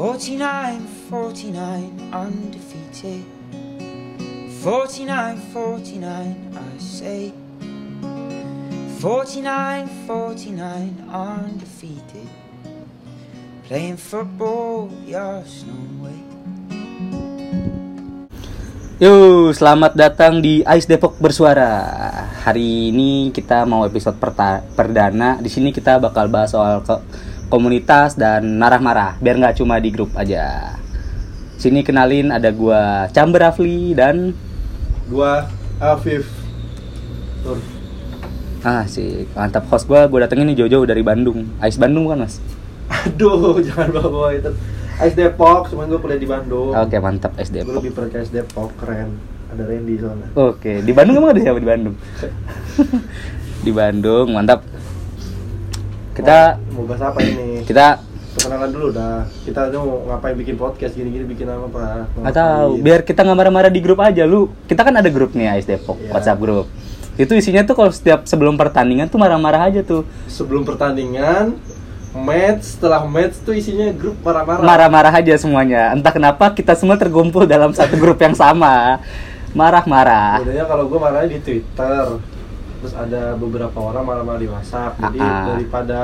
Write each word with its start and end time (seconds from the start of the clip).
49, 0.00 0.80
49, 1.12 1.92
undefeated. 2.08 3.20
49, 4.64 5.36
49, 5.52 6.56
I 6.56 6.72
say. 6.80 7.36
49, 8.96 9.44
49, 10.08 11.04
undefeated. 11.04 12.28
Playing 13.68 14.00
football 14.00 14.88
the 15.04 15.20
Arsenal 15.20 15.84
way. 16.00 16.16
Yo, 18.96 19.52
selamat 19.52 19.92
datang 19.92 20.40
di 20.40 20.64
Ais 20.64 20.88
Depok 20.88 21.20
Bersuara. 21.20 21.76
Hari 22.48 22.88
ini 22.88 23.28
kita 23.36 23.68
mau 23.68 23.84
episode 23.84 24.16
perta- 24.16 24.64
perdana. 24.72 25.36
Di 25.44 25.52
sini 25.52 25.76
kita 25.76 26.00
bakal 26.00 26.32
bahas 26.32 26.56
soal 26.56 26.80
ke 26.80 26.96
komunitas 27.50 28.14
dan 28.14 28.56
marah-marah, 28.56 29.18
biar 29.18 29.36
nggak 29.36 29.58
cuma 29.58 29.82
di 29.82 29.90
grup 29.90 30.14
aja. 30.14 30.78
Sini 31.60 31.84
kenalin 31.84 32.32
ada 32.32 32.48
gua 32.54 33.10
Chamber 33.12 33.44
Rafli 33.44 33.92
dan 33.92 34.32
Gua 35.10 35.44
Afif 35.76 36.24
Nur. 37.44 37.58
ah 38.62 38.84
si 38.84 39.26
mantap 39.32 39.64
host 39.68 39.84
gua 39.84 40.06
gua 40.06 40.24
datengin 40.24 40.48
nih 40.54 40.64
Jojo 40.64 40.86
dari 40.86 41.02
Bandung. 41.04 41.50
Ais 41.60 41.76
Bandung 41.76 42.08
kan, 42.08 42.24
Mas? 42.24 42.40
Aduh, 42.88 43.58
jangan 43.66 43.92
bawa 43.92 44.32
itu. 44.32 44.48
Ais 45.00 45.16
Depok, 45.16 45.72
cuman 45.72 45.88
gue 45.88 45.96
kuliah 45.96 46.20
di 46.20 46.28
Bandung. 46.28 46.76
Oke, 46.76 46.96
mantap 47.00 47.32
Ais 47.36 47.48
Gue 47.48 47.64
Depok. 47.64 47.80
lebih 47.80 47.92
percaya 47.96 48.20
Ais 48.20 48.28
Depok, 48.28 48.68
keren. 48.76 49.16
Ada 49.50 49.62
Randy 49.64 49.94
soalnya. 49.96 50.28
Oke, 50.36 50.84
di 50.84 50.92
Bandung 50.92 51.16
emang 51.18 51.32
ada 51.32 51.40
siapa 51.40 51.56
di 51.56 51.68
Bandung? 51.68 51.96
di 53.66 53.72
Bandung, 53.72 54.26
mantap. 54.36 54.60
Kita 56.20 56.60
mau, 56.76 56.84
mau 56.84 56.84
bahas 56.84 57.02
apa 57.08 57.18
ini? 57.24 57.64
kita 57.64 57.86
Perkenalan 58.30 58.70
dulu 58.70 58.88
dah. 58.94 59.26
Kita 59.42 59.74
tuh 59.74 59.80
mau 59.82 59.98
ngapain 60.06 60.38
bikin 60.38 60.54
podcast 60.54 60.94
gini-gini 60.94 61.26
bikin 61.26 61.50
apa 61.50 61.66
pak? 61.66 62.14
Mau 62.14 62.22
Nggak 62.22 62.36
tahu, 62.38 62.70
biar 62.78 63.00
kita 63.02 63.26
nggak 63.26 63.38
marah-marah 63.42 63.72
di 63.74 63.80
grup 63.82 63.98
aja 63.98 64.22
lu. 64.22 64.54
Kita 64.70 64.86
kan 64.86 64.94
ada 64.94 65.10
grup 65.10 65.34
nih 65.34 65.50
Ais 65.50 65.66
Depok, 65.66 65.98
Iya. 65.98 66.14
WhatsApp 66.14 66.38
grup. 66.38 66.70
Itu 67.18 67.34
isinya 67.34 67.66
tuh 67.66 67.74
kalau 67.74 67.90
setiap 67.90 68.30
sebelum 68.30 68.54
pertandingan 68.54 69.10
tuh 69.10 69.18
marah-marah 69.18 69.66
aja 69.66 69.82
tuh. 69.82 70.06
sebelum 70.30 70.62
pertandingan, 70.62 71.58
match, 72.14 72.78
setelah 72.78 73.02
match 73.02 73.42
tuh 73.42 73.50
isinya 73.50 73.90
grup 73.90 74.14
marah-marah. 74.22 74.62
Marah-marah 74.62 75.12
aja 75.18 75.34
semuanya. 75.34 75.90
Entah 75.90 76.14
kenapa 76.14 76.54
kita 76.54 76.78
semua 76.78 76.94
terkumpul 76.94 77.50
dalam 77.50 77.74
satu 77.74 77.98
grup 77.98 78.22
yang 78.22 78.38
sama. 78.38 79.02
Marah-marah. 79.58 80.38
Sebenarnya 80.38 80.64
kalau 80.70 80.86
gue 80.86 80.98
marahnya 81.02 81.28
di 81.34 81.40
Twitter, 81.42 82.04
terus 82.80 82.96
ada 82.96 83.36
beberapa 83.36 83.76
orang 83.76 84.02
marah-marah 84.08 84.40
di 84.40 84.48
WhatsApp. 84.48 84.96
Jadi 84.96 85.20
ah. 85.20 85.44
daripada 85.52 86.00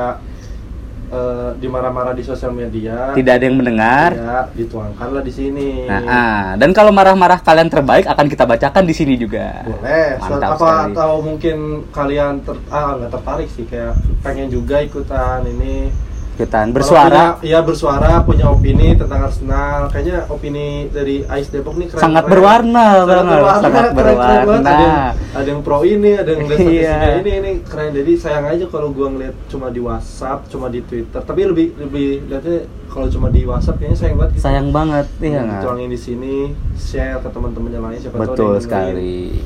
eh, 1.08 1.50
dimarah-marah 1.56 2.12
di 2.12 2.20
sosial 2.20 2.52
media, 2.52 3.16
Tidak 3.16 3.32
ada 3.32 3.44
yang 3.48 3.56
mendengar. 3.56 4.12
ya 4.12 4.52
dituangkanlah 4.52 5.24
di 5.24 5.32
sini. 5.32 5.88
Nah, 5.88 6.02
ah. 6.04 6.44
dan 6.60 6.70
kalau 6.77 6.92
marah-marah 6.92 7.41
kalian 7.41 7.72
terbaik 7.72 8.04
akan 8.04 8.27
kita 8.28 8.44
bacakan 8.44 8.84
di 8.84 8.94
sini 8.94 9.16
juga. 9.16 9.64
Boleh. 9.64 10.20
Mantap 10.20 10.60
apa 10.60 10.60
sekali. 10.60 10.92
atau 10.92 11.10
mungkin 11.24 11.58
kalian 11.91 12.44
ter 12.44 12.56
ah 12.69 13.00
nggak 13.00 13.10
tertarik 13.16 13.48
sih 13.48 13.64
kayak 13.64 13.97
pengen 14.20 14.52
juga 14.52 14.84
ikutan 14.84 15.48
ini 15.48 15.88
Ikutan 16.36 16.68
Kalau 16.68 16.76
bersuara. 16.76 17.22
Iya 17.40 17.58
bersuara 17.64 18.20
punya 18.20 18.46
opini 18.46 18.92
tentang 18.92 19.24
Arsenal. 19.24 19.88
Kayaknya 19.88 20.28
opini 20.28 20.92
dari 20.92 21.24
Ais 21.24 21.48
Depok 21.48 21.80
nih 21.80 21.88
keren. 21.88 22.02
Sangat 22.04 22.22
keren. 22.22 22.32
berwarna 22.36 22.84
sangat 22.92 23.08
berwarna, 23.08 23.56
sangat 23.56 23.72
keren, 23.72 23.96
keren 23.96 24.16
berwarna. 24.44 24.60
Ada 24.60 24.76
yang, 24.76 24.96
ada 25.32 25.48
yang 25.48 25.60
pro 25.64 25.78
ini, 25.80 26.10
ada 26.12 26.28
yang 26.28 26.40
lihat 26.44 26.60
Iya. 26.76 26.96
ini 27.16 27.30
ini 27.32 27.50
keren. 27.64 27.90
Jadi 27.90 28.12
sayang 28.14 28.44
aja 28.46 28.64
kalau 28.68 28.92
gua 28.92 29.08
ngeliat 29.08 29.34
cuma 29.48 29.72
di 29.72 29.80
WhatsApp, 29.80 30.44
cuma 30.46 30.68
di 30.68 30.84
Twitter. 30.84 31.18
Tapi 31.18 31.40
lebih 31.42 31.66
lebih 31.78 32.28
lihatnya 32.28 32.58
kalau 32.86 33.08
cuma 33.08 33.32
di 33.32 33.40
WhatsApp 33.42 33.80
kayaknya 33.80 33.96
sayang 33.96 34.16
banget. 34.16 34.32
gitu. 34.36 34.44
Sayang 34.44 34.68
banget, 34.70 35.06
iya 35.18 35.40
nggak? 35.40 35.62
Tuangin 35.64 35.88
di 35.88 35.98
sini, 35.98 36.36
share 36.76 37.16
ke 37.18 37.28
teman-temannya 37.28 37.80
lain 37.80 37.98
siapa 37.98 38.16
Betul 38.20 38.60
sekali. 38.60 39.41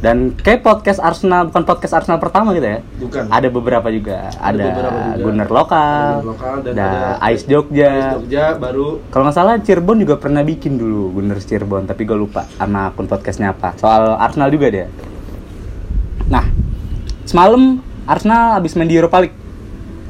Dan 0.00 0.32
kayak 0.32 0.64
podcast 0.64 0.96
Arsenal 0.96 1.52
bukan 1.52 1.68
podcast 1.68 1.92
Arsenal 1.92 2.16
pertama 2.16 2.56
gitu 2.56 2.64
ya. 2.64 2.80
Bukan. 2.80 3.28
Ada 3.28 3.48
beberapa 3.52 3.88
juga. 3.92 4.32
Ada, 4.40 4.64
beberapa 4.72 4.98
juga. 5.12 5.20
Gunner 5.20 5.50
lokal, 5.52 5.84
Ada 5.84 6.16
Gunner 6.16 6.30
lokal 6.32 6.54
dan 6.64 6.72
ada 6.72 6.88
ada 7.20 7.28
Ice 7.36 7.44
Jogja. 7.44 7.90
Ais 7.92 8.08
Jogja 8.16 8.44
baru 8.56 9.04
Kalau 9.12 9.22
nggak 9.28 9.36
salah 9.36 9.60
Cirebon 9.60 10.00
juga 10.00 10.16
pernah 10.16 10.40
bikin 10.40 10.80
dulu 10.80 11.20
Gunner 11.20 11.36
Cirebon, 11.36 11.84
tapi 11.84 12.08
gue 12.08 12.16
lupa 12.16 12.48
sama 12.56 12.88
akun 12.88 13.04
podcastnya 13.04 13.52
apa. 13.52 13.76
Soal 13.76 14.16
Arsenal 14.16 14.48
juga 14.48 14.72
dia. 14.72 14.86
Nah, 16.32 16.48
semalam 17.28 17.84
Arsenal 18.08 18.56
habis 18.56 18.72
main 18.80 18.88
di 18.88 18.96
Europa 18.96 19.20
League 19.20 19.36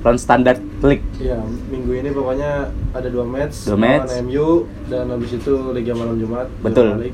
lawan 0.07 0.17
Standard 0.23 0.63
League. 0.87 1.05
Iya, 1.19 1.43
minggu 1.69 1.93
ini 1.93 2.15
pokoknya 2.15 2.73
ada 2.95 3.09
dua 3.11 3.27
match, 3.27 3.69
Dua 3.69 3.77
match. 3.77 4.23
MU 4.23 4.71
dan 4.89 5.11
habis 5.13 5.35
itu 5.35 5.53
Liga 5.75 5.93
Malam 5.93 6.17
Jumat. 6.17 6.47
Betul. 6.65 7.11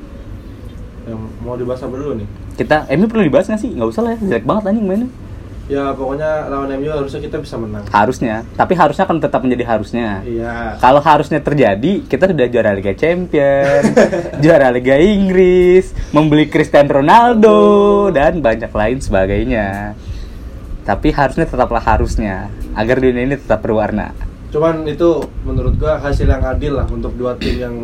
Yang 1.09 1.19
mau 1.41 1.57
dibahas 1.57 1.83
apa 1.83 1.97
dulu 1.97 2.21
nih? 2.21 2.29
Kita, 2.57 2.89
MU 2.97 3.07
perlu 3.07 3.23
dibahas 3.29 3.47
nggak 3.53 3.61
sih? 3.61 3.71
Nggak 3.77 3.89
usah 3.93 4.03
lah 4.03 4.11
ya, 4.17 4.19
jelek 4.25 4.45
banget 4.49 4.63
anjing 4.73 4.87
mainnya. 4.89 5.11
Ya 5.67 5.91
pokoknya 5.99 6.47
lawan 6.47 6.71
MU 6.79 6.95
harusnya 6.95 7.19
kita 7.19 7.43
bisa 7.43 7.59
menang. 7.59 7.83
Harusnya, 7.91 8.47
tapi 8.55 8.79
harusnya 8.79 9.03
akan 9.03 9.19
tetap 9.19 9.43
menjadi 9.43 9.67
harusnya. 9.67 10.23
Iya. 10.23 10.79
Kalau 10.79 11.03
harusnya 11.03 11.43
terjadi, 11.43 12.07
kita 12.07 12.31
sudah 12.31 12.47
juara 12.47 12.71
Liga 12.71 12.95
Champion, 12.95 13.83
juara 14.47 14.71
Liga 14.71 14.95
Inggris, 14.95 15.91
membeli 16.15 16.47
Cristiano 16.47 17.03
Ronaldo 17.03 17.59
dan 18.15 18.39
banyak 18.39 18.71
lain 18.71 19.03
sebagainya. 19.03 19.99
Tapi 20.87 21.11
harusnya 21.11 21.51
tetaplah 21.51 21.83
harusnya 21.83 22.47
agar 22.79 23.03
dunia 23.03 23.27
ini 23.27 23.35
tetap 23.35 23.59
berwarna. 23.59 24.15
Cuman 24.55 24.87
itu 24.87 25.19
menurut 25.43 25.75
gua 25.83 25.99
hasil 25.99 26.31
yang 26.31 26.47
adil 26.47 26.79
lah 26.79 26.87
untuk 26.87 27.11
dua 27.19 27.35
tim 27.35 27.59
yang 27.59 27.75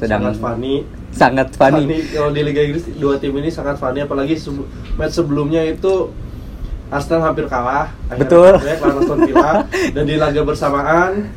Sedang- 0.00 0.24
sangat 0.32 0.40
funny. 0.40 0.88
Sangat 1.18 1.50
funny. 1.52 1.84
Kalau 2.08 2.30
di 2.30 2.40
Liga 2.40 2.62
Inggris 2.62 2.86
dua 2.94 3.18
tim 3.18 3.34
ini 3.34 3.50
sangat 3.50 3.74
funny 3.76 4.00
apalagi 4.00 4.38
sebe- 4.38 4.64
match 4.94 5.12
sebelumnya 5.12 5.60
itu 5.60 6.14
Arsenal 6.88 7.26
hampir 7.26 7.44
kalah. 7.44 7.90
Betul. 8.08 8.54
lawan 8.56 8.96
Aston 8.96 9.18
Villa 9.20 9.52
dan 9.94 10.04
di 10.04 10.14
laga 10.14 10.40
bersamaan 10.40 11.28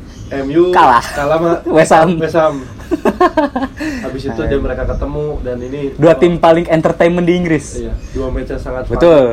MU 0.46 0.72
Kalah. 0.72 1.04
kalah 1.04 1.36
sama 1.36 1.50
West 1.76 1.92
Ham. 1.92 2.10
West 2.16 2.38
Ham. 2.38 2.54
Habis 4.04 4.22
itu 4.28 4.40
dia 4.42 4.58
mereka 4.58 4.84
ketemu 4.86 5.40
dan 5.40 5.56
ini 5.58 5.80
Dua 5.92 6.14
tim 6.14 6.36
paling 6.36 6.64
entertainment 6.66 7.24
di 7.24 7.34
Inggris. 7.34 7.80
Iya, 7.80 7.92
dua 8.12 8.28
match 8.28 8.48
yang 8.48 8.62
sangat 8.62 8.84
fun. 8.86 8.96
Betul. 8.96 9.24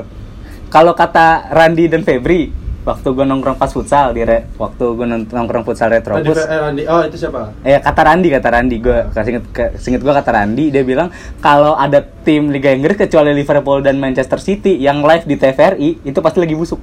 Kalau 0.68 0.94
kata 0.94 1.50
Randy 1.50 1.88
dan 1.88 2.04
Febri, 2.04 2.52
waktu 2.90 3.08
gue 3.14 3.26
nongkrong 3.26 3.58
pas 3.62 3.70
futsal 3.70 4.18
di 4.18 4.26
re, 4.26 4.50
waktu 4.58 4.86
gue 4.98 5.06
nongkrong 5.30 5.62
futsal 5.62 5.94
Tadi 5.94 6.02
Retropus, 6.02 6.42
eh, 6.50 6.90
oh 6.90 7.02
itu 7.06 7.18
siapa? 7.22 7.54
Eh 7.62 7.78
kata 7.78 8.02
Randi 8.02 8.28
kata 8.34 8.50
Randi 8.50 8.76
gue 8.82 8.98
singkat 9.14 9.78
singkat 9.78 10.02
gue 10.02 10.14
kata 10.14 10.32
Randi 10.34 10.66
dia 10.74 10.82
bilang 10.82 11.14
kalau 11.38 11.78
ada 11.78 12.02
tim 12.02 12.50
Liga 12.50 12.74
Inggris 12.74 12.98
kecuali 12.98 13.38
Liverpool 13.38 13.86
dan 13.86 14.02
Manchester 14.02 14.42
City 14.42 14.82
yang 14.82 15.06
live 15.06 15.30
di 15.30 15.38
TVRI 15.38 15.90
itu 16.02 16.20
pasti 16.20 16.42
lagi 16.42 16.58
busuk. 16.58 16.82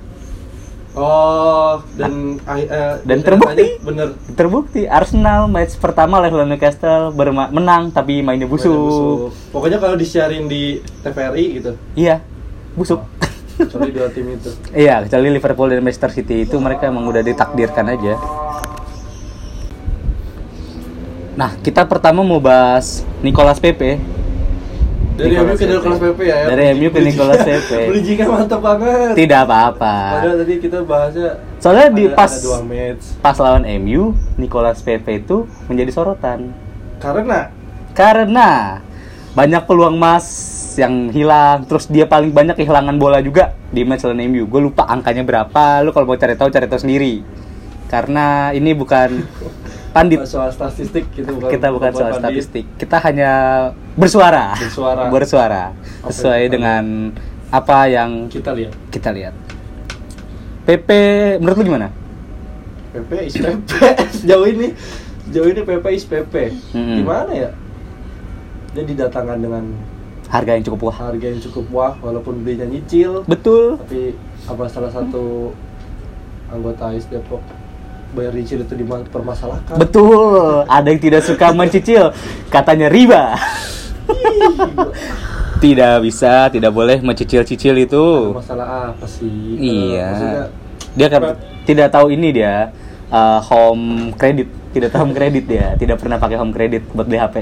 Oh, 0.96 1.84
dan 2.00 2.40
ah, 2.48 2.56
eh, 2.56 2.94
Dan 3.04 3.20
terbukti. 3.20 3.76
bener. 3.84 4.16
Terbukti 4.32 4.88
Arsenal 4.88 5.44
match 5.44 5.76
pertama 5.76 6.24
lawan 6.24 6.48
Newcastle 6.48 7.12
berma- 7.12 7.52
menang 7.52 7.92
tapi 7.92 8.24
mainnya 8.24 8.48
busuk. 8.48 8.72
Mainnya 8.72 8.88
busuk. 8.88 9.18
Pokoknya 9.52 9.76
kalau 9.76 9.96
disiarin 10.00 10.48
di 10.48 10.80
TVRI 11.04 11.44
gitu. 11.60 11.76
Iya 11.92 12.24
busuk. 12.72 13.04
Kecuali 13.56 13.90
dua 13.90 14.08
tim 14.08 14.26
itu. 14.30 14.50
iya 14.70 15.00
kecuali 15.00 15.28
Liverpool 15.30 15.68
dan 15.68 15.80
Manchester 15.80 16.12
City 16.12 16.44
itu 16.44 16.56
mereka 16.56 16.86
emang 16.86 17.04
udah 17.04 17.20
ditakdirkan 17.20 17.88
aja. 17.88 18.14
Nah 21.36 21.52
kita 21.60 21.84
pertama 21.84 22.20
mau 22.20 22.36
bahas 22.36 23.04
Nicolas 23.20 23.56
Pepe. 23.56 24.00
Dari 25.16 25.32
Nicolas 25.32 25.48
MU 25.48 25.56
ke. 25.56 25.64
Nicolas 25.66 25.98
Pepe 25.98 26.22
ya. 26.22 26.36
ya. 26.36 26.46
Dari 26.52 26.62
MU 26.76 26.88
ke 26.90 27.00
Nicolas 27.00 27.40
Pepe. 27.40 27.80
Bridgingnya 27.90 28.26
mantap 28.28 28.60
banget. 28.60 29.12
Tidak 29.16 29.40
apa-apa. 29.42 29.96
Padahal 30.20 30.36
tadi 30.40 30.54
kita 30.60 30.78
bahasnya 30.84 31.30
Soalnya 31.56 31.88
di 31.88 32.04
ada- 32.04 32.14
pas 32.14 32.32
ada 32.32 32.44
dua 32.44 32.60
match. 32.60 33.04
pas 33.24 33.36
lawan 33.40 33.64
MU, 33.80 34.02
Nicolas 34.36 34.84
Pepe 34.84 35.18
itu 35.18 35.48
menjadi 35.66 35.88
sorotan 35.90 36.52
Karena 37.00 37.48
karena 37.96 38.84
banyak 39.36 39.62
peluang 39.62 39.94
emas 39.94 40.24
yang 40.74 41.08
hilang, 41.08 41.64
terus 41.64 41.86
dia 41.86 42.04
paling 42.04 42.32
banyak 42.32 42.56
kehilangan 42.56 42.96
bola 42.96 43.20
juga 43.20 43.52
di 43.68 43.84
match 43.84 44.02
lawan 44.02 44.24
MU. 44.24 44.44
Gue 44.44 44.60
lupa 44.62 44.84
angkanya 44.86 45.20
berapa. 45.22 45.84
Lu 45.84 45.92
kalau 45.92 46.06
mau 46.06 46.16
cari 46.16 46.32
tahu 46.32 46.48
cari 46.48 46.64
tahu 46.64 46.80
sendiri. 46.80 47.20
Karena 47.86 48.50
ini 48.50 48.72
bukan 48.72 49.28
pandit. 49.94 50.24
soal 50.24 50.48
statistik 50.48 51.12
gitu 51.12 51.28
bukan 51.30 51.52
Kita 51.52 51.68
bukan 51.68 51.92
soal 51.92 52.16
pandit. 52.16 52.42
statistik. 52.42 52.64
Kita 52.74 52.96
hanya 52.98 53.30
bersuara. 53.92 54.56
Bersuara. 54.56 55.02
Bersuara. 55.06 55.64
Sesuai 56.02 56.40
yang- 56.40 56.50
dengan 56.50 56.82
apa 57.46 57.78
yang 57.86 58.26
Kita 58.26 58.50
lihat. 58.50 58.72
kita 58.88 59.12
lihat. 59.12 59.36
Pepe 60.64 61.36
menurut 61.38 61.56
lu 61.56 61.66
gimana? 61.66 61.88
PP 62.90 63.10
is 63.22 63.34
PP 63.36 63.70
sejauh 64.16 64.48
ini 64.50 64.72
sejauh 65.28 65.46
ini 65.46 65.60
PP 65.62 65.84
is 65.90 66.02
PP 66.02 66.34
gimana 66.72 67.30
ya 67.30 67.50
dia 68.76 68.84
didatangkan 68.84 69.40
dengan 69.40 69.64
Harga 70.26 70.58
yang 70.58 70.66
cukup 70.66 70.90
wah. 70.90 70.96
harga 71.06 71.26
yang 71.30 71.38
cukup 71.38 71.64
wah 71.70 71.94
walaupun 72.02 72.42
belinya 72.42 72.66
nyicil 72.66 73.22
Betul. 73.24 73.78
tapi 73.78 74.12
apa 74.44 74.66
salah 74.66 74.90
satu 74.90 75.54
anggota 76.50 76.90
AIS 76.90 77.06
Depok 77.06 77.40
bayar 78.10 78.34
cicil 78.34 78.66
itu 78.66 78.74
dipermasalahkan 78.74 79.76
Betul, 79.78 80.66
ada 80.66 80.86
yang 80.88 80.98
tidak 80.98 81.22
suka 81.22 81.52
mencicil, 81.52 82.10
katanya 82.48 82.88
riba. 82.88 83.34
tidak 85.64 85.94
bisa, 86.04 86.48
tidak 86.52 86.72
boleh 86.72 86.98
mencicil-cicil 87.02 87.74
itu. 87.76 88.04
masalah 88.32 88.92
apa 88.94 89.06
sih 89.08 89.56
Iya. 89.58 90.06
Maksudnya, 90.10 90.44
Dia 90.96 91.06
kan 91.12 91.22
tidak 91.68 91.88
tahu 91.92 92.06
ini 92.14 92.28
dia 92.32 92.72
uh, 93.12 93.40
home 93.42 94.14
credit, 94.16 94.48
tidak 94.72 94.90
tahu 94.94 95.06
home 95.10 95.14
credit 95.16 95.44
dia, 95.44 95.76
tidak 95.76 96.00
pernah 96.00 96.16
pakai 96.16 96.36
home 96.40 96.54
credit 96.54 96.82
buat 96.96 97.04
beli 97.04 97.20
HP. 97.20 97.36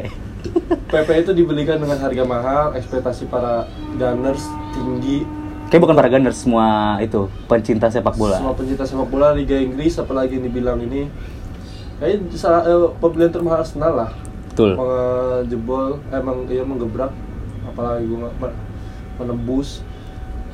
PP 0.89 1.09
itu 1.27 1.33
dibelikan 1.35 1.83
dengan 1.83 1.99
harga 1.99 2.23
mahal 2.23 2.65
ekspektasi 2.79 3.27
para 3.27 3.67
gunners 3.99 4.47
tinggi. 4.71 5.27
Kayak 5.69 5.91
bukan 5.91 5.97
para 5.99 6.06
gunners 6.06 6.39
semua 6.39 6.99
itu 7.03 7.27
pencinta 7.51 7.91
sepak 7.91 8.15
bola. 8.15 8.39
semua 8.39 8.55
pencinta 8.55 8.87
sepak 8.87 9.09
bola 9.11 9.35
Liga 9.35 9.59
Inggris 9.59 9.99
apalagi 9.99 10.39
yang 10.39 10.47
dibilang 10.47 10.79
ini. 10.79 11.11
Kayaknya 11.99 12.39
salah 12.39 12.62
eh, 12.62 12.89
pembelian 13.03 13.33
termahal 13.33 13.67
Arsenal 13.67 13.93
lah. 13.95 14.11
Betul. 14.55 14.79
menjebol 14.79 15.99
emang 16.15 16.47
dia 16.47 16.62
menggebrak 16.62 17.11
apalagi 17.67 18.07
me- 18.07 18.59
menembus. 19.19 19.83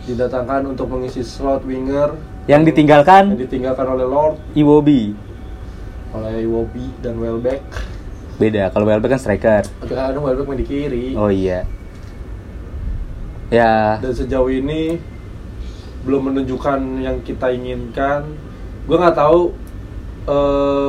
Didatangkan 0.08 0.64
untuk 0.64 0.88
mengisi 0.88 1.20
slot 1.20 1.60
winger. 1.68 2.16
Yang 2.48 2.50
yang 2.50 2.62
ditinggalkan 2.64 3.22
ditinggalkan 3.36 3.84
oleh 3.84 4.06
Lord. 4.08 4.40
Iwobi. 4.56 5.12
oleh 6.10 6.42
Iwobi 6.42 6.90
dan 7.06 7.22
Welbeck 7.22 7.62
Beda, 8.40 8.72
kalau 8.72 8.88
Welbeck 8.88 9.12
kan 9.12 9.20
striker. 9.20 9.62
kadang 9.82 10.24
Welbeck 10.24 10.48
main 10.48 10.56
di 10.56 10.66
kiri 10.66 11.06
Oh 11.12 11.28
iya. 11.28 11.68
Ya, 13.50 13.98
dan 13.98 14.14
sejauh 14.14 14.48
ini 14.48 14.96
belum 16.00 16.32
menunjukkan 16.32 16.78
yang 16.98 17.20
kita 17.20 17.50
inginkan 17.50 18.24
gue 18.86 18.96
nggak 18.96 19.12
tahu 19.12 19.52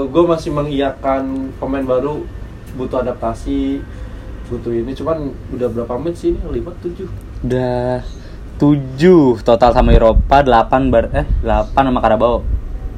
gue 0.08 0.24
masih 0.24 0.54
mengiyakan 0.54 1.52
pemain 1.58 1.84
baru 1.84 2.22
butuh 2.72 3.02
adaptasi 3.02 3.82
butuh 4.48 4.72
ini 4.72 4.94
cuman 4.94 5.34
udah 5.52 5.68
berapa 5.68 5.98
match 5.98 6.22
sih 6.22 6.30
ini 6.32 6.40
lima 6.54 6.72
tujuh 6.78 7.10
udah 7.42 8.06
7 8.56 9.42
total 9.42 9.74
sama 9.74 9.90
Eropa 9.90 10.40
8 10.40 10.54
bar 10.88 11.10
eh 11.12 11.26
8 11.42 11.74
sama 11.74 11.98
Karabau. 11.98 12.46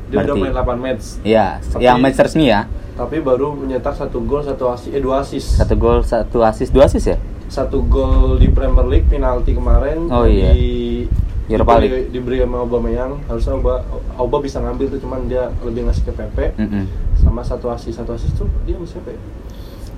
dia 0.06 0.20
udah 0.20 0.36
Berarti. 0.36 0.42
main 0.44 0.54
8 0.54 0.76
match 0.78 1.06
Iya, 1.24 1.48
Tapi- 1.64 1.82
yang 1.82 1.98
match 1.98 2.20
resmi 2.20 2.46
ya. 2.46 2.68
Tapi 2.94 3.18
baru 3.20 3.54
menyetak 3.54 3.94
satu 3.94 4.22
gol 4.22 4.42
satu 4.42 4.70
asis 4.70 4.90
eh 4.90 5.02
dua 5.02 5.22
asis 5.22 5.58
Satu 5.58 5.74
gol, 5.74 6.06
satu 6.06 6.42
assist, 6.42 6.70
dua 6.70 6.86
assist 6.86 7.08
ya? 7.08 7.18
satu 7.50 7.82
gol 7.82 8.38
di 8.38 8.50
Premier 8.50 8.86
League 8.86 9.08
penalti 9.08 9.54
kemarin 9.54 10.10
Oh, 10.10 10.26
iya. 10.26 10.54
di 10.54 11.06
Europa 11.46 11.78
diberi, 11.78 12.08
diberi 12.08 12.38
sama 12.40 12.64
Aubameyang 12.64 13.20
harusnya 13.28 13.54
Auba, 13.54 13.84
Auba 14.16 14.38
bisa 14.40 14.58
ngambil 14.58 14.90
tuh 14.90 15.00
cuman 15.00 15.28
dia 15.28 15.52
lebih 15.62 15.86
ngasih 15.86 16.04
ke 16.04 16.14
Pepe 16.14 16.46
Mm-mm. 16.56 16.86
sama 17.20 17.42
satu 17.42 17.68
asis 17.68 17.94
satu 17.94 18.14
asis 18.14 18.32
tuh 18.34 18.48
dia 18.64 18.78
sama 18.78 18.88
siapa 18.88 19.10
ya? 19.12 19.20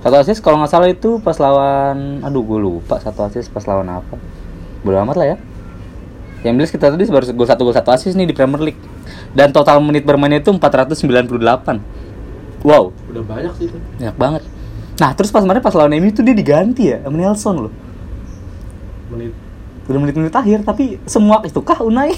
Satu 0.02 0.16
assist 0.18 0.40
kalau 0.40 0.62
nggak 0.62 0.70
salah 0.70 0.86
itu 0.86 1.18
pas 1.18 1.34
lawan 1.36 2.22
aduh 2.22 2.42
gue 2.42 2.60
lupa 2.60 3.02
satu 3.02 3.26
assist 3.26 3.50
pas 3.50 3.66
lawan 3.66 3.90
apa. 3.90 4.14
Bodo 4.86 5.02
amat 5.02 5.18
lah 5.18 5.28
ya. 5.34 5.38
Yang 6.46 6.54
jelas 6.56 6.72
kita 6.72 6.86
tadi 6.94 7.10
baru 7.10 7.26
gol 7.34 7.48
satu 7.50 7.62
gol 7.64 7.74
satu 7.74 7.90
assist 7.90 8.14
nih 8.14 8.30
di 8.30 8.36
Premier 8.38 8.62
League. 8.62 8.78
Dan 9.34 9.50
total 9.50 9.82
menit 9.82 10.06
bermainnya 10.06 10.38
itu 10.40 10.54
498. 10.54 12.05
Wow, 12.66 12.90
udah 13.14 13.22
banyak 13.22 13.54
sih 13.62 13.70
itu 13.70 13.78
banyak 14.02 14.18
banget. 14.18 14.42
Nah, 14.98 15.14
terus 15.14 15.30
pas 15.30 15.46
kemarin 15.46 15.62
pas 15.62 15.76
lawan 15.78 15.94
MU 16.02 16.10
itu 16.10 16.26
dia 16.26 16.34
diganti 16.34 16.90
ya 16.90 17.06
sama 17.06 17.16
Nelson 17.22 17.56
loh. 17.70 17.74
menit 19.14 19.38
Udah 19.86 20.00
menit-menit 20.02 20.34
akhir 20.34 20.66
tapi 20.66 20.98
semua 21.06 21.46
itu 21.46 21.62
kah 21.62 21.86
Unai? 21.86 22.18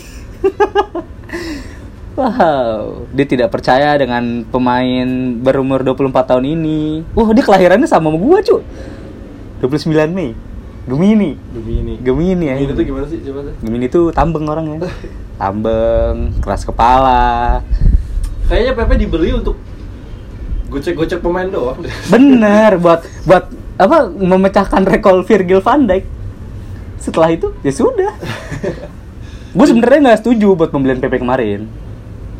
wow, 2.17 3.03
dia 3.11 3.25
tidak 3.27 3.51
percaya 3.51 3.91
dengan 3.99 4.47
pemain 4.47 5.35
berumur 5.43 5.83
24 5.83 6.31
tahun 6.31 6.45
ini. 6.47 7.03
Wah, 7.11 7.27
dia 7.35 7.43
kelahirannya 7.43 7.89
sama 7.91 8.07
sama 8.07 8.15
gua, 8.15 8.39
cu. 8.39 8.63
29 9.59 10.15
Mei. 10.15 10.31
Gemini. 10.87 11.35
demi 11.51 11.83
ini 11.83 11.93
Gemini 11.99 12.45
ya. 12.47 12.55
Gemini 12.55 12.71
tuh 12.71 12.85
gimana 12.87 13.05
sih 13.11 13.19
coba 13.19 13.39
tuh 13.43 13.53
Gemini 13.59 13.85
tuh 13.91 14.05
tambeng 14.15 14.47
orangnya. 14.47 14.87
Tambeng, 15.41 16.39
keras 16.39 16.63
kepala. 16.63 17.59
kayaknya 18.47 18.73
Pepe 18.73 18.95
dibeli 18.95 19.35
untuk 19.35 19.59
gocek-gocek 20.67 21.19
pemain 21.23 21.47
doang 21.47 21.79
Bener 22.13 22.77
buat 22.79 23.03
buat 23.23 23.49
apa 23.77 24.09
memecahkan 24.09 24.83
rekor 24.89 25.21
Virgil 25.21 25.61
van 25.61 25.85
Dijk. 25.85 26.03
Setelah 26.97 27.29
itu 27.29 27.53
ya 27.61 27.71
sudah. 27.71 28.13
gue 29.57 29.65
sebenarnya 29.65 29.99
nggak 30.11 30.19
setuju 30.21 30.53
buat 30.53 30.69
pembelian 30.69 31.01
PP 31.01 31.23
kemarin 31.23 31.65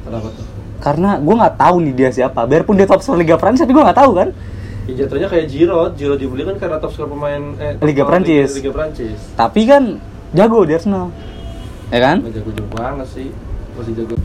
kenapa 0.06 0.30
tuh 0.30 0.46
karena 0.78 1.18
gue 1.18 1.36
nggak 1.36 1.56
tahu 1.58 1.76
nih 1.84 1.94
dia 1.94 2.10
siapa. 2.14 2.46
Biarpun 2.46 2.78
dia 2.78 2.86
top 2.86 3.02
scorer 3.02 3.26
Liga 3.26 3.36
Prancis 3.36 3.66
tapi 3.66 3.74
gue 3.74 3.84
nggak 3.84 3.98
tahu 3.98 4.12
kan. 4.14 4.30
ya 4.88 5.04
jatuhnya 5.04 5.28
kayak 5.28 5.52
Giroud 5.52 6.00
Giroud 6.00 6.16
dibeli 6.16 6.48
kan 6.48 6.56
karena 6.56 6.78
top 6.80 6.96
skor 6.96 7.12
pemain 7.12 7.44
eh, 7.60 7.76
Liga 7.84 8.06
skor 8.06 8.10
Prancis. 8.14 8.50
Liga, 8.56 8.60
Liga 8.62 8.72
Prancis 8.72 9.20
Tapi 9.36 9.62
kan 9.68 9.84
jago 10.32 10.60
di 10.64 10.74
Arsenal. 10.78 11.12
Ya 11.92 12.00
kan? 12.00 12.18
Nggak 12.24 12.34
jago-jago 12.40 12.70
banget 12.72 13.08
sih 13.12 13.28
masih 13.76 13.94
jago 14.00 14.16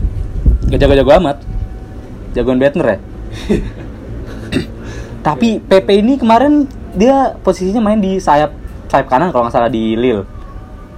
Gak 0.71 0.79
jago-jago 0.79 1.11
amat. 1.19 1.37
Jagoan 2.33 2.57
Bettner 2.57 2.87
ya. 2.87 2.97
Tapi 5.23 5.63
PP 5.63 5.87
ini 6.03 6.13
kemarin 6.19 6.67
dia 6.93 7.33
posisinya 7.39 7.79
main 7.79 7.97
di 7.97 8.19
sayap 8.19 8.51
sayap 8.91 9.07
kanan 9.07 9.31
kalau 9.31 9.47
nggak 9.47 9.55
salah 9.55 9.71
di 9.71 9.95
Lille. 9.95 10.27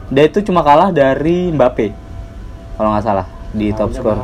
Dia 0.09 0.25
itu 0.25 0.41
cuma 0.41 0.65
kalah 0.65 0.89
dari 0.89 1.53
Mbappe. 1.53 1.93
Kalau 2.75 2.89
nggak 2.91 3.05
salah 3.05 3.25
di 3.53 3.69
top 3.71 3.93
Namanya 3.93 4.01
skor. 4.01 4.17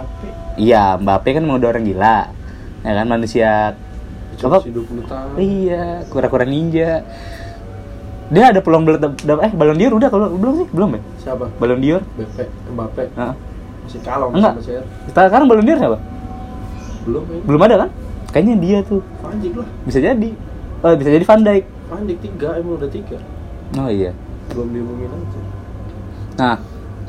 Iya, 0.58 0.84
Mbappe 0.98 1.30
kan 1.38 1.44
udah 1.46 1.68
orang 1.70 1.86
gila. 1.86 2.18
Ya 2.82 2.92
kan 2.98 3.08
manusia 3.08 3.78
Cuma 4.42 4.58
apa? 4.58 4.66
masih 4.66 4.74
20 4.74 5.06
tahun 5.06 5.32
Iya, 5.38 5.86
kura-kura 6.10 6.46
ninja. 6.50 7.06
Dia 8.32 8.44
ada 8.50 8.64
peluang 8.64 8.88
bel 8.88 8.96
eh 8.98 9.52
Ballon 9.54 9.76
d'Or 9.76 9.94
udah 10.00 10.10
kalau 10.10 10.28
belum 10.34 10.54
sih? 10.64 10.68
Belum 10.72 10.90
ya? 10.96 11.02
siapa 11.20 11.46
Ballon 11.60 11.78
d'Or? 11.84 12.02
Mbappe 12.16 12.44
Mbappe 12.74 13.04
Heeh. 13.12 13.34
masih 13.86 14.00
kalah 14.02 14.28
Enggak. 14.32 14.54
sama 14.56 14.64
CR 14.64 14.84
Sekarang 15.12 15.46
Ballon 15.52 15.66
d'Or 15.68 15.78
siapa? 15.78 15.98
belum 17.06 17.24
ya 17.28 17.40
Belum 17.46 17.62
ada 17.62 17.76
kan? 17.86 17.90
Kayaknya 18.32 18.56
dia 18.64 18.78
tuh. 18.88 19.04
Panjik 19.32 19.54
lah 19.56 19.68
Bisa 19.82 19.98
jadi. 19.98 20.30
Oh, 20.82 20.92
bisa 20.92 21.10
jadi 21.10 21.24
Van 21.24 21.40
Dijk. 21.40 21.64
Panjik 21.88 22.18
tiga 22.20 22.50
emang 22.56 22.76
udah 22.76 22.90
tiga 22.90 23.18
Oh 23.74 23.88
iya. 23.88 24.12
belum 24.50 24.68
diumumin 24.70 25.08
aja 25.08 25.40
Nah, 26.34 26.56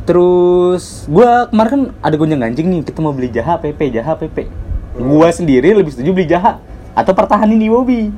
terus 0.04 1.06
gua 1.06 1.46
kemarin 1.46 1.70
kan 1.70 1.82
ada 2.00 2.14
gonjang 2.14 2.38
ganjing 2.40 2.66
nih, 2.68 2.80
kita 2.82 2.98
mau 2.98 3.10
beli 3.10 3.26
Jaha 3.28 3.56
PP, 3.56 3.80
Jaha 3.92 4.14
PP. 4.14 4.46
Gua 4.94 5.26
sendiri 5.28 5.72
lebih 5.72 5.90
setuju 5.90 6.10
beli 6.12 6.26
Jaha 6.26 6.62
atau 6.92 7.10
pertahanin 7.10 7.58
Iwobi. 7.58 8.12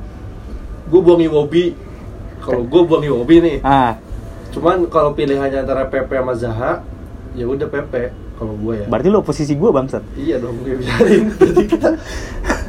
gue 0.85 0.99
buang 0.99 1.17
Iwobi 1.17 1.73
kalau 2.37 2.61
gue 2.61 2.81
buang 2.83 3.01
Iwobi 3.01 3.35
nih 3.39 3.57
Ah, 3.59 3.97
cuman 4.51 4.85
kalau 4.85 5.11
pilihannya 5.11 5.57
antara 5.59 5.87
Pepe 5.87 6.13
sama 6.13 6.35
Zaha 6.35 6.85
ya 7.31 7.41
udah 7.43 7.65
Pepe 7.65 8.13
kalau 8.35 8.53
gue 8.53 8.73
ya 8.75 8.85
berarti 8.85 9.09
lo 9.09 9.23
posisi 9.23 9.55
gua 9.55 9.73
bangsat. 9.73 10.05
iya 10.13 10.37
dong 10.37 10.61
gue 10.61 10.77
biarin 10.77 11.33
jadi 11.41 11.63
kita 11.65 11.89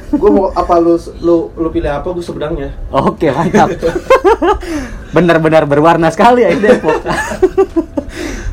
gue 0.08 0.30
mau 0.30 0.48
apa 0.48 0.74
lu 0.76 0.94
lu 1.18 1.50
lu 1.52 1.68
pilih 1.68 1.88
apa 1.88 2.06
gue 2.08 2.20
sebenarnya 2.20 2.70
Oke, 2.90 3.26
mantap. 3.28 3.74
Benar-benar 5.14 5.64
berwarna 5.64 6.08
sekali 6.08 6.42
ya 6.42 6.52
Depok. 6.52 7.02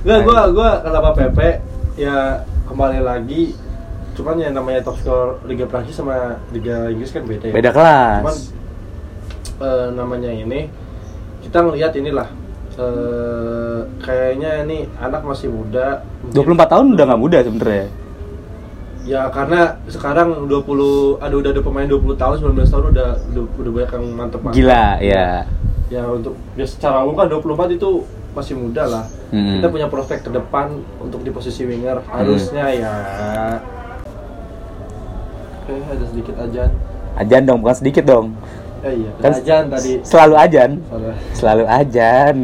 Nggak, 0.02 0.20
gue 0.22 0.38
gue 0.52 0.70
kenapa 0.82 1.10
Pepe 1.14 1.50
ya 1.96 2.42
kembali 2.66 3.00
lagi 3.00 3.54
cuman 4.14 4.38
yang 4.38 4.54
namanya 4.54 4.82
top 4.82 4.98
score 4.98 5.42
Liga 5.44 5.66
Prancis 5.66 5.96
sama 5.96 6.38
Liga 6.50 6.86
Inggris 6.88 7.10
kan 7.10 7.24
beda 7.24 7.50
ya 7.50 7.54
Beda 7.54 7.70
cuman 7.70 7.82
kelas. 8.24 8.38
eh, 9.60 9.88
namanya 9.92 10.30
ini 10.30 10.70
kita 11.42 11.62
ngelihat 11.62 11.94
inilah 11.94 12.30
eh, 12.76 13.80
kayaknya 14.00 14.62
ini 14.64 14.86
anak 14.96 15.22
masih 15.24 15.50
muda 15.50 16.02
mungkin- 16.22 16.58
24 16.58 16.66
tahun 16.68 16.86
udah 16.94 17.06
nggak 17.08 17.22
muda 17.22 17.38
sebenarnya. 17.42 17.88
Ya 19.04 19.28
karena 19.28 19.84
sekarang 19.92 20.48
20 20.48 21.20
ada 21.20 21.36
udah 21.36 21.52
ada 21.52 21.60
pemain 21.60 21.84
20 21.84 22.16
tahun 22.16 22.36
19 22.40 22.72
tahun 22.72 22.86
udah 22.96 23.10
udah, 23.36 23.44
udah 23.60 23.72
banyak 23.76 23.92
yang 23.92 24.06
mantep 24.16 24.40
mantep. 24.40 24.56
Gila, 24.56 24.86
ya. 25.04 25.44
Ya 25.92 26.04
untuk 26.08 26.40
ya 26.56 26.64
secara 26.64 27.04
umum 27.04 27.20
kan 27.20 27.28
24 27.28 27.76
itu 27.76 28.08
masih 28.32 28.56
muda 28.56 28.84
lah. 28.88 29.06
Hmm. 29.36 29.60
Kita 29.60 29.68
punya 29.68 29.88
prospek 29.92 30.24
ke 30.24 30.30
depan 30.32 30.80
untuk 31.04 31.20
di 31.20 31.36
posisi 31.36 31.68
winger 31.68 32.00
harusnya 32.08 32.66
ya. 32.72 32.94
Oke, 35.64 35.76
ada 35.84 36.06
sedikit 36.08 36.36
ajan. 36.40 36.72
Ajan 37.14 37.42
dong, 37.44 37.60
bukan 37.60 37.78
sedikit 37.78 38.04
dong. 38.08 38.34
Eh 38.84 39.04
iya, 39.04 39.12
Kan 39.20 39.32
ajan 39.36 39.64
tadi. 39.68 39.92
Selalu 40.04 40.36
ajan. 40.36 40.72
Salah. 40.88 41.16
Selalu 41.36 41.64
ajan. 41.68 42.36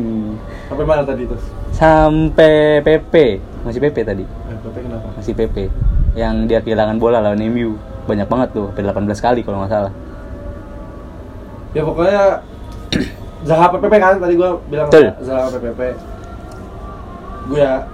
Sampai 0.67 0.85
mana 0.85 1.01
tadi 1.07 1.23
tuh? 1.23 1.39
Sampai 1.71 2.83
PP. 2.83 3.13
Masih 3.63 3.79
PP 3.79 3.97
tadi. 4.03 4.23
Eh, 4.23 4.57
Pepe 4.59 4.79
kenapa? 4.83 5.07
Masih 5.19 5.33
PP. 5.35 5.57
Yang 6.17 6.35
dia 6.49 6.59
kehilangan 6.61 6.97
bola 6.97 7.19
lawan 7.21 7.41
MU. 7.49 7.77
Banyak 8.05 8.25
banget 8.25 8.49
tuh, 8.53 8.73
sampai 8.73 8.85
18 8.89 9.21
kali 9.21 9.39
kalau 9.45 9.61
nggak 9.61 9.71
salah. 9.71 9.93
Ya 11.73 11.81
pokoknya 11.85 12.23
Zaha 13.47 13.65
PPP 13.71 13.93
kan 14.01 14.17
tadi 14.17 14.33
gua 14.33 14.57
bilang 14.67 14.89
Betul. 14.89 15.13
Zaha 15.21 15.47
PPP. 15.53 15.81
Gue 17.49 17.59
ya 17.61 17.85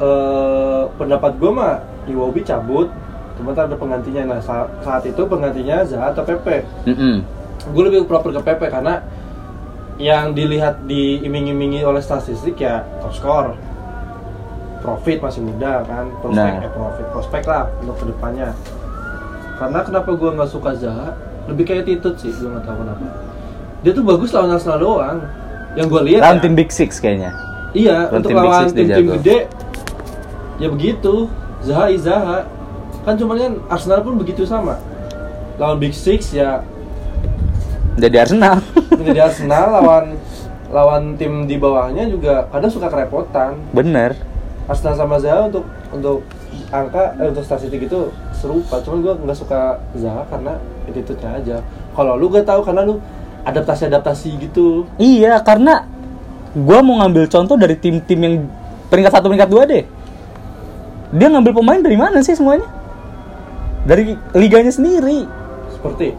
eh, 0.00 0.82
pendapat 0.96 1.32
gua 1.36 1.50
mah 1.52 1.74
Iwobi 2.08 2.40
cabut 2.40 2.88
cuma 3.38 3.54
ada 3.54 3.76
penggantinya 3.78 4.34
nah 4.34 4.40
sa- 4.42 4.66
saat 4.82 5.06
itu 5.06 5.22
penggantinya 5.22 5.86
Zaha 5.86 6.10
atau 6.10 6.26
Pepe 6.26 6.66
Mm-mm. 6.90 7.22
gue 7.70 7.82
lebih 7.86 8.10
proper 8.10 8.34
ke 8.34 8.42
Pepe 8.42 8.66
karena 8.66 9.06
yang 9.94 10.34
dilihat 10.34 10.82
diiming-imingi 10.90 11.86
oleh 11.86 12.02
statistik 12.02 12.58
ya 12.58 12.82
top 12.98 13.14
score 13.14 13.48
profit 14.78 15.18
masih 15.18 15.40
muda 15.40 15.82
kan? 15.82 16.06
Prospek 16.18 16.52
Nah. 16.52 16.62
eh, 16.62 16.72
profit. 16.72 17.06
Prospek 17.10 17.42
lah 17.44 17.62
untuk 17.78 17.96
ke 17.96 18.04
depannya. 18.06 18.48
Karena 19.56 19.80
kenapa 19.82 20.10
gue 20.12 20.30
nggak 20.32 20.48
suka 20.48 20.70
Zaha? 20.72 21.18
Lebih 21.46 21.64
kayak 21.64 21.84
Titut 21.84 22.14
sih 22.16 22.30
gue 22.30 22.46
nggak 22.46 22.62
tahu 22.62 22.76
kenapa. 22.78 23.06
Dia 23.80 23.92
tuh 23.92 24.02
bagus 24.02 24.30
lawan 24.30 24.52
Arsenal 24.52 24.78
doang. 24.78 25.18
Yang 25.74 25.86
gue 25.88 26.02
lihat 26.08 26.20
Lawan 26.22 26.36
ya, 26.36 26.42
tim 26.42 26.54
Big 26.54 26.70
Six 26.70 26.90
kayaknya. 26.98 27.30
iya 27.70 28.06
lawan 28.06 28.16
untuk 28.16 28.30
tim 28.30 28.36
lawan 28.38 28.66
tim-tim 28.68 29.06
gede 29.18 29.38
ya 30.56 30.68
begitu. 30.68 31.14
Zaha 31.60 31.86
is 31.88 32.02
Zaha. 32.02 32.46
Kan 33.02 33.14
cuman 33.14 33.36
kan 33.36 33.52
Arsenal 33.68 34.00
pun 34.00 34.14
begitu 34.14 34.42
sama. 34.42 34.78
Lawan 35.56 35.78
Big 35.78 35.92
Six 35.92 36.30
ya. 36.30 36.62
Jadi 37.94 38.16
Arsenal. 38.16 38.62
menjadi 38.98 39.26
Arsenal 39.26 39.66
lawan 39.74 40.04
lawan 40.76 41.02
tim 41.16 41.46
di 41.46 41.56
bawahnya 41.56 42.06
juga 42.06 42.46
kadang 42.48 42.70
suka 42.70 42.86
kerepotan. 42.86 43.58
Bener. 43.72 44.14
Arsenal 44.68 44.94
sama 44.94 45.16
Zaha 45.16 45.48
untuk 45.48 45.64
untuk 45.88 46.22
angka 46.68 47.16
eh, 47.16 47.32
untuk 47.32 47.42
statistik 47.42 47.88
itu 47.88 48.12
serupa. 48.36 48.78
Cuman 48.84 49.00
gue 49.00 49.14
nggak 49.24 49.38
suka 49.38 49.80
Zaha 49.96 50.28
karena 50.28 50.60
attitude-nya 50.84 51.30
aja. 51.40 51.56
Kalau 51.96 52.14
lu 52.14 52.30
gak 52.30 52.46
tahu 52.46 52.62
karena 52.62 52.86
lu 52.86 53.02
adaptasi-adaptasi 53.42 54.28
gitu. 54.48 54.84
Iya, 55.00 55.40
karena 55.40 55.88
gua 56.52 56.84
mau 56.84 57.00
ngambil 57.00 57.26
contoh 57.26 57.56
dari 57.56 57.74
tim-tim 57.80 58.18
yang 58.20 58.34
peringkat 58.92 59.12
satu 59.12 59.32
peringkat 59.32 59.50
dua 59.50 59.62
deh. 59.64 59.84
Dia 61.16 61.28
ngambil 61.32 61.52
pemain 61.56 61.80
dari 61.80 61.96
mana 61.96 62.20
sih 62.20 62.36
semuanya? 62.36 62.68
Dari 63.88 64.12
liganya 64.36 64.68
sendiri. 64.68 65.24
Seperti 65.72 66.12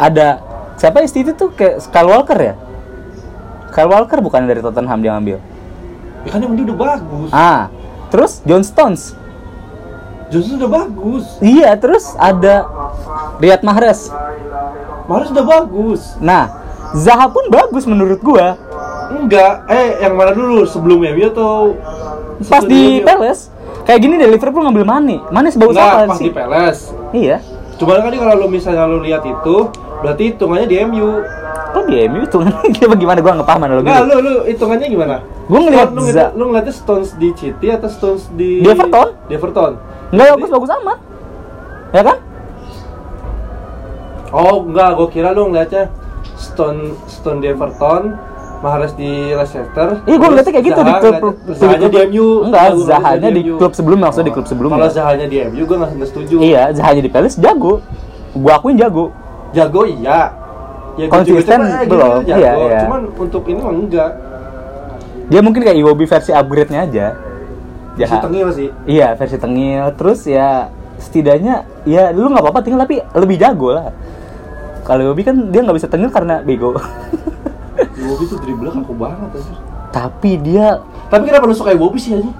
Ada 0.00 0.40
siapa 0.80 1.04
isti 1.04 1.20
itu 1.20 1.36
tuh 1.36 1.52
kayak 1.52 1.84
Kyle 1.92 2.08
Walker 2.08 2.38
ya? 2.40 2.54
Kyle 3.72 3.92
Walker 3.92 4.18
bukan 4.24 4.48
dari 4.48 4.64
Tottenham 4.64 5.04
dia 5.04 5.12
ngambil. 5.12 5.38
Ya 6.22 6.30
kan 6.30 6.38
emang 6.40 6.56
dia 6.56 6.66
udah 6.70 6.78
bagus. 6.78 7.30
Ah, 7.30 7.68
terus 8.08 8.42
John 8.42 8.62
Stones. 8.62 9.14
Johnson 10.32 10.56
udah 10.64 10.70
bagus. 10.72 11.24
Iya, 11.44 11.76
terus 11.76 12.16
ada 12.16 12.64
Riyad 13.36 13.60
Mahrez. 13.60 14.08
Mahrez 15.04 15.28
udah 15.28 15.44
bagus. 15.44 16.16
Nah, 16.24 16.48
Zaha 16.96 17.28
pun 17.28 17.52
bagus 17.52 17.84
menurut 17.84 18.16
gua. 18.24 18.56
Enggak, 19.12 19.68
eh 19.68 20.00
yang 20.00 20.16
mana 20.16 20.32
dulu 20.32 20.64
sebelum 20.64 21.04
MU 21.04 21.28
atau 21.28 21.76
Pas 22.48 22.64
di? 22.64 23.04
Palace. 23.04 23.52
Kayak 23.84 24.00
gini 24.00 24.14
deh 24.16 24.30
Liverpool 24.32 24.64
ngambil 24.64 24.88
Mane. 24.88 25.16
Mane 25.28 25.52
sebagus 25.52 25.76
Enggak, 25.76 25.92
apa 25.92 26.08
pas 26.08 26.16
sih? 26.16 26.24
di 26.24 26.32
Palace. 26.32 26.82
Iya. 27.12 27.36
Cuma 27.76 28.00
kan 28.00 28.08
kalau 28.08 28.34
lu 28.40 28.46
misalnya 28.48 28.88
lu 28.88 29.04
lihat 29.04 29.20
itu, 29.28 29.68
berarti 30.00 30.22
hitungannya 30.32 30.64
di 30.64 30.76
MU. 30.88 31.20
Kok 31.72 31.84
di 31.92 31.96
MU 32.08 32.24
tuh 32.24 32.40
dia 32.72 32.88
bagaimana 32.92 33.20
gua 33.20 33.32
nggak 33.36 33.48
paham 33.52 33.62
analogi. 33.68 33.84
Enggak, 33.84 34.04
lu 34.08 34.16
lu 34.24 34.34
hitungannya 34.48 34.86
gimana? 34.88 35.16
Gua 35.42 35.58
ngeliat 35.60 35.90
lu, 35.90 36.00
lu, 36.00 36.08
Za- 36.08 36.32
lu 36.32 36.44
ngeliatnya 36.48 36.72
Stones 36.72 37.10
di 37.14 37.28
City 37.32 37.66
atau 37.68 37.88
Stones 37.88 38.30
di 38.32 38.62
Di 38.62 38.68
Everton? 38.68 39.08
Di 39.26 39.34
Everton. 39.34 39.72
Enggak 40.08 40.26
Jadi- 40.26 40.34
bagus-bagus 40.38 40.70
amat. 40.78 40.98
Ya 41.92 42.02
kan? 42.02 42.18
Oh, 44.32 44.64
enggak, 44.64 44.90
gua 44.96 45.08
kira 45.08 45.28
lu 45.30 45.52
ngeliatnya 45.52 45.92
Stone 46.34 46.96
Stone 47.04 47.38
di 47.38 47.52
Everton, 47.52 48.16
Mahrez 48.62 48.94
di 48.94 49.10
Leicester. 49.30 50.00
Iya, 50.00 50.16
terus 50.16 50.28
ngeliatnya 50.30 50.52
kayak 50.52 50.64
gitu 50.64 50.80
di 50.80 50.88
Zaha 50.88 51.00
klub 51.00 51.12
ngeliatnya- 51.12 51.20
klub- 51.20 51.56
Zahanya 51.58 51.88
di 51.88 51.98
MU. 52.08 52.26
Enggak, 52.42 52.66
Zahanya 52.80 53.28
di 53.30 53.42
klub 53.52 53.72
sebelumnya, 53.74 54.04
maksudnya 54.08 54.28
di 54.30 54.34
klub 54.34 54.46
sebelumnya. 54.48 54.76
Kalau 54.78 54.90
Zahanya 54.90 55.26
di 55.28 55.36
MU 55.42 55.62
gua 55.66 55.76
nggak 55.82 55.90
nggak 55.92 56.08
setuju. 56.08 56.36
Iya, 56.40 56.62
Zahanya 56.72 57.02
di 57.04 57.10
Palace 57.12 57.36
jago. 57.36 57.72
Gua 58.32 58.52
akuin 58.56 58.76
jago. 58.78 59.04
Jago 59.52 59.82
iya. 59.84 60.18
Ya, 60.92 61.08
Konsisten 61.08 61.60
eh, 61.60 61.88
belum. 61.88 62.20
Iya, 62.24 62.36
iya. 62.36 62.80
Cuman 62.84 63.02
untuk 63.12 63.42
ini 63.48 63.60
enggak. 63.60 64.10
Dia 65.26 65.40
mungkin 65.40 65.62
kayak 65.62 65.76
Iwobi 65.76 66.04
versi 66.04 66.30
upgrade-nya 66.30 66.80
aja. 66.82 67.06
Masih 67.92 68.08
Jaha. 68.08 68.24
tengil 68.24 68.48
sih. 68.50 68.68
Iya, 68.84 69.14
versi 69.14 69.36
tengil. 69.36 69.84
Terus 69.94 70.20
ya 70.24 70.70
setidaknya 70.96 71.54
ya 71.82 72.10
lu 72.10 72.26
nggak 72.26 72.40
apa-apa 72.40 72.60
tinggal 72.60 72.80
tapi 72.80 73.02
lebih 73.12 73.36
jago 73.36 73.72
lah. 73.72 73.92
Kalau 74.82 75.02
Iwobi 75.04 75.22
kan 75.22 75.50
dia 75.50 75.60
nggak 75.60 75.76
bisa 75.76 75.86
tengil 75.86 76.08
karena 76.08 76.40
bego. 76.40 76.74
Iwobi 78.00 78.24
tuh 78.26 78.38
dribble 78.38 78.70
kaku 78.70 78.94
banget 78.94 79.30
anjir. 79.30 79.56
tapi 79.92 80.40
dia 80.40 80.80
Tapi 81.06 81.28
kenapa 81.28 81.44
lu 81.44 81.52
suka 81.52 81.70
Iwobi 81.70 81.98
sih 81.98 82.16
anjing? 82.16 82.32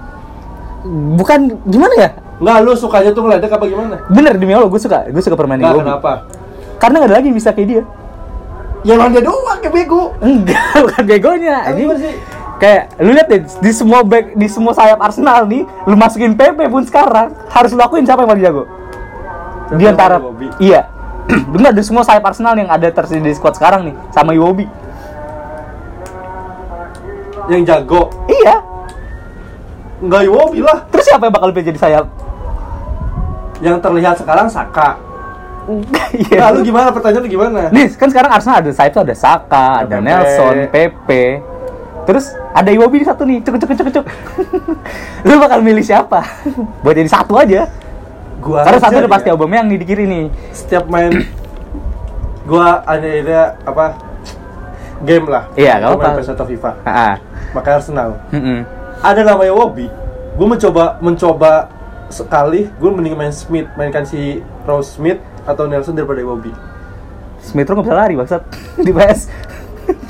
bukan 1.15 1.39
gimana 1.63 1.93
ya? 1.95 2.09
Enggak, 2.35 2.57
lu 2.59 2.71
sukanya 2.75 3.15
tuh 3.15 3.23
ngeledek 3.23 3.47
apa 3.47 3.63
gimana? 3.63 3.95
Bener 4.09 4.35
demi 4.35 4.51
Allah 4.51 4.67
gue 4.67 4.75
suka, 4.77 5.07
gue 5.07 5.21
suka 5.21 5.37
permainan 5.37 5.69
Iwobi. 5.69 5.85
kenapa? 5.85 6.27
Karena 6.75 6.95
nggak 6.99 7.07
ada 7.07 7.15
lagi 7.15 7.27
yang 7.29 7.37
bisa 7.37 7.49
kayak 7.51 7.67
dia. 7.69 7.83
Ya 8.83 8.99
lawan 8.99 9.15
dia 9.15 9.23
doang 9.23 9.59
kayak 9.61 9.71
bego. 9.71 10.11
Enggak, 10.19 10.67
bukan 10.83 11.03
begonya. 11.05 11.55
Masih- 11.71 12.19
Kayak 12.63 12.95
lu 13.03 13.11
lihat 13.11 13.27
deh 13.27 13.43
di 13.43 13.71
semua 13.75 14.07
back 14.07 14.39
di 14.39 14.47
semua 14.47 14.71
sayap 14.71 14.95
Arsenal 15.03 15.43
nih, 15.51 15.67
lu 15.83 15.99
masukin 15.99 16.31
PP 16.31 16.71
pun 16.71 16.87
sekarang 16.87 17.35
harus 17.51 17.75
lu 17.75 17.79
lakuin 17.83 18.07
siapa 18.07 18.23
yang 18.23 18.31
paling 18.31 18.45
jago? 18.47 18.63
Siapa 19.67 19.75
Di 19.75 19.83
antara 19.83 20.15
iya. 20.63 20.87
Benar 21.51 21.75
di 21.75 21.83
semua 21.83 22.07
sayap 22.07 22.23
Arsenal 22.23 22.55
yang 22.55 22.71
ada 22.71 22.87
tersedia 22.87 23.27
di 23.27 23.35
squad 23.35 23.59
sekarang 23.59 23.91
nih 23.91 23.95
sama 24.15 24.31
Iwobi. 24.31 24.63
Yang 27.51 27.61
jago. 27.67 28.07
Iya. 28.31 28.63
Enggak 29.99 30.23
Iwobi 30.23 30.63
lah. 30.63 30.87
Terus 30.87 31.03
siapa 31.03 31.27
yang 31.27 31.35
bakal 31.35 31.51
jadi 31.51 31.75
sayap? 31.75 32.05
Yang 33.59 33.75
terlihat 33.83 34.15
sekarang 34.23 34.47
Saka. 34.47 34.95
Iya. 36.15 36.47
Nah, 36.47 36.49
lu 36.55 36.63
gimana 36.63 36.95
pertanyaan 36.95 37.23
lu 37.25 37.31
gimana? 37.31 37.59
Nih, 37.75 37.91
kan 37.99 38.07
sekarang 38.07 38.31
Arsenal 38.31 38.63
ada 38.63 38.71
sayap 38.71 38.91
tuh 38.95 39.03
ada 39.03 39.15
Saka, 39.19 39.83
ada 39.83 39.99
Pepe. 39.99 40.05
Nelson, 40.07 40.55
Pepe. 40.71 41.23
Terus 42.03 42.25
ada 42.51 42.69
Iwobi 42.69 42.99
di 42.99 43.07
satu 43.07 43.23
nih, 43.23 43.39
cuk 43.39 43.55
cuk 43.59 43.71
cuk 43.73 43.89
cuk. 43.95 44.05
Lu 45.27 45.39
bakal 45.39 45.63
milih 45.63 45.83
siapa? 45.83 46.19
Buat 46.83 46.95
jadi 46.99 47.09
satu 47.11 47.39
aja. 47.39 47.71
Gua 48.43 48.67
Karena 48.67 48.79
satu 48.83 48.95
udah 48.99 49.07
ya. 49.07 49.15
pasti 49.15 49.27
Aubameyang 49.31 49.71
nih 49.71 49.77
di 49.79 49.85
kiri 49.87 50.03
nih. 50.03 50.23
Setiap 50.51 50.91
main 50.91 51.11
gua 52.49 52.83
ada 52.83 53.07
ide 53.07 53.35
apa? 53.63 53.95
Game 55.03 55.27
lah. 55.31 55.47
Iya, 55.55 55.79
Gua 55.79 55.95
main. 55.95 56.19
PES 56.19 56.31
atau 56.35 56.45
FIFA. 56.47 56.71
Heeh. 56.83 57.13
Maka 57.55 57.69
Arsenal. 57.79 58.09
Heeh. 58.35 58.67
Ada 58.99 59.21
namanya 59.23 59.55
Wobi. 59.55 59.87
Gua 60.35 60.47
mencoba 60.51 60.99
mencoba 60.99 61.71
sekali, 62.09 62.69
gue 62.69 62.89
mending 62.93 63.17
main 63.17 63.33
Smith, 63.33 63.65
mainkan 63.73 64.05
si 64.05 64.37
Rose 64.69 64.93
Smith 64.93 65.17
atau 65.49 65.65
Nelson 65.65 65.97
daripada 65.97 66.21
Iwobi. 66.21 66.53
Smith 67.41 67.65
Rowe 67.65 67.81
nggak 67.81 67.89
bisa 67.89 67.97
lari 67.97 68.13
bangsat 68.13 68.41
di 68.85 68.91
PS. 68.93 69.19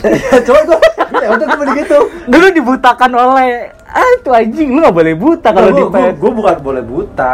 Ya, 0.04 0.38
coba 0.44 0.60
gua, 0.68 0.80
ya 1.22 1.28
udah 1.34 1.46
gue 1.48 1.66
begitu. 1.74 1.98
Dulu 2.28 2.46
dibutakan 2.54 3.12
oleh 3.16 3.72
ah 3.88 4.10
itu 4.18 4.30
anjing 4.34 4.70
lu 4.74 4.80
nggak 4.82 4.96
boleh 4.96 5.14
buta 5.14 5.50
kalau 5.54 5.70
di 5.70 5.84
PS. 5.86 6.14
gue 6.18 6.32
bukan 6.34 6.56
boleh 6.60 6.84
buta. 6.84 7.32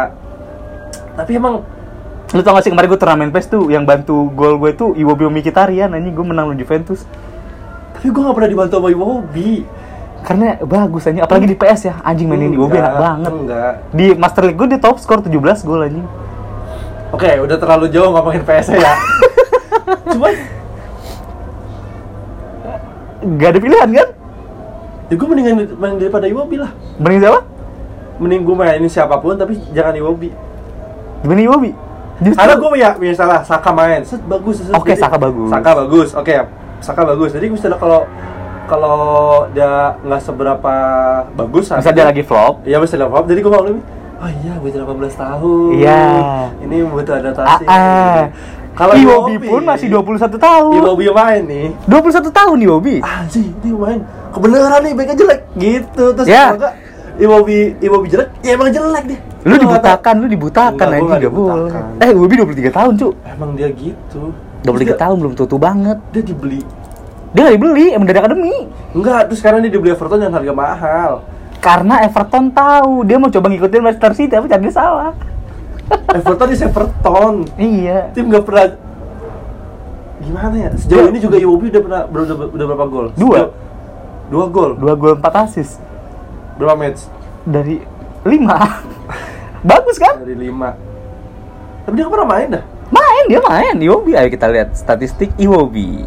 Tapi 1.16 1.32
emang 1.36 1.64
Lu 2.30 2.46
tau 2.46 2.54
gak 2.54 2.62
sih 2.62 2.70
kemarin 2.70 2.86
gue 2.94 3.00
turnamen 3.00 3.30
PES 3.34 3.46
tuh 3.50 3.74
yang 3.74 3.82
bantu 3.82 4.30
gol 4.38 4.54
gue 4.62 4.70
tuh 4.78 4.94
Iwobi 4.94 5.26
Mkhitaryan 5.26 5.90
anjing 5.90 6.14
gue 6.14 6.22
menang 6.22 6.46
lawan 6.46 6.58
Juventus. 6.62 7.02
tapi 7.90 8.06
gue 8.06 8.22
gak 8.22 8.36
pernah 8.38 8.50
dibantu 8.54 8.74
sama 8.78 8.88
Iwobi. 8.94 9.66
Karena 10.22 10.54
bagus 10.62 11.10
anjing 11.10 11.26
apalagi 11.26 11.50
di 11.50 11.56
PS 11.58 11.80
ya 11.90 11.94
anjing 12.06 12.30
mainin 12.30 12.54
Iwobi 12.54 12.78
enak 12.78 12.94
banget. 13.02 13.32
Enggak. 13.34 13.74
Di 13.90 14.06
Master 14.14 14.46
League 14.46 14.58
gue 14.62 14.68
dia 14.70 14.78
top 14.78 15.02
skor 15.02 15.26
17 15.26 15.66
gol 15.66 15.82
anjing. 15.82 16.06
Oke, 17.10 17.30
udah 17.42 17.56
terlalu 17.58 17.90
jauh 17.90 18.14
ngomongin 18.14 18.46
PS 18.46 18.78
ya. 18.78 18.94
Cuman 20.14 20.59
Gak 23.20 23.48
ada 23.48 23.60
pilihan 23.60 23.88
kan? 23.90 24.08
ya 25.10 25.18
gue 25.18 25.26
mendingan 25.26 25.54
main 25.74 25.98
daripada 25.98 26.24
Iwobi 26.24 26.56
lah. 26.56 26.70
Mending 26.96 27.20
siapa? 27.20 27.40
Mending 28.16 28.42
gue 28.46 28.54
mainin 28.54 28.86
siapa 28.86 29.18
pun 29.18 29.34
tapi 29.34 29.58
jangan 29.74 29.90
Iwobi. 29.92 30.30
Gimana 31.20 31.40
Iwobi? 31.42 31.70
Justru 32.20 32.38
Karena 32.38 32.54
gue 32.54 32.70
ya 32.76 32.90
misalnya 32.94 33.40
Saka 33.42 33.70
main, 33.72 34.00
set 34.04 34.22
bagus. 34.22 34.62
Oke, 34.70 34.92
jadi- 34.92 35.02
Saka 35.02 35.16
bagus. 35.18 35.48
Saka 35.50 35.70
bagus. 35.74 36.08
Oke, 36.14 36.34
Saka 36.78 37.00
bagus. 37.02 37.30
Jadi 37.34 37.46
misalnya 37.50 37.76
kalau 37.76 38.06
kalau 38.64 39.00
dia 39.50 39.98
nggak 39.98 40.22
seberapa 40.22 40.74
bagus, 41.34 41.74
misal 41.74 41.90
dia 41.90 42.06
lagi 42.06 42.22
flop. 42.22 42.62
Iya 42.62 42.78
misalnya 42.78 43.10
flop. 43.10 43.26
Jadi 43.26 43.40
gue 43.42 43.50
mau 43.50 43.64
lebih. 43.66 43.82
Oh 44.20 44.28
iya, 44.28 44.52
butuh 44.54 44.84
18 44.84 45.16
tahun. 45.16 45.68
Iya. 45.74 46.02
Ini 46.60 46.76
butuh 46.86 47.14
Ah, 47.14 47.20
adaptasi. 47.24 47.64
ah. 47.66 48.22
Kalau 48.70 48.94
Iwobi 48.94 49.34
pun 49.40 49.62
masih 49.62 49.86
21 49.88 50.36
tahun. 50.36 50.72
Iwobi 50.74 51.04
main 51.10 51.42
nih. 51.42 51.68
21 51.84 52.30
tahun 52.30 52.56
Iwobi. 52.60 52.94
anjing 53.00 53.50
ini 53.54 53.70
main 53.70 54.00
kebenaran 54.30 54.80
nih 54.80 54.92
baiknya 54.94 55.16
jelek 55.16 55.40
gitu 55.54 56.04
terus 56.14 56.26
Ya. 56.26 56.44
kalau 56.46 56.56
enggak 56.56 56.74
Iwobi 57.18 57.58
Iwobi 57.78 58.06
jelek 58.08 58.28
ya 58.40 58.50
emang 58.54 58.70
jelek 58.70 59.04
deh 59.06 59.20
Lu 59.40 59.54
dibutakan, 59.56 60.14
lu 60.16 60.26
dibutakan 60.28 60.86
Enggak, 60.86 60.86
gua 60.86 60.94
anjing 60.94 61.08
nggak 61.08 61.20
gak 61.20 61.32
boleh. 61.32 61.72
Eh, 61.98 62.08
Iwobi 62.12 62.34
23 62.36 62.70
tahun, 62.70 62.92
cu. 62.94 63.08
tahu. 63.10 63.12
emang 63.26 63.50
dia 63.52 63.68
gitu 63.70 64.22
23 64.62 64.70
Terus 64.86 64.98
tahun 64.98 65.16
belum 65.18 65.32
tutu 65.34 65.56
banget. 65.56 65.98
dia, 66.06 66.12
dia 66.14 66.22
dibeli 66.26 66.60
Dia 67.30 67.40
gak 67.42 67.54
dibeli, 67.56 67.86
emang 67.90 68.06
dari 68.06 68.18
akademi. 68.18 68.56
enggak 68.90 69.20
terus 69.26 69.38
sekarang 69.38 69.58
dia 69.60 69.70
dibeli 69.70 69.90
Everton 69.90 70.20
yang 70.20 70.32
harga 70.32 70.52
mahal 70.52 71.10
Karena 71.58 71.94
Everton 72.00 72.48
tahu 72.50 73.02
dia 73.02 73.16
mau 73.16 73.28
coba 73.28 73.46
ngikutin 73.46 73.80
Manchester 73.82 74.12
City 74.14 74.32
tapi 74.32 74.46
cari 74.46 74.70
salah. 74.70 75.12
Everton 75.90 76.48
is 76.50 76.62
Everton. 76.62 77.34
Iya. 77.54 78.10
Tim 78.14 78.30
nggak 78.30 78.44
pernah 78.46 78.66
gimana 80.20 80.54
ya? 80.54 80.70
Sejauh 80.76 81.08
ini 81.08 81.18
juga 81.18 81.36
Iwobi 81.40 81.72
udah 81.72 81.82
pernah 81.82 82.00
udah, 82.06 82.22
udah, 82.22 82.48
udah 82.54 82.66
berapa 82.70 82.86
gol? 82.86 83.06
Dua. 83.16 83.36
Sejauh- 83.38 83.54
dua 84.30 84.44
gol? 84.46 84.70
Dua 84.78 84.94
gol 84.94 85.14
empat 85.18 85.34
asis 85.48 85.78
berapa 86.60 86.76
match? 86.76 87.06
Dari 87.48 87.80
lima. 88.22 88.58
Bagus 89.70 89.96
kan? 89.96 90.20
Dari 90.20 90.36
lima. 90.36 90.76
Tapi 91.88 91.94
dia 91.96 92.06
pernah 92.06 92.28
main 92.28 92.48
dah. 92.58 92.64
Main 92.90 93.24
dia 93.30 93.40
main. 93.42 93.74
Iwobi 93.78 94.12
ayo 94.18 94.28
kita 94.28 94.46
lihat 94.50 94.76
statistik 94.76 95.30
Iwobi 95.38 96.04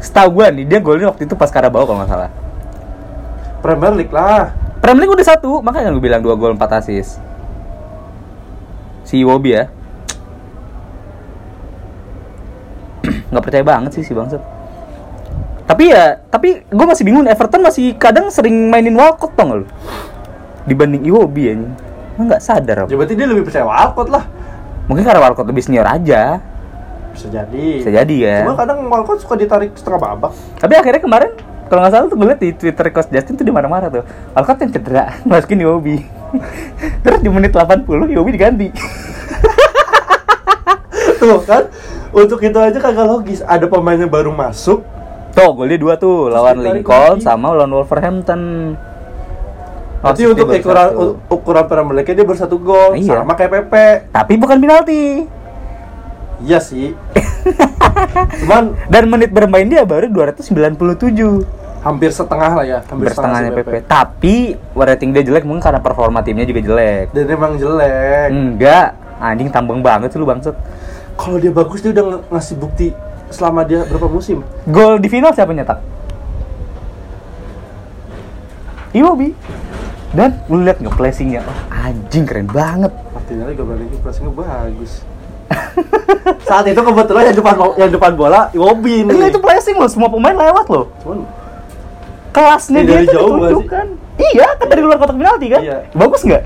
setahu 0.00 0.40
gua 0.40 0.48
nih 0.48 0.64
dia 0.64 0.80
golnya 0.80 1.12
waktu 1.12 1.28
itu 1.28 1.36
pas 1.36 1.52
Karabau 1.52 1.84
kalau 1.84 2.00
nggak 2.00 2.10
salah. 2.10 2.30
Premier 3.60 3.92
League 3.92 4.14
lah. 4.14 4.56
Premier 4.80 5.04
League 5.04 5.12
udah 5.12 5.28
satu 5.28 5.60
makanya 5.60 5.92
gue 5.92 6.00
bilang 6.00 6.24
dua 6.24 6.32
gol 6.32 6.56
empat 6.56 6.80
asis 6.80 7.20
si 9.10 9.26
Iwobi 9.26 9.50
ya. 9.58 9.66
Nggak 13.34 13.42
percaya 13.42 13.64
banget 13.66 13.90
sih 13.98 14.06
si 14.06 14.14
bangsat. 14.14 14.38
Tapi 15.66 15.90
ya 15.90 16.22
tapi 16.30 16.62
gue 16.62 16.86
masih 16.86 17.02
bingung 17.02 17.26
Everton 17.26 17.66
masih 17.66 17.98
kadang 17.98 18.30
sering 18.30 18.70
mainin 18.70 18.94
Walcott 18.94 19.34
nggak 19.34 19.58
lu? 19.58 19.66
Dibanding 20.70 21.02
Iwobi 21.10 21.42
ya 21.50 21.54
nggak 22.20 22.40
sadar 22.42 22.84
apa. 22.84 22.88
ya 22.92 23.00
berarti 23.00 23.14
dia 23.16 23.26
lebih 23.26 23.48
percaya 23.50 23.66
Walcott 23.66 24.08
lah. 24.14 24.24
Mungkin 24.86 25.02
karena 25.02 25.20
Walcott 25.26 25.48
lebih 25.50 25.62
senior 25.66 25.86
aja. 25.90 26.38
Bisa 27.10 27.26
jadi. 27.26 27.66
Bisa 27.82 27.90
jadi 27.90 28.16
ya. 28.22 28.36
Cuma 28.46 28.54
kadang 28.54 28.86
Walcott 28.86 29.26
suka 29.26 29.34
ditarik 29.34 29.74
setengah 29.74 29.98
babak. 29.98 30.30
Tapi 30.62 30.74
akhirnya 30.78 31.02
kemarin 31.02 31.32
kalau 31.70 31.80
nggak 31.80 31.92
salah 31.94 32.04
tuh 32.04 32.16
gue 32.18 32.26
liat 32.26 32.40
di 32.40 32.50
Twitter 32.52 32.84
Coach 32.90 33.08
Justin 33.08 33.32
tuh 33.32 33.46
di 33.46 33.48
marah-marah 33.48 33.88
tuh 33.88 34.02
Walcott 34.34 34.58
yang 34.58 34.70
cedera 34.70 35.04
masukin 35.28 35.62
Iwobi 35.62 35.96
terus 37.00 37.18
di 37.22 37.30
menit 37.30 37.54
80 37.54 37.86
Iwobi 37.86 38.30
diganti 38.34 38.68
tuh 41.16 41.38
kan 41.42 41.64
untuk 42.10 42.40
itu 42.40 42.58
aja 42.58 42.74
kagak 42.74 43.06
logis 43.06 43.38
ada 43.40 43.64
pemain 43.64 43.94
yang 43.94 44.10
baru 44.10 44.28
masuk 44.28 44.82
Tuh, 45.30 45.54
golnya 45.54 45.78
dua 45.78 45.94
tuh 45.94 46.26
lawan 46.26 46.58
ditarik 46.58 46.82
Lincoln 46.82 47.14
lagi. 47.14 47.22
sama 47.22 47.54
lawan 47.54 47.70
Wolverhampton. 47.70 48.74
Maksudnya 50.02 50.34
untuk 50.34 50.50
ukuran 50.50 50.86
satu. 50.90 51.06
ukuran 51.30 51.64
Premier 51.70 52.02
dia 52.02 52.26
baru 52.26 52.34
satu 52.34 52.58
gol 52.58 52.98
Iya. 52.98 53.22
sama 53.22 53.38
kayak 53.38 53.62
PP 53.62 53.74
Tapi 54.10 54.32
bukan 54.34 54.58
penalti. 54.58 55.30
iya 56.42 56.58
sih 56.58 56.98
cuman 58.42 58.74
Dan 58.88 59.06
menit 59.06 59.30
bermain 59.30 59.62
dia 59.62 59.86
baru 59.86 60.10
297. 60.10 60.50
Hampir 61.80 62.10
setengah 62.10 62.50
lah 62.52 62.64
ya 62.64 62.78
Hampir 62.84 63.08
setengahnya 63.08 63.50
si 63.50 63.56
PP. 63.56 63.72
Tapi 63.84 64.34
rating 64.74 65.10
dia 65.10 65.22
jelek 65.22 65.42
mungkin 65.42 65.60
karena 65.60 65.78
performa 65.78 66.20
timnya 66.20 66.44
juga 66.44 66.60
jelek. 66.60 67.06
dan 67.10 67.24
emang 67.26 67.56
jelek 67.56 68.28
Enggak, 68.28 68.88
anjing 69.16 69.48
tambang 69.48 69.80
banget 69.80 70.10
sih 70.10 70.18
lu 70.18 70.24
bangsat. 70.24 70.52
kalau 71.14 71.36
dia 71.36 71.48
bagus 71.50 71.80
dia 71.80 71.90
udah 71.90 72.04
ng- 72.10 72.24
ngasih 72.28 72.56
bukti 72.56 72.88
selama 73.28 73.62
dia 73.62 73.84
berapa 73.84 74.06
musim 74.06 74.40
Gol 74.64 74.98
di 74.98 75.06
final 75.06 75.30
siapa 75.30 75.50
nyetak? 75.50 75.80
Iwobi. 78.90 79.30
Dan 80.10 80.42
lu 80.46 80.60
lihat 80.60 80.82
nggak 80.82 80.92
placingnya? 80.92 81.40
Oh, 81.40 81.54
anjing 81.70 82.26
keren 82.26 82.50
banget. 82.50 82.90
Martinelli 83.14 83.54
gak 83.54 83.62
balik 83.64 83.86
passingnya 84.02 84.32
bagus 84.32 84.92
saat 86.46 86.62
itu 86.64 86.78
kebetulan 86.78 87.26
yang 87.26 87.36
depan 87.36 87.54
yang 87.74 87.90
depan 87.90 88.14
bola 88.14 88.46
Iwobi 88.50 89.02
nih 89.02 89.10
Enggak 89.10 89.30
itu 89.30 89.40
placing 89.40 89.74
loh, 89.74 89.86
semua 89.86 90.06
pemain 90.06 90.30
lewat 90.32 90.66
loh. 90.66 90.86
cuman 91.00 91.26
kelasnya 92.30 92.80
dia 92.82 92.98
tuh 93.00 93.12
jauh 93.12 93.34
ditunjukkan. 93.36 93.86
Iya, 94.20 94.46
kan 94.54 94.66
dari 94.68 94.82
luar 94.82 94.96
kotak 94.96 95.16
penalti 95.16 95.46
kan? 95.48 95.60
Iya. 95.60 95.76
Bagus 95.92 96.22
nggak? 96.22 96.44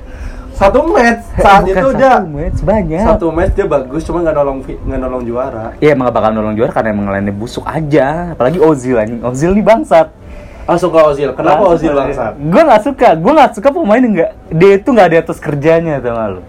satu 0.54 0.86
match 0.86 1.22
saat 1.34 1.66
Eh, 1.66 1.66
bukan 1.66 1.74
itu 1.74 1.74
satu 1.82 1.98
dia 1.98 2.12
match 2.22 2.58
banyak. 2.62 3.02
satu 3.02 3.26
match 3.34 3.52
dia 3.52 3.66
bagus 3.66 4.06
cuma 4.06 4.22
nggak 4.22 4.38
nolong 4.38 4.58
nggak 4.62 5.00
nolong 5.02 5.22
juara 5.26 5.74
Iya 5.82 5.98
emang 5.98 6.06
gak 6.06 6.14
bakal 6.14 6.30
nolong 6.30 6.54
juara 6.54 6.70
karena 6.70 6.88
emang 6.94 7.10
lainnya 7.10 7.34
busuk 7.34 7.66
aja. 7.66 8.38
Apalagi 8.38 8.62
Ozil 8.62 8.94
anjing. 8.94 9.18
Ozil 9.18 9.50
nih 9.50 9.66
bangsat. 9.66 10.14
langsung 10.64 10.88
ke 10.88 11.00
Ozil 11.02 11.28
kenapa 11.34 11.60
Ozil 11.66 11.90
bangsat 11.90 12.38
Gue 12.38 12.62
gak 12.62 12.82
suka. 12.86 13.08
Gue 13.18 13.32
gak 13.34 13.50
suka 13.52 13.68
pemain 13.68 13.98
yang 13.98 14.14
nggak 14.14 14.30
dia 14.48 14.72
itu 14.78 14.88
nggak 14.88 15.06
ada 15.10 15.16
atas 15.20 15.38
kerjanya 15.38 15.98
tau 15.98 16.14
gak 16.14 16.28
lu? 16.30 16.40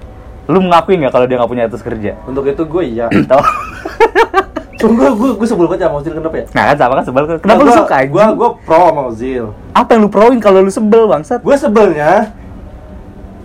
Lu 0.45 0.60
mengakui 0.62 0.95
nggak 0.95 1.10
kalau 1.10 1.25
dia 1.25 1.36
nggak 1.36 1.49
punya 1.49 1.65
atas 1.65 1.81
kerja? 1.81 2.12
untuk 2.23 2.45
itu 2.45 2.62
gue 2.62 2.83
iya 2.86 3.10
Tau? 3.25 3.41
cuma 4.75 4.91
gue 4.93 5.09
gue 5.09 5.29
gue 5.35 5.47
sebel 5.47 5.65
banget 5.65 5.83
sama 5.83 5.95
Ozil 5.97 6.11
kenapa 6.13 6.35
ya 6.35 6.45
nah 6.51 6.63
kan 6.65 6.75
sama 6.77 6.93
kan 6.93 7.05
sebel. 7.05 7.23
Kenapa 7.38 7.45
lu 7.57 7.63
Nah, 7.63 7.71
gua- 7.71 7.79
suka? 7.81 7.97
Gue 8.05 8.25
gue 8.33 8.49
pro 8.61 8.81
sama 8.85 9.01
Ozil. 9.07 9.43
Apa 9.71 9.89
yang 9.89 10.01
lu 10.01 10.09
proin 10.09 10.38
kalau 10.38 10.59
lu 10.59 10.69
sebel 10.69 11.03
bangsat? 11.05 11.39
Gue 11.39 11.55
sebelnya 11.55 12.35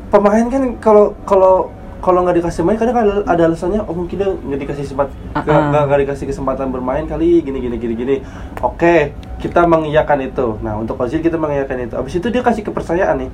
pemain 0.08 0.44
kan 0.44 0.62
kalau 0.76 1.14
kalau 1.22 1.54
kalau 2.00 2.24
nggak 2.24 2.40
dikasih 2.40 2.60
main 2.60 2.74
kadang 2.74 2.96
ada, 2.96 3.22
ada 3.24 3.42
alasannya 3.44 3.78
oh 3.80 3.92
mungkin 3.92 4.16
dia 4.16 4.26
nggak 4.26 4.60
dikasih 4.64 4.84
sempat 4.84 5.06
nggak 5.32 5.44
nggak- 5.44 5.84
nggak 5.86 6.00
dikasih 6.02 6.26
kesempatan 6.26 6.66
bermain 6.68 7.04
kali 7.04 7.38
gini 7.38 7.60
gini 7.60 7.76
gini 7.76 7.94
gini 7.94 8.16
oke 8.58 8.96
kita 9.38 9.62
mengiyakan 9.64 10.24
itu 10.24 10.58
nah 10.58 10.74
untuk 10.74 10.96
Ozil 10.96 11.20
kita 11.20 11.36
mengiyakan 11.36 11.84
itu 11.84 11.94
abis 11.94 12.16
itu 12.16 12.26
dia 12.26 12.40
kasih 12.40 12.64
kepercayaan 12.64 13.20
nih 13.20 13.30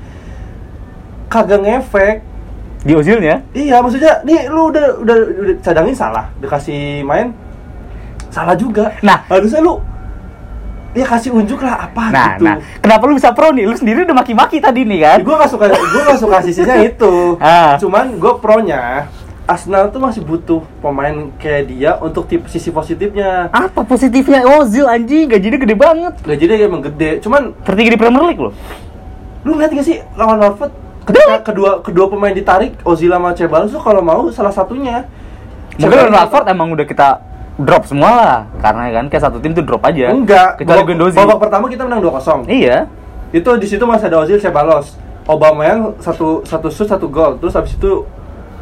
kagak 1.26 1.60
ngefek 1.60 2.16
Di 2.82 2.92
Ozilnya? 2.92 3.42
iya 3.50 3.78
maksudnya 3.78 4.20
nih 4.22 4.46
lu 4.46 4.68
udah 4.68 5.00
udah, 5.00 5.16
udah 5.38 5.54
cadangin 5.60 5.94
salah 5.94 6.28
dikasih 6.36 7.02
main 7.02 7.32
salah 8.36 8.52
juga 8.54 8.92
Nah. 9.00 9.24
harusnya 9.26 9.58
lu 9.58 9.80
ya 10.92 11.04
kasih 11.04 11.28
unjuk 11.30 11.56
lah 11.58 11.76
apa 11.82 12.02
Nah, 12.06 12.26
gitu 12.30 12.42
nah, 12.42 12.56
kenapa 12.78 13.02
lu 13.04 13.12
bisa 13.14 13.28
pro 13.30 13.48
nih? 13.50 13.64
Lu 13.64 13.72
sendiri 13.72 14.04
udah 14.04 14.12
maki-maki 14.14 14.58
tadi 14.58 14.80
nih 14.82 14.98
kan? 15.02 15.18
gue 15.18 15.34
gak 15.34 15.50
suka 15.50 15.64
gue 15.68 16.02
gak 16.04 16.18
suka 16.18 16.36
sisinya 16.42 16.76
itu 16.90 17.36
Ah. 17.38 17.76
cuman 17.76 18.12
gue 18.14 18.32
pronya 18.36 19.08
Arsenal 19.46 19.88
tuh 19.88 20.00
masih 20.00 20.20
butuh 20.20 20.58
pemain 20.80 21.14
kayak 21.36 21.62
dia 21.66 21.94
untuk 21.96 22.26
tipe 22.26 22.44
sisi 22.46 22.68
positifnya 22.68 23.46
Apa 23.48 23.84
positifnya 23.84 24.42
Ozil 24.42 24.82
anjing? 24.84 25.30
Gajinya 25.30 25.54
gede 25.56 25.76
banget. 25.76 26.14
gajinya 26.20 26.54
emang 26.58 26.82
gede 26.82 27.20
cuman 27.20 27.54
Tertinggi 27.62 27.90
di 27.90 27.98
Premier 27.98 28.24
League 28.24 28.42
loh. 28.42 28.52
lu 29.42 29.54
lihat 29.54 29.70
gak 29.70 29.84
sih 29.84 29.96
lawan 30.12 30.40
Watford 30.40 30.72
ketika 31.04 31.38
kedua 31.44 31.78
kedua 31.78 32.08
pemain 32.08 32.32
ditarik 32.32 32.74
Ozil 32.82 33.06
sama 33.08 33.30
Ceballos 33.30 33.70
tuh 33.70 33.78
kalau 33.78 34.00
mau 34.00 34.26
salah 34.28 34.50
satunya 34.50 35.06
Mungkin 35.72 35.92
Ceballos- 36.02 36.10
Watford 36.10 36.46
emang 36.48 36.72
udah 36.72 36.82
kita 36.82 37.08
drop 37.56 37.88
semua 37.88 38.10
lah. 38.12 38.36
Karena 38.60 38.92
kan 38.92 39.04
kayak 39.08 39.22
satu 39.28 39.38
tim 39.40 39.52
tuh 39.56 39.64
drop 39.64 39.82
aja. 39.84 40.12
Enggak. 40.12 40.60
Kecuali 40.60 40.82
Guendouzi 40.84 41.16
babak 41.16 41.38
pertama 41.48 41.66
kita 41.68 41.82
menang 41.88 42.00
2-0 42.04 42.48
iya. 42.52 42.86
Itu 43.32 43.56
di 43.58 43.66
situ 43.66 43.84
masih 43.84 44.08
ada 44.12 44.22
Ozil 44.22 44.38
Ceballos 44.38 44.96
Obama 45.26 45.66
yang 45.66 45.80
satu 45.98 46.46
satu 46.46 46.68
shoot 46.70 46.88
satu 46.88 47.08
gol. 47.10 47.40
Terus 47.42 47.56
habis 47.56 47.74
itu 47.74 48.06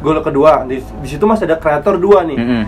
gol 0.01 0.17
kedua. 0.23 0.65
Di, 0.65 0.81
di 0.81 1.07
situ 1.07 1.23
masih 1.23 1.45
ada 1.45 1.57
kreator 1.61 1.99
dua 1.99 2.25
nih. 2.25 2.39
Mm-mm. 2.39 2.63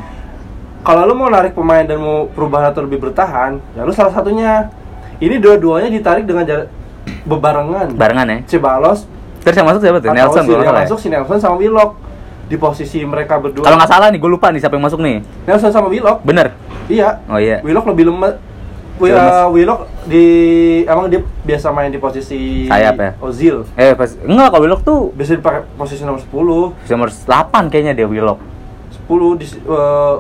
kalau 0.86 1.04
lu 1.04 1.20
mau 1.20 1.28
narik 1.28 1.52
pemain 1.52 1.84
dan 1.84 2.00
mau 2.00 2.32
perubahan 2.32 2.72
atau 2.72 2.80
lebih 2.80 3.04
bertahan, 3.04 3.60
ya 3.76 3.84
lu 3.84 3.92
salah 3.92 4.14
satunya. 4.14 4.72
Ini 5.20 5.42
dua-duanya 5.42 5.90
ditarik 5.92 6.24
dengan 6.24 6.48
jarak 6.48 6.70
bebarengan. 7.28 7.88
barengan 7.98 8.28
ya. 8.30 8.38
Cebalos 8.48 9.10
terus 9.44 9.56
yang 9.64 9.68
masuk 9.72 9.82
siapa 9.84 9.98
tuh? 10.04 10.12
Nelson 10.12 10.44
kalau 10.44 10.64
yang 10.64 10.76
ya? 10.76 10.84
masuk 10.84 10.98
si 11.00 11.08
Nelson 11.08 11.38
sama 11.40 11.56
Willock 11.56 11.96
di 12.48 12.56
posisi 12.56 13.04
mereka 13.04 13.38
berdua. 13.38 13.64
kalau 13.64 13.76
nggak 13.76 13.92
salah 13.92 14.08
nih 14.08 14.20
gue 14.20 14.32
lupa 14.32 14.48
nih 14.50 14.64
siapa 14.64 14.80
yang 14.80 14.86
masuk 14.88 15.04
nih 15.04 15.20
Nelson 15.44 15.72
sama 15.72 15.92
Willock, 15.92 16.24
bener 16.24 16.56
iya. 16.88 17.20
oh 17.28 17.36
iya 17.36 17.60
Willock 17.62 17.86
lebih 17.92 18.08
lemah. 18.08 18.40
Wi- 18.98 19.14
uh, 19.14 19.46
Willock 19.54 19.86
di 20.10 20.26
emang 20.90 21.06
dia 21.06 21.22
biasa 21.22 21.70
main 21.70 21.94
di 21.94 22.02
posisi 22.02 22.66
Sayap 22.66 22.96
ya? 22.98 23.12
Ozil. 23.22 23.62
eh 23.78 23.94
pas 23.94 24.10
enggak 24.18 24.50
kalau 24.50 24.64
Willock 24.66 24.82
tuh 24.82 25.14
Biasa 25.14 25.38
dipakai 25.38 25.62
posisi 25.78 26.02
nomor 26.02 26.18
10. 26.18 26.82
bisa 26.82 26.94
nomor 26.98 27.12
8 27.14 27.70
kayaknya 27.70 27.94
dia 27.94 28.10
Willock 28.10 28.42
10 29.06 29.38
di 29.38 29.46
uh, 29.70 30.18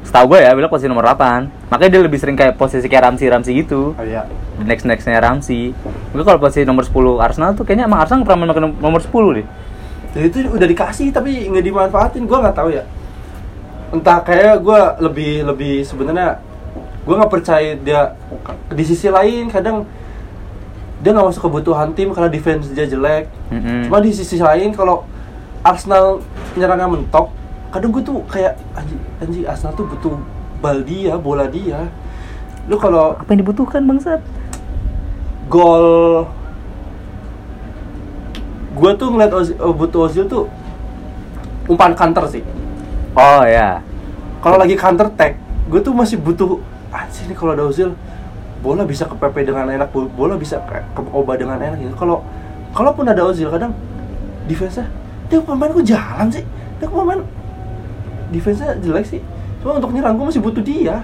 setahu 0.00 0.32
gue 0.32 0.38
ya 0.48 0.54
Willock 0.56 0.72
posisi 0.72 0.88
nomor 0.88 1.04
8 1.04 1.68
makanya 1.68 1.90
dia 1.92 2.02
lebih 2.06 2.16
sering 2.16 2.38
kayak 2.40 2.56
posisi 2.56 2.86
kayak 2.88 3.10
Ramsey 3.10 3.28
Ramsey 3.28 3.52
gitu 3.52 3.92
oh 3.92 4.04
iya. 4.06 4.24
next 4.64 4.88
nextnya 4.88 5.20
Ramsey 5.20 5.76
Mungkin 6.14 6.24
kalau 6.24 6.40
posisi 6.40 6.64
nomor 6.64 6.88
10 6.88 6.94
Arsenal 7.20 7.52
tuh 7.52 7.68
kayaknya 7.68 7.84
emang 7.84 8.00
Arsenal 8.00 8.24
pernah 8.24 8.48
main 8.48 8.72
nomor 8.80 9.04
10 9.04 9.12
deh 9.12 9.46
Jadi 10.16 10.26
itu 10.32 10.38
udah 10.48 10.64
dikasih 10.64 11.12
tapi 11.12 11.44
nggak 11.44 11.60
dimanfaatin, 11.60 12.24
gua 12.24 12.48
nggak 12.48 12.56
tahu 12.56 12.72
ya. 12.72 12.88
Entah 13.92 14.24
kayak 14.24 14.64
gua 14.64 14.96
lebih 14.96 15.44
lebih 15.44 15.84
sebenarnya 15.84 16.40
gua 17.04 17.20
nggak 17.20 17.32
percaya 17.36 17.76
dia 17.76 18.16
di 18.72 18.84
sisi 18.88 19.12
lain 19.12 19.52
kadang 19.52 19.84
dia 21.04 21.12
nggak 21.12 21.28
masuk 21.28 21.52
kebutuhan 21.52 21.92
tim 21.92 22.16
karena 22.16 22.32
defense 22.32 22.72
dia 22.72 22.88
jelek. 22.88 23.28
Mm-mm. 23.52 23.92
Cuma 23.92 24.00
di 24.00 24.16
sisi 24.16 24.40
lain 24.40 24.72
kalau 24.72 25.04
Arsenal 25.60 26.24
nyerangnya 26.56 26.88
mentok, 26.88 27.28
kadang 27.74 27.90
gue 27.90 28.00
tuh 28.00 28.22
kayak 28.30 28.56
anjing 28.72 29.02
anjing 29.20 29.44
Arsenal 29.44 29.74
tuh 29.76 29.84
butuh 29.84 30.16
bal 30.64 30.80
dia, 30.80 31.18
bola 31.20 31.44
dia. 31.50 31.90
Lu 32.64 32.80
kalau 32.80 33.18
apa 33.18 33.28
yang 33.34 33.44
dibutuhkan 33.44 33.84
bangsat 33.84 34.24
gol 35.52 36.24
gue 38.76 38.90
tuh 39.00 39.08
ngeliat 39.08 39.32
Ozil, 39.32 39.56
eh, 39.56 39.74
butuh 39.74 40.00
Ozil 40.04 40.24
tuh 40.28 40.44
umpan 41.66 41.96
counter 41.96 42.28
sih 42.28 42.44
oh 43.16 43.42
ya 43.48 43.80
kalau 44.44 44.60
lagi 44.60 44.76
counter 44.76 45.08
tag 45.16 45.40
gue 45.66 45.80
tuh 45.80 45.96
masih 45.96 46.20
butuh 46.20 46.60
anjir 46.92 47.24
nih 47.26 47.36
kalau 47.36 47.56
ada 47.56 47.64
Ozil 47.64 47.96
bola 48.60 48.84
bisa 48.84 49.08
ke 49.08 49.16
PP 49.16 49.48
dengan 49.48 49.66
enak 49.72 49.88
bo- 49.90 50.10
bola 50.12 50.36
bisa 50.36 50.60
ke, 50.68 50.76
ke 50.76 51.00
Oba 51.10 51.40
dengan 51.40 51.56
enak 51.56 51.80
gitu 51.80 51.96
kalau 51.96 52.20
kalaupun 52.76 53.08
ada 53.08 53.24
Ozil 53.24 53.48
kadang 53.48 53.72
defense 54.44 54.78
nya 54.78 54.86
dia 55.26 55.42
pemain 55.42 55.72
kok 55.72 55.82
jalan 55.82 56.28
sih 56.30 56.44
Dia 56.76 56.86
kemarin 56.92 57.24
defense-nya 58.30 58.76
jelek 58.84 59.06
sih. 59.08 59.20
Cuma 59.62 59.80
untuk 59.80 59.96
nyerang 59.96 60.12
gue 60.18 60.26
masih 60.28 60.42
butuh 60.44 60.60
dia. 60.60 61.02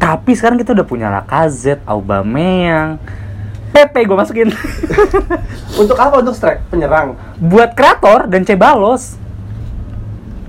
Tapi 0.00 0.32
sekarang 0.32 0.56
kita 0.56 0.72
udah 0.72 0.86
punya 0.86 1.12
Lacazette, 1.12 1.84
Aubameyang, 1.84 2.96
Pepe 3.70 4.02
gue 4.02 4.16
masukin. 4.18 4.50
Untuk 5.80 5.96
apa? 5.96 6.18
Untuk 6.18 6.34
strike 6.34 6.66
penyerang. 6.68 7.14
Buat 7.38 7.78
kreator 7.78 8.26
dan 8.26 8.42
Cebalos. 8.42 9.20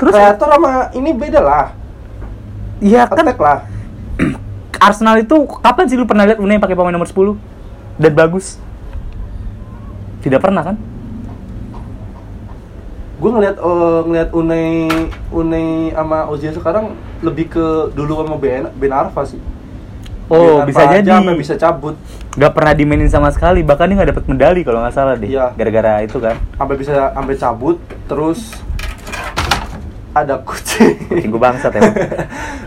Terus 0.01 0.17
Kreator 0.17 0.49
sama 0.49 0.89
ini 0.97 1.13
beda 1.13 1.37
lah. 1.37 1.67
Iya 2.81 3.05
kan 3.05 3.21
lah. 3.21 3.69
Arsenal 4.89 5.21
itu 5.21 5.45
kapan 5.61 5.85
sih 5.85 5.93
lu 5.93 6.09
pernah 6.09 6.25
lihat 6.25 6.41
Unai 6.41 6.57
pakai 6.57 6.73
pemain 6.73 6.89
nomor 6.89 7.05
10 7.05 7.37
dan 8.01 8.11
bagus? 8.17 8.57
Tidak 10.25 10.41
pernah 10.41 10.65
kan? 10.65 10.75
Gue 13.21 13.29
ngeliat 13.29 13.61
eh, 13.61 13.99
ngeliat 14.09 14.29
Unai 14.33 14.89
Unai 15.29 15.93
sama 15.93 16.25
Ozil 16.33 16.57
sekarang 16.57 16.97
lebih 17.21 17.53
ke 17.53 17.65
dulu 17.93 18.25
sama 18.25 18.41
Ben 18.41 18.73
Ben 18.81 18.89
Arfa 18.89 19.21
sih. 19.29 19.37
Oh, 20.31 20.63
Ben 20.63 20.71
bisa 20.71 20.81
Arfa 20.87 20.93
jadi. 20.95 21.11
aja 21.11 21.33
bisa 21.35 21.55
cabut. 21.59 21.95
Gak 22.39 22.51
pernah 22.55 22.71
dimainin 22.71 23.11
sama 23.11 23.27
sekali, 23.35 23.59
bahkan 23.67 23.91
dia 23.91 23.99
nggak 23.99 24.09
dapat 24.15 24.25
medali 24.31 24.61
kalau 24.63 24.79
nggak 24.79 24.95
salah 24.95 25.19
deh. 25.19 25.27
Iya. 25.27 25.51
Gara-gara 25.59 25.99
itu 26.07 26.17
kan. 26.23 26.39
Sampai 26.55 26.75
bisa 26.79 27.11
sampai 27.11 27.35
cabut 27.35 27.77
terus 28.07 28.55
ada 30.15 30.39
kucing. 30.39 30.95
Kucing 31.11 31.29
gue 31.31 31.41
bangsat 31.41 31.71
ya. 31.75 31.81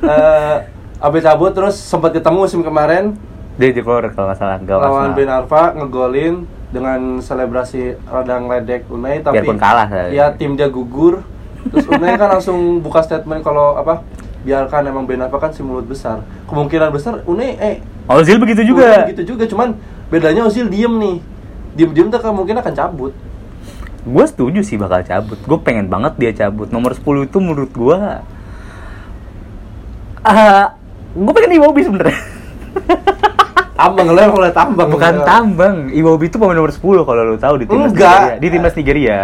Eh, 0.05 0.57
sampai 1.01 1.21
cabut 1.25 1.57
terus 1.57 1.81
sempat 1.81 2.13
ketemu 2.13 2.45
musim 2.45 2.61
kemarin 2.61 3.17
dia 3.57 3.73
di 3.73 3.81
keluar 3.81 4.05
kalau 4.13 4.29
nggak 4.29 4.37
salah. 4.37 4.57
Gak 4.61 4.79
lawan 4.85 5.17
Ben 5.17 5.31
Arfa 5.33 5.73
ngegolin 5.73 6.45
dengan 6.75 7.23
selebrasi 7.23 7.95
radang 8.11 8.51
ledek 8.51 8.91
Unai 8.91 9.23
tapi 9.23 9.39
Biarpun 9.39 9.57
kalah, 9.63 9.87
ya 10.11 10.35
tim 10.35 10.59
dia 10.59 10.67
gugur 10.67 11.23
terus 11.71 11.87
Unai 11.87 12.19
kan 12.19 12.35
langsung 12.35 12.83
buka 12.83 12.99
statement 13.07 13.47
kalau 13.47 13.79
apa 13.79 14.03
biarkan 14.45 14.87
emang 14.87 15.09
Ben 15.09 15.19
Arfa 15.19 15.41
kan 15.41 15.51
si 15.51 15.65
mulut 15.65 15.85
besar 15.85 16.21
kemungkinan 16.47 16.93
besar 16.93 17.25
Unai 17.25 17.57
eh 17.57 17.77
Ozil 18.05 18.37
begitu 18.37 18.61
juga. 18.63 19.09
begitu 19.09 19.33
juga 19.33 19.49
cuman 19.49 19.73
bedanya 20.13 20.45
Ozil 20.45 20.69
diem 20.69 20.93
nih 21.01 21.17
diem 21.75 21.91
diem 21.91 22.09
tuh 22.09 22.21
kemungkinan 22.21 22.61
akan 22.61 22.77
cabut 22.77 23.13
Gue 24.05 24.21
setuju 24.29 24.61
sih 24.61 24.77
bakal 24.77 25.01
cabut. 25.01 25.41
Gue 25.49 25.57
pengen 25.65 25.89
banget 25.89 26.13
dia 26.21 26.45
cabut. 26.45 26.69
Nomor 26.69 26.93
10 26.93 27.25
itu 27.25 27.41
menurut 27.41 27.73
gue 27.73 27.97
ah 30.21 30.77
gue 31.13 31.33
pengen 31.33 31.57
Iwobi 31.57 31.81
sebenernya 31.85 32.17
tambang 33.81 34.09
lo 34.09 34.21
emang 34.21 34.41
liat 34.41 34.53
tambang 34.53 34.89
Bukan 34.89 35.15
Lo. 35.15 35.25
tambang, 35.25 35.77
Iwobi 35.89 36.29
itu 36.29 36.37
pemain 36.37 36.53
nomor 36.53 36.69
10 36.69 36.81
kalau 36.81 37.23
lu 37.25 37.37
tahu 37.37 37.55
di 37.59 37.67
timnas. 37.67 37.93
Nigeria. 37.93 38.37
Di 38.37 38.49
timnas 38.49 38.75
Nigeria. 38.75 39.19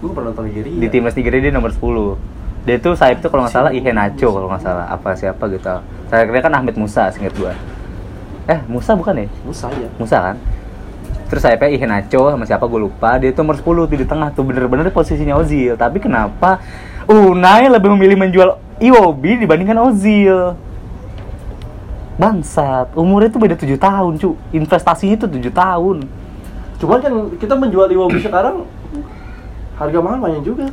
Lu 0.00 0.12
pernah 0.12 0.32
nonton 0.32 0.44
Nigeria 0.48 0.74
Di 0.76 0.88
timnas 0.88 1.14
Nigeria 1.14 1.40
dia 1.40 1.52
nomor 1.52 1.70
10. 1.72 2.35
Dia 2.66 2.82
itu 2.82 2.90
sayap 2.98 3.22
itu 3.22 3.30
kalau 3.30 3.46
nggak 3.46 3.54
salah 3.54 3.70
Iheanacho 3.70 4.28
kalau 4.28 4.50
nggak 4.50 4.62
salah. 4.66 4.86
Apa 4.90 5.14
siapa 5.14 5.46
gitu. 5.48 5.70
Saya 6.10 6.26
kira 6.26 6.42
kan 6.42 6.52
Ahmed 6.58 6.74
Musa 6.74 7.08
singkat 7.14 7.32
gua. 7.38 7.54
Eh, 8.50 8.58
Musa 8.66 8.98
bukan 8.98 9.22
ya? 9.22 9.26
Musa 9.46 9.70
ya 9.70 9.88
Musa 9.98 10.18
kan? 10.18 10.36
Terus 11.26 11.42
sayapnya 11.42 11.70
Iheanacho 11.74 12.30
sama 12.30 12.46
siapa 12.46 12.66
gue 12.66 12.80
lupa. 12.90 13.18
Dia 13.18 13.34
itu 13.34 13.42
nomor 13.42 13.58
10 13.58 13.90
tuh 13.90 13.98
di 13.98 14.06
tengah 14.06 14.30
tuh 14.30 14.46
bener-bener 14.46 14.90
posisinya 14.94 15.34
Ozil. 15.38 15.74
Tapi 15.74 15.98
kenapa 15.98 16.62
Unai 17.06 17.70
lebih 17.70 17.94
memilih 17.94 18.18
menjual 18.18 18.58
Iwobi 18.82 19.42
dibandingkan 19.42 19.78
Ozil? 19.78 20.58
Bangsat, 22.16 22.96
umurnya 22.96 23.28
tuh 23.28 23.40
beda 23.42 23.54
7 23.58 23.76
tahun, 23.76 24.12
cu. 24.18 24.34
Investasinya 24.54 25.14
tuh 25.18 25.30
7 25.30 25.50
tahun. 25.50 25.96
Cuman 26.78 26.98
kan 27.02 27.12
kita 27.38 27.54
menjual 27.58 27.90
Iwobi 27.90 28.22
sekarang 28.22 28.66
harga 29.78 29.98
mahal 29.98 30.18
banyak 30.18 30.42
juga. 30.46 30.66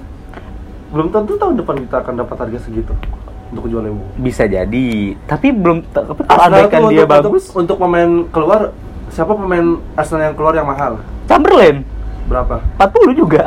Belum 0.93 1.09
tentu 1.09 1.33
tahun 1.41 1.57
depan 1.57 1.75
kita 1.89 1.95
akan 2.05 2.13
dapat 2.21 2.35
harga 2.37 2.59
segitu 2.69 2.93
untuk 3.49 3.65
jual 3.69 3.83
Iwobi. 3.85 4.05
Bisa 4.21 4.45
jadi, 4.45 5.17
tapi 5.25 5.49
belum 5.49 5.89
tapi 5.89 6.21
kalau 6.25 6.43
andaikan 6.45 6.81
dia 6.93 7.05
untuk, 7.05 7.09
bagus, 7.09 7.43
untuk, 7.49 7.59
untuk 7.59 7.77
pemain 7.81 8.11
keluar 8.29 8.61
siapa 9.09 9.33
pemain 9.33 9.81
Arsenal 9.97 10.29
yang 10.29 10.35
keluar 10.37 10.53
yang 10.53 10.67
mahal? 10.69 11.01
Chamberlain 11.25 11.81
Berapa? 12.29 12.61
40 12.79 13.19
juga. 13.19 13.43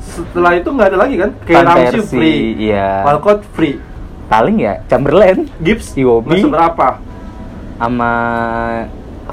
Setelah 0.00 0.52
itu 0.58 0.68
nggak 0.72 0.88
ada 0.88 0.98
lagi 0.98 1.14
kan? 1.20 1.30
Kayak 1.46 1.62
Ramsey 1.68 2.00
free, 2.06 2.42
iya. 2.70 3.02
Walcott 3.06 3.40
free, 3.54 3.76
Paling 4.24 4.56
ya 4.56 4.80
Chamberlain 4.88 5.46
Gibbs 5.60 5.92
Iwobi. 5.94 6.40
masuk 6.40 6.52
berapa? 6.52 6.88
sama 7.74 8.10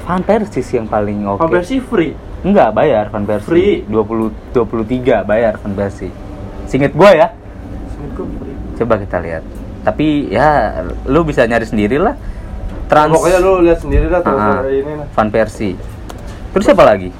Van 0.02 0.22
Persie 0.24 0.64
sih 0.66 0.76
yang 0.76 0.88
paling 0.90 1.24
oke. 1.24 1.40
Van 1.40 1.50
Persie 1.52 1.80
free. 1.80 2.12
Enggak, 2.42 2.74
bayar 2.74 3.06
Van 3.08 3.22
Persie. 3.22 3.86
Free. 3.86 3.86
20 3.86 4.52
23 4.52 5.22
bayar 5.22 5.56
Van 5.62 5.72
Persie. 5.72 6.10
Singet 6.72 6.96
gua 6.96 7.12
ya. 7.12 7.28
Free. 8.16 8.56
Coba 8.80 8.96
kita 8.96 9.20
lihat. 9.20 9.44
Tapi 9.84 10.32
ya 10.32 10.80
lu 11.04 11.20
bisa 11.20 11.44
nyari 11.44 11.68
sendiri 11.68 12.00
lah. 12.00 12.16
Trans 12.88 13.12
Pokoknya 13.12 13.38
lu 13.44 13.52
lihat 13.60 13.78
sendiri 13.84 14.08
lah 14.08 14.24
tuh 14.24 14.32
Ah, 14.32 14.64
ini 14.64 14.92
lah. 14.96 15.06
Van 15.12 15.28
Persie. 15.28 15.76
Terus 16.56 16.64
siapa 16.64 16.88
lagi? 16.88 17.12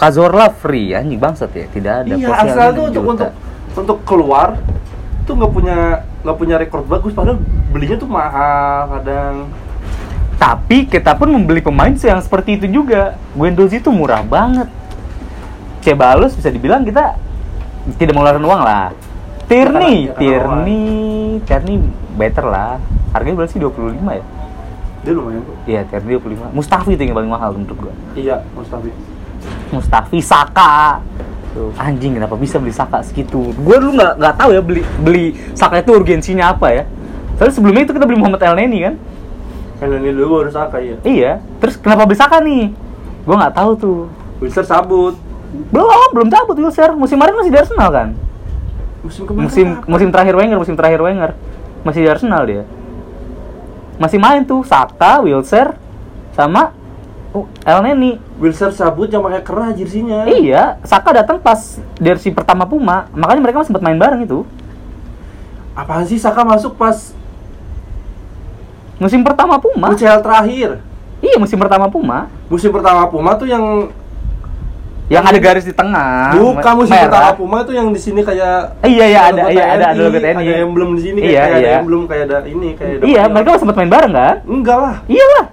Kazorla 0.00 0.48
free 0.48 0.96
anjing 0.96 1.20
bangsat 1.20 1.52
ya. 1.52 1.68
Tidak 1.68 1.92
ada 1.92 2.12
Iya, 2.16 2.28
Arsenal 2.32 2.70
tuh 2.72 2.84
6 2.88 2.88
untuk 2.88 3.04
untuk 3.04 3.30
untuk 3.76 3.98
keluar 4.08 4.56
tuh 5.28 5.34
nggak 5.36 5.52
punya 5.52 5.76
nggak 6.24 6.36
punya 6.36 6.56
rekor 6.60 6.84
bagus 6.84 7.16
padahal 7.16 7.40
belinya 7.72 7.96
tuh 7.96 8.08
mahal 8.08 9.00
kadang 9.00 9.48
Tapi 10.36 10.84
kita 10.84 11.16
pun 11.16 11.32
membeli 11.32 11.60
pemain 11.64 11.92
yang 11.92 12.20
seperti 12.20 12.56
itu 12.60 12.66
juga. 12.68 13.16
Guendouzi 13.36 13.80
itu 13.80 13.88
murah 13.92 14.20
banget. 14.24 14.68
Ceballos 15.80 16.32
bisa 16.36 16.48
dibilang 16.48 16.84
kita 16.84 17.16
tidak 17.96 18.12
mengeluarkan 18.16 18.44
uang 18.44 18.62
lah. 18.64 18.88
Ya, 19.44 19.60
ya, 19.60 19.64
karena 19.68 19.80
Tierney, 20.16 20.84
Tierney 21.44 21.76
better 22.16 22.46
lah. 22.48 22.80
Harganya 23.12 23.36
berapa 23.38 23.50
sih 23.50 23.60
25 23.60 24.00
ya? 24.10 24.24
dia 25.04 25.12
lumayan 25.12 25.44
tuh 25.44 25.56
Iya, 25.68 25.80
Tierney 25.84 26.16
25. 26.16 26.56
Mustafi 26.56 26.96
itu 26.96 27.02
yang 27.04 27.12
paling 27.12 27.28
mahal 27.28 27.52
menurut 27.52 27.76
gua. 27.76 27.94
iya 28.16 28.40
Mustafi 28.56 28.88
Mustafi 29.68 30.18
Saka. 30.24 31.04
Tuh, 31.52 31.70
anjing 31.76 32.16
kenapa 32.16 32.34
bisa 32.34 32.56
beli 32.56 32.72
Saka 32.72 33.04
segitu? 33.04 33.52
Gue 33.52 33.76
dulu 33.78 33.94
nggak 33.94 34.16
nggak 34.18 34.34
tahu 34.34 34.50
ya 34.56 34.62
beli 34.64 34.82
beli 34.98 35.24
Saka 35.52 35.84
itu 35.84 35.92
urgensinya 35.92 36.56
apa 36.56 36.72
ya. 36.72 36.82
Soalnya 37.36 37.52
sebelumnya 37.52 37.82
itu 37.84 37.92
kita 37.92 38.08
beli 38.08 38.18
Muhammad 38.18 38.40
El 38.42 38.56
Neni 38.56 38.78
kan? 38.80 38.94
kan 39.74 39.90
ini 39.92 40.10
dulu 40.10 40.40
harus 40.40 40.54
Saka 40.56 40.80
ya 40.80 40.96
Iya. 41.04 41.32
Terus 41.60 41.76
kenapa 41.76 42.08
beli 42.08 42.16
Saka 42.16 42.40
nih? 42.40 42.72
Gue 43.22 43.36
nggak 43.36 43.54
tahu 43.54 43.70
tuh. 43.76 44.00
Wilson 44.40 44.64
sabut 44.66 45.14
Belum, 45.70 46.08
belum 46.12 46.28
cabut 46.28 46.56
Wilshere. 46.56 46.92
Musim 46.92 47.16
kemarin 47.16 47.34
masih 47.36 47.50
di 47.50 47.58
Arsenal 47.58 47.90
kan? 47.90 48.08
musim 49.04 49.28
kemarin 49.28 49.44
Musim 49.44 49.68
apa? 49.76 49.84
musim 49.84 50.08
terakhir 50.08 50.34
Wenger, 50.34 50.56
musim 50.56 50.74
terakhir 50.74 51.00
Wenger. 51.00 51.30
Masih 51.82 52.00
di 52.00 52.08
Arsenal 52.08 52.42
dia. 52.44 52.62
Masih 53.94 54.16
main 54.16 54.42
tuh 54.42 54.64
Saka, 54.64 55.20
Wilshere 55.20 55.76
sama 56.32 56.72
oh, 57.30 57.44
El 57.62 57.78
Neni. 57.84 58.16
Wilson 58.34 58.72
sabut 58.72 59.06
yang 59.06 59.22
pakai 59.22 59.38
kerah 59.40 59.70
jersinya 59.70 60.26
Iya, 60.26 60.82
Saka 60.82 61.14
datang 61.14 61.38
pas 61.38 61.78
jersey 61.96 62.32
pertama 62.32 62.66
Puma, 62.66 63.06
makanya 63.12 63.38
mereka 63.40 63.62
sempat 63.62 63.78
main 63.80 63.94
bareng 63.94 64.24
itu. 64.24 64.42
apaan 65.74 66.02
sih 66.02 66.16
Saka 66.16 66.42
masuk 66.42 66.74
pas 66.74 67.14
Musim 68.96 69.20
pertama 69.20 69.58
Puma. 69.58 69.90
UCL 69.90 70.22
terakhir 70.22 70.80
Iya, 71.20 71.36
musim 71.38 71.56
pertama 71.56 71.86
Puma. 71.86 72.26
musim 72.48 72.70
pertama 72.70 73.06
Puma 73.06 73.34
tuh 73.34 73.46
yang 73.46 73.92
Yang 75.04 75.24
ada 75.26 75.38
garis 75.38 75.64
di 75.64 75.74
tengah. 75.74 76.32
bukan 76.32 76.72
musim 76.80 76.96
pertama 76.96 77.36
Puma 77.36 77.60
tuh 77.60 77.76
yang 77.76 77.92
di 77.92 78.00
sini 78.00 78.24
kayak 78.24 78.80
Eh, 78.80 78.88
Iya, 78.88 79.04
iya 79.04 79.20
ada, 79.28 79.42
iya 79.52 79.64
ada, 79.70 79.84
ada 79.92 80.00
logo 80.00 80.16
TNI, 80.16 80.32
ada 80.34 80.54
yang 80.58 80.72
belum 80.72 80.90
di 80.96 81.02
sini 81.02 81.18
Iya, 81.20 81.28
kayak, 81.28 81.36
kayak 81.36 81.52
ada 81.52 81.60
iya. 81.60 81.72
yang 81.74 81.84
belum 81.84 82.02
kayak 82.08 82.24
ada 82.24 82.36
ini 82.46 82.68
kayak 82.72 82.92
ada 82.94 83.04
Iya, 83.04 83.22
mereka 83.28 83.48
sempat 83.54 83.76
main 83.76 83.90
bareng 83.90 84.12
kan? 84.12 84.36
enggak 84.42 84.78
lah 84.78 84.96
Iya 85.04 85.26
lah. 85.30 85.44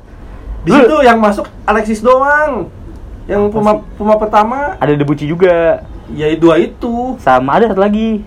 di 0.61 0.71
situ 0.71 0.95
yang 1.01 1.17
masuk 1.17 1.45
Alexis 1.63 1.99
doang 1.99 2.71
yang 3.27 3.49
Puma? 3.49 3.83
Puma 3.95 4.15
pertama 4.15 4.75
Ada 4.77 4.95
Debucci 4.95 5.25
juga. 5.25 5.83
ya 6.09 6.31
dua 6.33 6.55
itu 6.57 7.15
Sama 7.17 7.55
ada 7.55 7.67
satu 7.67 7.79
lagi. 7.79 8.23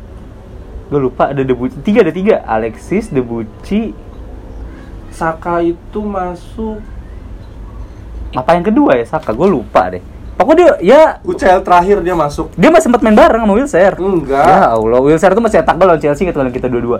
Gue 0.85 1.01
lupa 1.03 1.33
ada 1.33 1.41
Debucci. 1.41 1.81
Tiga 1.81 2.01
ada 2.01 2.13
tiga. 2.13 2.45
Alexis, 2.45 3.09
Debucci. 3.09 3.97
Saka 5.09 5.61
itu 5.61 6.01
masuk 6.01 6.85
Apa 8.31 8.53
yang 8.53 8.63
kedua 8.63 8.93
ya 8.95 9.05
Saka? 9.05 9.31
Gue 9.31 9.49
lupa 9.49 9.89
deh. 9.89 10.05
Pokoknya 10.35 10.57
dia 10.57 10.71
ya 10.83 11.01
UCL 11.23 11.61
terakhir 11.61 11.97
dia 12.01 12.13
masuk 12.13 12.51
dia 12.53 12.67
masih 12.67 12.85
sempat 12.85 13.01
main 13.01 13.15
bareng 13.15 13.41
sama 13.41 13.55
Wilshere. 13.55 13.95
enggak 13.95 14.43
Ya 14.45 14.67
Allah, 14.73 14.99
Wilshere 14.99 15.33
tuh 15.33 15.41
masih 15.41 15.59
cetak 15.59 15.75
gol 15.75 15.87
lawan 15.87 16.01
Chelsea 16.01 16.25
gitu 16.25 16.35
kan 16.35 16.51
kita 16.51 16.67
dua-dua. 16.67 16.99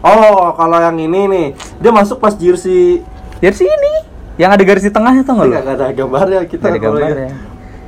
oh 0.00 0.52
kalau 0.52 0.78
yang 0.78 0.96
ini 0.96 1.20
nih 1.24 1.46
dia 1.78 1.90
masuk 1.90 2.18
pas 2.18 2.34
jersey 2.34 3.00
Jersey 3.38 3.64
ini 3.64 3.92
yang 4.36 4.50
ada 4.50 4.60
garis 4.60 4.82
di 4.82 4.90
tengahnya 4.90 5.22
tuh 5.22 5.32
nggak 5.32 5.46
lu? 5.46 5.52
nggak 5.54 5.64
ada 5.72 5.86
gambarnya 5.90 6.40
kita 6.44 6.60
Nggak 6.60 6.72
ada 6.72 6.80
kalau 6.82 6.98
gambarnya. 6.98 7.30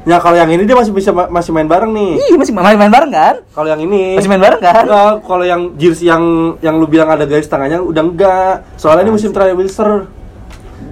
ya 0.07 0.16
kalau 0.16 0.37
yang 0.37 0.49
ini 0.49 0.62
dia 0.62 0.73
masih 0.73 0.92
bisa 0.92 1.11
ma- 1.11 1.27
masih 1.29 1.51
main 1.51 1.66
bareng 1.66 1.90
nih 1.90 2.11
Iya 2.23 2.37
masih 2.37 2.55
main, 2.55 2.79
main 2.79 2.88
bareng 2.88 3.11
kan? 3.11 3.35
kalau 3.51 3.69
yang 3.69 3.81
ini 3.81 4.16
Masih 4.16 4.31
main 4.31 4.40
bareng 4.40 4.61
kan? 4.61 4.85
enggak 4.87 5.12
kalau 5.21 5.45
yang 5.45 5.61
jersey 5.75 6.07
yang 6.07 6.23
yang 6.61 6.75
lu 6.75 6.87
bilang 6.87 7.11
ada 7.11 7.27
garis 7.27 7.45
tengahnya 7.45 7.83
udah 7.83 8.01
enggak 8.01 8.55
soalnya 8.77 9.03
ini 9.03 9.12
musim 9.12 9.29
terakhir 9.29 9.53
Wilser 9.55 10.07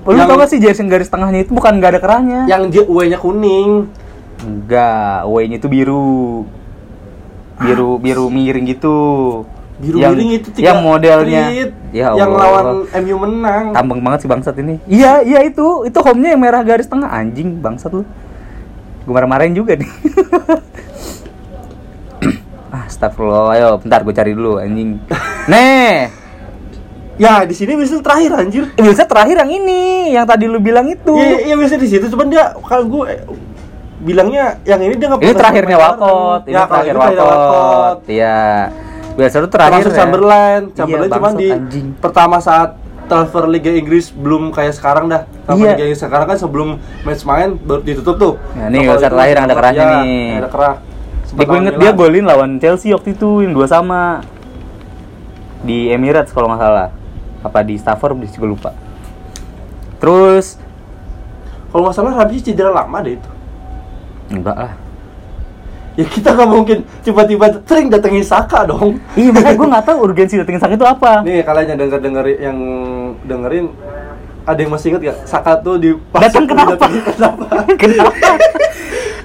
Lu 0.05 0.13
Yang- 0.13 0.29
tau 0.29 0.37
gak 0.37 0.51
sih 0.53 0.59
jersey 0.61 0.85
yang 0.85 0.91
garis 0.93 1.09
tengahnya 1.09 1.41
itu 1.49 1.53
bukan 1.57 1.81
nggak 1.81 1.91
ada 1.97 2.01
kerahnya? 2.01 2.41
yang 2.45 2.69
W-nya 2.69 3.17
kuning 3.17 3.89
Enggak, 4.45 5.25
away-nya 5.25 5.57
itu 5.57 5.69
biru. 5.71 6.45
Biru 7.55 7.97
biru 7.97 8.27
miring 8.29 8.67
gitu. 8.69 8.99
Biru 9.75 9.97
yang, 9.99 10.15
miring 10.15 10.31
itu 10.39 10.49
tiga 10.55 10.71
yang 10.71 10.87
modelnya 10.87 11.51
tweet 11.51 11.71
ya 11.91 12.15
yang 12.15 12.31
lawan 12.31 12.87
MU 12.87 13.17
menang. 13.27 13.65
tambeng 13.75 14.01
banget 14.03 14.27
sih 14.27 14.31
bangsat 14.31 14.55
ini. 14.61 14.79
Iya, 14.87 15.23
iya 15.23 15.41
itu. 15.47 15.87
Itu 15.87 15.99
home-nya 16.03 16.35
yang 16.35 16.43
merah 16.43 16.63
garis 16.63 16.87
tengah 16.87 17.11
anjing 17.11 17.59
bangsat 17.59 17.91
lu. 17.95 18.03
Gue 19.05 19.15
marah-marahin 19.15 19.55
juga 19.55 19.75
nih. 19.79 19.91
ah, 22.71 22.85
astagfirullah. 22.91 23.55
Ayo, 23.55 23.69
bentar 23.81 24.01
gue 24.03 24.15
cari 24.15 24.33
dulu 24.35 24.59
anjing. 24.59 24.99
Nih, 25.53 26.09
Ya, 27.15 27.47
di 27.47 27.55
sini 27.55 27.79
bisa 27.79 28.03
terakhir 28.03 28.31
anjir. 28.35 28.65
bisa 28.75 29.07
terakhir 29.07 29.39
yang 29.47 29.51
ini, 29.51 30.11
yang 30.11 30.27
tadi 30.27 30.51
lu 30.51 30.59
bilang 30.59 30.91
itu. 30.91 31.15
Iya, 31.15 31.47
iya 31.47 31.55
bisa 31.55 31.79
di 31.79 31.87
situ, 31.87 32.11
cuman 32.11 32.27
dia 32.27 32.51
kalau 32.59 32.85
gue 32.91 33.03
eh, 33.07 33.23
bilangnya 34.03 34.59
yang 34.67 34.83
ini 34.83 34.99
dia 34.99 35.07
nggak 35.15 35.23
Ini 35.23 35.35
terakhirnya 35.35 35.77
Walcott, 35.79 36.43
bareng. 36.43 36.51
ini 36.51 36.55
Ya, 36.55 36.63
kalau 36.67 36.83
terakhir 36.83 36.95
itu 37.15 37.23
Walcott. 37.23 37.99
Iya. 38.11 38.39
Biasa 39.15 39.35
tuh 39.39 39.51
terakhir 39.51 39.71
Termasuk 39.79 39.93
ya. 39.93 39.99
Chamberlain, 40.03 40.63
Chamberlain 40.75 41.07
Iya, 41.07 41.17
cuman 41.17 41.33
di 41.39 41.49
anjing. 41.55 41.87
pertama 42.03 42.37
saat 42.43 42.71
transfer 43.05 43.47
Liga 43.47 43.71
Inggris 43.71 44.11
belum 44.11 44.51
kayak 44.51 44.75
sekarang 44.75 45.07
dah. 45.07 45.23
Transfer 45.47 45.71
Iya. 45.71 45.75
Liga 45.79 45.85
Inggris 45.87 46.03
sekarang 46.03 46.27
kan 46.27 46.39
sebelum 46.43 46.69
match 47.07 47.23
main 47.23 47.55
baru 47.55 47.81
ditutup 47.87 48.17
tuh. 48.19 48.33
Nah, 48.59 48.67
ini 48.75 48.83
kalau 48.83 48.99
website 48.99 49.07
itu 49.07 49.15
terakhir 49.15 49.35
yang 49.39 49.47
ada 49.47 49.55
kerahnya 49.55 49.85
ya, 49.87 49.95
nih. 50.03 50.27
Ada 50.43 50.49
kerah. 50.51 50.75
Ya, 51.35 51.45
gue 51.47 51.59
inget 51.63 51.75
dia 51.79 51.91
golin 51.95 52.25
lawan 52.27 52.51
Chelsea 52.59 52.91
waktu 52.91 53.15
itu 53.15 53.43
yang 53.47 53.55
dua 53.55 53.67
sama 53.67 54.23
di 55.63 55.91
Emirates 55.91 56.31
kalau 56.31 56.47
nggak 56.53 56.61
salah 56.63 56.89
apa 57.45 57.61
di 57.61 57.77
Stafford 57.77 58.17
di 58.19 58.27
gue 58.27 58.49
lupa. 58.49 58.73
Terus 60.01 60.59
Kalau 61.69 61.91
nggak 61.91 61.97
salah 61.99 62.15
Ramsey 62.15 62.39
cedera 62.41 62.71
lama 62.71 62.99
deh 63.03 63.19
itu. 63.19 63.31
enggak 64.31 64.55
lah. 64.57 64.73
Ya 65.95 66.07
kita 66.07 66.35
nggak 66.35 66.51
mungkin 66.51 66.79
tiba-tiba 67.03 67.47
sering 67.67 67.87
datengin 67.87 68.23
Saka 68.23 68.67
dong. 68.67 68.99
iya 69.15 69.31
makanya 69.31 69.55
gue 69.59 69.69
nggak 69.75 69.85
tahu 69.87 69.99
urgensi 70.03 70.35
datengin 70.39 70.63
sakit 70.63 70.79
itu 70.79 70.87
apa. 70.87 71.23
Nih 71.23 71.43
kalian 71.43 71.75
yang 71.75 71.79
denger 71.83 71.99
dengerin 71.99 72.37
yang 72.39 72.59
dengerin 73.27 73.65
ada 74.45 74.59
yang 74.59 74.71
masih 74.71 74.93
inget 74.93 75.03
gak 75.11 75.19
Saka 75.27 75.59
tuh 75.59 75.79
di 75.79 75.91
datang 76.15 76.47
kenapa? 76.47 76.75
kenapa? 76.79 77.45
kenapa? 77.83 78.11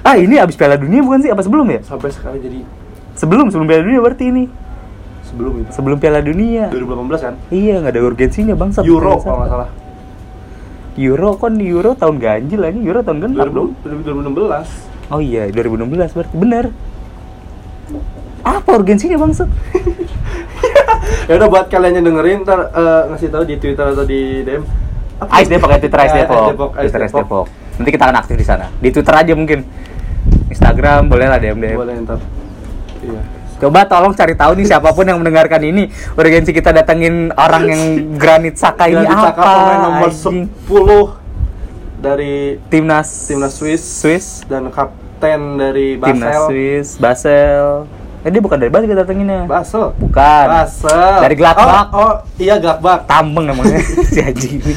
Ah 0.00 0.16
ini 0.18 0.34
abis 0.40 0.56
Piala 0.56 0.74
Dunia 0.74 1.04
bukan 1.04 1.22
sih? 1.22 1.30
Apa 1.30 1.42
sebelum 1.44 1.66
ya? 1.70 1.80
Sampai 1.86 2.10
sekarang 2.10 2.42
jadi 2.42 2.66
sebelum 3.14 3.46
sebelum 3.50 3.66
Piala 3.68 3.82
Dunia 3.86 4.00
berarti 4.02 4.24
ini 4.26 4.44
sebelum 5.30 5.52
itu 5.62 5.70
sebelum 5.70 5.96
Piala 6.02 6.20
Dunia 6.20 6.68
2018 6.74 7.26
kan 7.26 7.34
iya 7.54 7.78
nggak 7.78 7.94
ada 7.94 8.02
urgensinya 8.02 8.54
bangsa 8.58 8.82
Euro 8.82 9.22
kalau 9.22 9.38
nggak 9.40 9.50
salah 9.50 9.68
Euro 10.98 11.30
kan 11.38 11.54
Euro 11.62 11.94
tahun 11.94 12.16
ganjil 12.18 12.60
aja 12.60 12.78
Euro 12.82 13.00
tahun 13.00 13.18
genap 13.22 13.48
dong 13.48 13.72
2016 13.86 14.90
Oh 15.10 15.18
iya, 15.18 15.50
2016 15.50 15.90
berarti 16.14 16.34
bener. 16.38 16.64
Apa 18.46 18.78
urgensinya 18.78 19.18
bangsat? 19.18 19.50
ya 21.28 21.34
udah 21.34 21.50
buat 21.50 21.66
kalian 21.66 21.98
yang 21.98 22.06
dengerin 22.14 22.46
ntar 22.46 22.70
eh, 22.70 23.02
ngasih 23.10 23.28
tahu 23.34 23.42
di 23.42 23.58
Twitter 23.58 23.90
atau 23.90 24.06
di 24.06 24.46
DM 24.46 24.62
Apa? 25.18 25.42
Ice 25.42 25.50
Depok 25.50 25.66
ya 25.66 25.82
Twitter 25.82 25.98
Ya, 25.98 26.14
Depok. 26.14 26.46
Depok, 26.54 26.70
Twitter 26.78 27.00
Depok. 27.02 27.20
Depok. 27.26 27.46
Nanti 27.74 27.90
kita 27.90 28.04
akan 28.06 28.16
aktif 28.22 28.36
di 28.38 28.46
sana. 28.46 28.66
Di 28.78 28.88
Twitter 28.94 29.14
aja 29.18 29.32
mungkin. 29.34 29.60
Instagram 30.46 31.10
boleh 31.10 31.26
lah 31.26 31.42
DM 31.42 31.58
DM. 31.58 31.74
boleh 31.74 31.94
ntar 32.06 32.18
iya 33.02 33.39
Coba 33.60 33.84
tolong 33.84 34.10
cari 34.10 34.32
tahu 34.32 34.56
nih 34.56 34.66
siapa 34.66 34.88
pun 34.90 35.04
yang 35.04 35.20
mendengarkan 35.20 35.60
ini 35.60 35.84
urgensi 36.14 36.50
kita 36.50 36.72
datengin 36.72 37.28
orang 37.30 37.68
yang 37.68 37.82
Granit 38.16 38.56
Saka 38.56 38.88
ini 38.88 38.96
Granit 38.98 39.12
Xhaka, 39.12 39.36
apa? 39.36 39.52
pemain 39.52 39.78
nomor 39.82 40.08
anjing? 40.08 40.38
10 40.64 42.00
dari 42.00 42.34
Timnas 42.66 43.08
timnas 43.28 43.52
Swiss 43.52 43.82
Swiss. 43.84 44.26
dan 44.48 44.72
kapten 44.72 45.40
dari 45.54 46.00
Timnas 46.00 46.24
Basel 46.32 46.48
Swiss, 46.48 46.88
Basel. 46.96 47.84
Eh 48.20 48.28
dia 48.28 48.40
bukan 48.40 48.56
dari 48.56 48.68
Basel 48.68 48.86
kita 48.86 49.00
datenginnya. 49.00 49.44
Basel 49.44 49.92
Bukan. 49.94 50.46
Basel 50.46 51.12
Dari 51.20 51.34
Gladbach. 51.36 51.88
oh, 51.90 52.00
oh 52.00 52.12
iya 52.36 52.56
Gladbach 52.56 53.04
Tambeng 53.04 53.44
namanya 53.46 53.76
si 54.12 54.20
Haji 54.20 54.48
ini. 54.56 54.72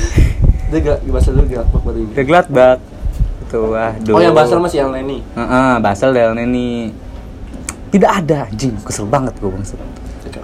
dia 0.67 0.79
gak 0.81 0.97
Basel 1.05 1.31
dulu 1.33 1.47
Gladbach 1.49 1.83
ini 1.89 2.11
Dari 2.11 2.25
Gladbach. 2.25 2.79
Tuh, 3.47 3.71
aduh. 3.71 4.15
oh 4.15 4.19
yang 4.19 4.33
Basel 4.33 4.57
masih 4.57 4.81
yang 4.81 4.91
Lenny 4.91 5.23
Heeh, 5.35 5.71
Basel 5.79 6.11
Del 6.11 6.33
Neni. 6.33 6.91
Tidak 7.93 8.09
ada 8.09 8.49
anjing, 8.49 8.73
kesel 8.81 9.05
banget 9.05 9.37
gue 9.37 9.47
bangsa. 9.47 9.77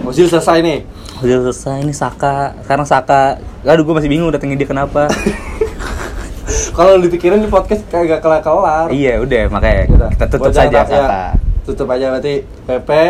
Ozil 0.05 0.29
selesai 0.29 0.61
nih 0.61 0.85
Udah 1.19 1.49
selesai 1.49 1.81
ini 1.81 1.91
Saka. 1.91 2.53
Sekarang 2.61 2.85
Saka. 2.85 3.41
Aduh 3.65 3.81
gue 3.81 3.95
masih 3.97 4.07
bingung 4.07 4.29
datengin 4.29 4.55
dia 4.55 4.69
kenapa. 4.69 5.09
kalau 6.77 7.01
dipikirin 7.01 7.41
di 7.41 7.49
podcast 7.49 7.83
kagak 7.89 8.23
kelar 8.23 8.41
kelar 8.41 8.87
iya, 8.89 9.19
udah 9.19 9.51
makanya 9.51 9.83
Udah. 9.91 10.09
kita 10.09 10.25
tutup 10.27 10.49
Buat 10.49 10.55
saja 10.55 10.71
jangan- 10.71 10.87
ya, 10.87 11.01
Saka. 11.03 11.21
tutup 11.61 11.87
aja 11.91 12.05
berarti 12.09 12.35
Pepe 12.65 13.03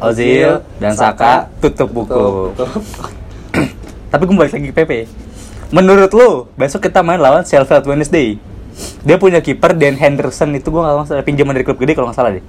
Ozil 0.00 0.50
dan 0.78 0.92
Saka 0.94 1.32
tutup 1.60 1.88
buku. 1.90 2.54
tutup. 2.54 2.68
Tapi 4.10 4.22
gue 4.24 4.36
balik 4.36 4.52
lagi 4.52 4.66
ke 4.70 4.74
PP. 4.74 4.92
Menurut 5.70 6.10
lo, 6.14 6.46
besok 6.54 6.86
kita 6.86 7.02
main 7.02 7.18
lawan 7.18 7.42
Sheffield 7.42 7.82
Wednesday. 7.84 8.38
Dia 9.02 9.18
punya 9.18 9.38
kiper 9.38 9.74
Dan 9.74 9.94
Henderson 9.94 10.50
itu 10.50 10.66
gue 10.66 10.78
nggak 10.78 11.06
salah 11.06 11.26
pinjaman 11.26 11.54
dari 11.54 11.66
klub 11.66 11.78
gede 11.78 11.94
kalau 11.94 12.10
nggak 12.10 12.18
salah 12.18 12.30
deh. 12.34 12.44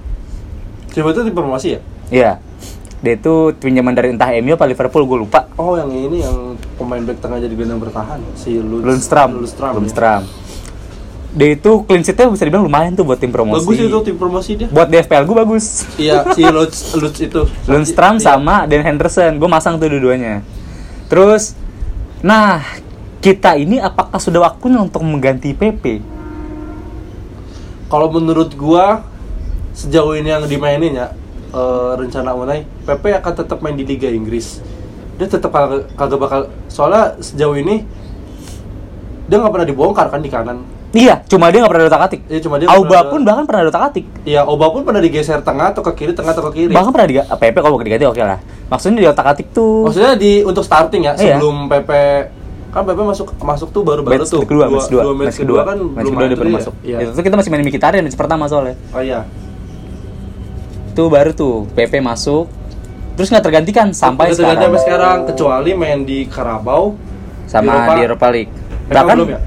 Coba 0.96 1.12
itu 1.12 1.20
tim 1.22 1.34
promosi 1.34 1.68
ya 1.70 1.80
Iya. 2.08 2.32
Dia 2.96 3.12
itu 3.14 3.34
pinjaman 3.54 3.92
dari 3.92 4.08
entah 4.08 4.32
MU 4.34 4.56
apa 4.56 4.64
Liverpool 4.64 5.04
gue 5.04 5.18
lupa. 5.20 5.44
oh 5.54 5.76
yang 5.76 5.90
ini 5.90 6.20
yang 6.20 6.36
pemain 6.74 7.02
back 7.02 7.18
tengah 7.18 7.36
jadi 7.36 7.52
gelandang 7.52 7.78
bertahan 7.78 8.18
si 8.32 8.56
Lund- 8.56 8.82
Lundstram. 8.82 9.36
Lundstram, 9.36 9.70
ya. 9.70 9.76
Lundstram. 9.76 10.22
Dia 11.30 11.52
itu 11.52 11.84
clean 11.84 12.00
sheet-nya 12.00 12.32
bisa 12.32 12.42
dibilang 12.42 12.64
lumayan 12.64 12.92
tuh 12.92 13.04
buat 13.04 13.16
tim 13.16 13.28
promosi. 13.28 13.60
bagus 13.60 13.76
itu 13.78 13.98
tim 14.02 14.16
promosi 14.16 14.50
dia 14.56 14.68
Buat 14.68 14.88
di 14.88 14.96
FPL 14.96 15.22
gue 15.22 15.36
bagus. 15.36 15.84
iya 15.96 16.24
si 16.32 16.40
Lutz 16.42 16.96
Lutz 16.96 17.20
itu 17.20 17.44
Lundstram 17.66 18.16
Iya. 18.16 18.24
sama 18.26 18.64
Dan 18.64 18.80
Henderson, 18.80 19.36
gue 19.36 19.44
masang 19.46 19.76
tuh 19.76 19.86
dua-duanya. 19.86 20.40
Terus, 21.06 21.52
nah 22.18 22.64
kita 23.18 23.52
ini 23.54 23.76
apakah 23.76 24.16
sudah 24.16 24.40
waktunya 24.42 24.80
untuk 24.80 25.02
mengganti 25.02 25.52
PP? 25.52 26.00
kalau 27.86 28.10
menurut 28.10 28.50
gua 28.52 29.06
sejauh 29.76 30.16
ini 30.16 30.28
yang 30.28 30.42
dimainin 30.42 30.96
ya 30.96 31.06
eh, 31.52 31.92
rencana 31.94 32.32
Unai 32.32 32.64
Pepe 32.82 33.12
akan 33.12 33.32
tetap 33.36 33.60
main 33.60 33.76
di 33.76 33.84
Liga 33.84 34.08
Inggris 34.08 34.64
dia 35.16 35.28
tetap 35.28 35.48
kagak 35.48 35.92
kagak 35.94 36.18
bakal 36.18 36.40
soalnya 36.66 37.16
sejauh 37.18 37.54
ini 37.54 37.84
dia 39.26 39.36
nggak 39.36 39.52
pernah 39.52 39.66
dibongkar 39.66 40.08
kan 40.08 40.18
di 40.18 40.28
kanan 40.28 40.64
Iya, 40.96 41.20
cuma 41.28 41.52
dia 41.52 41.60
nggak 41.60 41.68
pernah 41.68 41.92
otak 41.92 42.02
atik. 42.08 42.20
Iya, 42.24 42.40
cuma 42.40 42.56
dia 42.56 42.72
Auba 42.72 42.88
pernah- 42.88 43.10
pun 43.10 43.20
bahkan 43.20 43.44
pernah 43.44 43.68
otak 43.68 43.82
atik. 43.84 44.06
Iya, 44.24 44.48
Oba 44.48 44.72
pun 44.72 44.80
pernah 44.80 45.02
digeser 45.04 45.44
tengah 45.44 45.68
atau 45.68 45.84
ke 45.84 45.92
kiri, 45.92 46.16
tengah 46.16 46.32
atau 46.32 46.48
ke 46.48 46.56
kiri. 46.56 46.72
Bahkan 46.72 46.88
pernah 46.88 47.04
diganti, 47.04 47.28
PP 47.28 47.56
kalau 47.58 47.76
diganti 47.76 48.06
oke 48.06 48.22
lah. 48.22 48.40
Maksudnya 48.72 48.96
di 48.96 49.06
otak 49.06 49.26
atik 49.28 49.46
tuh. 49.52 49.84
Maksudnya 49.84 50.16
di 50.16 50.40
untuk 50.40 50.64
starting 50.64 51.04
ya, 51.04 51.12
Iya. 51.12 51.36
sebelum 51.36 51.68
Pepe 51.68 52.32
kan 52.72 52.80
Pepe 52.86 53.02
masuk 53.02 53.28
masuk 53.36 53.68
tuh 53.72 53.82
baru-baru 53.82 54.24
match 54.24 54.30
tuh. 54.30 54.40
kedua, 54.40 54.64
Dua- 54.64 54.72
match 54.72 54.88
kedua, 54.88 55.02
dua 55.02 55.14
match 55.14 55.36
kedua 55.36 55.60
kan 55.60 55.76
match 55.76 55.84
belum 55.98 56.12
kedua 56.14 56.24
dia 56.24 56.38
baru 56.38 56.48
ya. 56.48 56.56
masuk. 56.56 56.74
Iya. 56.80 56.96
Itu 57.04 57.20
kita 57.20 57.36
masih 57.36 57.50
main 57.50 57.62
Mkhitaryan 57.62 58.02
match 58.04 58.16
pertama 58.16 58.44
soalnya. 58.46 58.74
Oh 58.88 59.02
iya. 59.02 59.20
Tuh 60.96 61.06
baru 61.06 61.30
tuh 61.30 61.68
PP 61.76 62.00
masuk. 62.00 62.48
Terus 63.16 63.28
nggak 63.28 63.44
tergantikan 63.44 63.86
sampai 63.92 64.32
ganti 64.32 64.40
sekarang. 64.40 64.60
sampai 64.60 64.80
sekarang 64.80 65.16
kecuali 65.24 65.70
main 65.72 65.98
di 66.02 66.24
Carabao 66.24 66.96
sama 67.44 67.92
di 67.92 68.00
Europa 68.02 68.26
League. 68.28 68.52
Bahkan 68.86 69.14
belum 69.14 69.28
ya? 69.28 69.40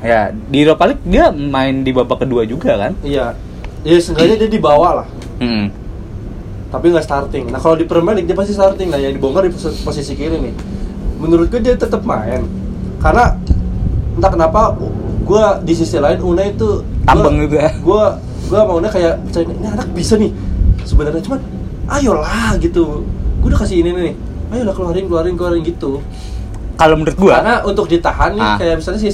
ya 0.00 0.20
di 0.32 0.58
Europa 0.60 0.84
League 0.86 1.04
dia 1.04 1.28
main 1.28 1.84
di 1.84 1.90
babak 1.92 2.24
kedua 2.24 2.44
juga 2.44 2.76
kan. 2.78 2.92
Iya. 3.00 3.36
Ya 3.80 3.96
seenggaknya 3.96 4.36
dia 4.38 4.50
di 4.50 4.60
bawah 4.60 5.04
lah. 5.04 5.06
Hmm. 5.40 5.72
Tapi 6.68 6.92
nggak 6.92 7.04
starting. 7.04 7.44
Nah 7.48 7.58
kalau 7.58 7.76
di 7.76 7.84
Premier 7.84 8.14
League 8.14 8.28
dia 8.28 8.36
pasti 8.36 8.52
starting. 8.52 8.88
Nah 8.88 8.96
yang 8.96 9.12
dibongkar 9.12 9.44
di 9.44 9.52
pos- 9.52 9.80
posisi 9.80 10.12
kiri 10.12 10.36
nih. 10.36 10.54
Menurut 11.16 11.48
gue 11.48 11.60
dia 11.60 11.76
tetap 11.76 12.00
main. 12.00 12.44
Karena 13.00 13.36
entah 14.16 14.30
kenapa 14.30 14.76
gue 15.20 15.44
di 15.62 15.74
sisi 15.74 15.96
lain 15.96 16.20
Unai 16.20 16.52
itu 16.52 16.84
Tambeng 17.04 17.36
juga. 17.36 17.68
Gue 17.78 18.04
gue 18.48 18.58
sama 18.58 18.72
Unai 18.76 18.88
kayak 18.88 19.14
percaya 19.22 19.44
ini 19.44 19.66
anak 19.66 19.88
bisa 19.92 20.16
nih. 20.16 20.32
Sebenarnya 20.82 21.20
cuman 21.20 21.40
ayolah 21.88 22.54
gitu. 22.56 23.04
Gue 23.38 23.48
udah 23.48 23.60
kasih 23.60 23.80
ini 23.80 23.90
nih. 23.90 24.14
Ayolah 24.50 24.72
keluarin 24.72 25.06
keluarin 25.06 25.34
keluarin 25.34 25.62
gitu. 25.62 26.02
Kalau 26.74 26.96
menurut 26.96 27.14
gua 27.14 27.34
Karena 27.38 27.56
untuk 27.62 27.86
ditahan 27.86 28.32
nih 28.32 28.42
Ah. 28.42 28.56
kayak 28.56 28.76
misalnya 28.78 29.00
sih 29.00 29.12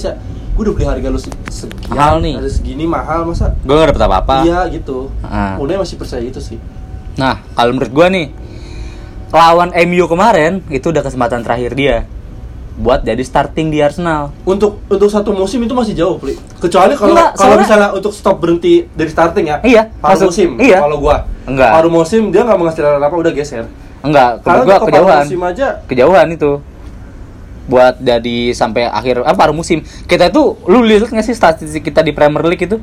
gue 0.56 0.62
udah 0.62 0.72
beli 0.72 0.86
harga 0.86 1.06
lu 1.06 1.18
se- 1.18 1.34
sekian, 1.50 1.92
Mahal 1.92 2.16
nih. 2.18 2.34
harga 2.34 2.48
segini 2.50 2.84
mahal 2.84 3.24
masa 3.24 3.52
gua 3.60 3.74
nggak 3.76 3.88
dapet 3.92 4.04
apa-apa. 4.04 4.34
iya 4.42 4.60
gitu. 4.68 5.10
Ah. 5.20 5.58
Unai 5.58 5.76
masih 5.76 5.96
percaya 5.96 6.22
itu 6.22 6.38
sih. 6.38 6.56
Nah, 7.14 7.44
kalau 7.52 7.72
menurut 7.72 7.90
gua 7.90 8.08
nih 8.08 8.32
lawan 9.28 9.74
MU 9.74 10.04
kemarin 10.06 10.64
itu 10.68 10.86
udah 10.86 11.02
kesempatan 11.02 11.42
terakhir 11.42 11.74
dia 11.74 11.96
buat 12.76 13.00
jadi 13.00 13.24
starting 13.24 13.72
di 13.72 13.80
Arsenal. 13.80 14.36
Untuk 14.44 14.84
untuk 14.86 15.08
satu 15.08 15.32
musim 15.32 15.64
itu 15.64 15.72
masih 15.72 15.96
jauh, 15.96 16.20
Pli. 16.20 16.36
Kecuali 16.60 16.92
kalau 16.92 17.16
Enggak, 17.16 17.30
kalau 17.32 17.56
soalnya- 17.56 17.62
misalnya 17.64 17.88
untuk 17.96 18.12
stop 18.12 18.36
berhenti 18.36 18.84
dari 18.92 19.08
starting 19.08 19.44
ya. 19.48 19.56
Iya, 19.64 19.82
Paruh 19.96 20.28
musim. 20.28 20.60
iya. 20.60 20.84
Kalau 20.84 21.00
gua. 21.00 21.24
Enggak. 21.48 21.70
Paruh 21.72 21.92
musim 21.92 22.28
dia 22.28 22.44
nggak 22.44 22.58
menghasilkan 22.60 23.00
apa 23.00 23.16
udah 23.16 23.32
geser. 23.32 23.64
Enggak, 24.04 24.44
menurut 24.44 24.66
gua 24.68 24.78
kejauhan. 24.84 25.24
musim 25.24 25.40
aja 25.42 25.68
Kejauhan 25.88 26.28
itu. 26.30 26.52
Buat 27.66 27.98
jadi 27.98 28.36
sampai 28.54 28.86
akhir 28.86 29.24
apa 29.24 29.34
paruh 29.34 29.56
musim. 29.56 29.80
Kita 30.04 30.28
itu 30.28 30.54
lu 30.68 30.84
lihat 30.84 31.08
nggak 31.08 31.26
sih 31.26 31.34
statistik 31.34 31.82
kita 31.82 32.04
di 32.04 32.12
Premier 32.12 32.44
League 32.44 32.62
itu? 32.62 32.78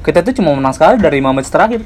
Kita 0.00 0.22
tuh 0.22 0.32
cuma 0.32 0.54
menang 0.54 0.70
sekali 0.70 1.02
dari 1.02 1.18
5 1.18 1.34
match 1.34 1.50
terakhir. 1.50 1.82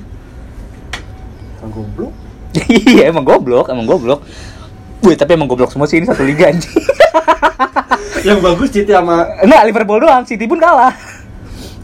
Goblok. 1.61 2.13
iya, 2.69 3.09
emang 3.09 3.25
goblok, 3.25 3.71
emang 3.71 3.87
goblok. 3.87 4.21
Wih, 5.01 5.17
tapi 5.17 5.33
emang 5.33 5.49
goblok 5.49 5.73
semua 5.73 5.89
sih 5.89 5.97
ini 5.97 6.07
satu 6.07 6.21
liga 6.23 6.53
anjing. 6.53 6.77
Yang 8.29 8.39
bagus 8.45 8.69
City 8.69 8.93
sama 8.93 9.25
Enggak, 9.41 9.63
Liverpool 9.65 9.99
doang, 10.05 10.23
City 10.29 10.45
pun 10.45 10.61
kalah. 10.61 10.93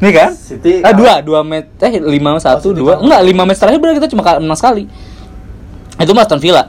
Nih 0.04 0.12
kan? 0.12 0.30
City 0.36 0.84
Ah, 0.84 0.92
dua, 0.92 1.24
dua 1.24 1.40
match, 1.40 1.72
eh 1.80 1.96
lima 1.96 2.36
satu 2.36 2.76
City 2.76 2.84
dua, 2.84 3.00
enggak 3.00 3.20
lima 3.24 3.42
match 3.48 3.60
terakhir 3.64 3.80
berarti 3.80 3.96
kita 4.04 4.12
cuma 4.12 4.20
kalah 4.20 4.40
menang 4.44 4.58
sekali. 4.60 4.84
Itu 5.96 6.12
mah 6.12 6.28
Aston 6.28 6.40
Villa. 6.44 6.68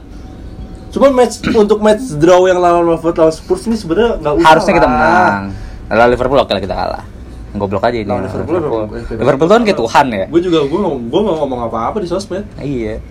Cuma 0.88 1.12
match 1.12 1.44
untuk 1.52 1.84
match 1.84 2.16
draw 2.16 2.48
yang 2.48 2.64
lawan 2.64 2.88
Watford 2.88 3.20
lawan 3.20 3.36
Spurs 3.36 3.68
ini 3.68 3.76
sebenarnya 3.76 4.24
nggak 4.24 4.34
usah. 4.40 4.48
Harusnya 4.48 4.74
kita 4.80 4.88
menang. 4.88 5.44
Lalu 5.92 6.10
Liverpool 6.16 6.40
oke 6.40 6.52
lah 6.56 6.64
kita 6.64 6.76
kalah. 6.80 7.04
Goblok 7.60 7.84
aja 7.84 7.98
ini. 8.00 8.08
Lawan 8.08 8.24
Liverpool, 8.24 8.56
Liverpool. 8.56 8.84
Liverpool. 8.88 9.18
Liverpool 9.20 9.48
tuh 9.52 9.56
kan 9.60 9.64
kayak 9.68 9.80
Tuhan 9.84 10.06
ya. 10.16 10.26
Gue 10.32 10.42
juga 10.42 10.60
gue 10.64 10.80
gue 10.80 11.22
nggak 11.28 11.38
ngomong 11.44 11.60
apa-apa 11.68 11.98
di 12.00 12.08
sosmed. 12.08 12.48
Iya. 12.56 13.04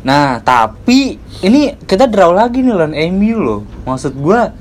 Nah, 0.00 0.40
tapi 0.40 1.20
ini 1.44 1.76
kita 1.84 2.08
draw 2.08 2.32
lagi 2.32 2.64
nih 2.64 2.72
lawan 2.72 2.96
MU 3.12 3.36
loh. 3.36 3.60
Maksud 3.84 4.16
gua 4.16 4.52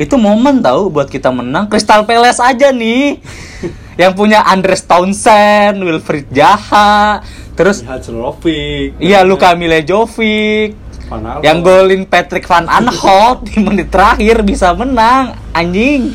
itu 0.00 0.18
momen 0.18 0.58
tahu 0.58 0.90
buat 0.90 1.06
kita 1.06 1.30
menang 1.30 1.70
Crystal 1.70 2.02
Palace 2.02 2.42
aja 2.42 2.74
nih. 2.74 3.22
yang 4.00 4.16
punya 4.16 4.42
Andres 4.42 4.82
Townsend, 4.88 5.78
Wilfried 5.84 6.32
Zaha, 6.32 7.20
terus 7.52 7.84
Hacenovic. 7.84 8.96
iya 8.96 9.20
Luka 9.20 9.52
Milejovic, 9.52 10.72
yang 11.44 11.60
golin 11.60 12.08
Patrick 12.08 12.48
Van 12.48 12.64
Aanholt 12.64 13.44
di 13.44 13.60
menit 13.60 13.92
terakhir 13.92 14.40
bisa 14.40 14.72
menang, 14.72 15.36
anjing. 15.52 16.08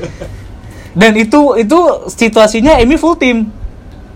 Dan 1.00 1.14
itu 1.14 1.54
itu 1.54 1.80
situasinya 2.10 2.74
MU 2.82 2.98
full 2.98 3.14
team. 3.14 3.46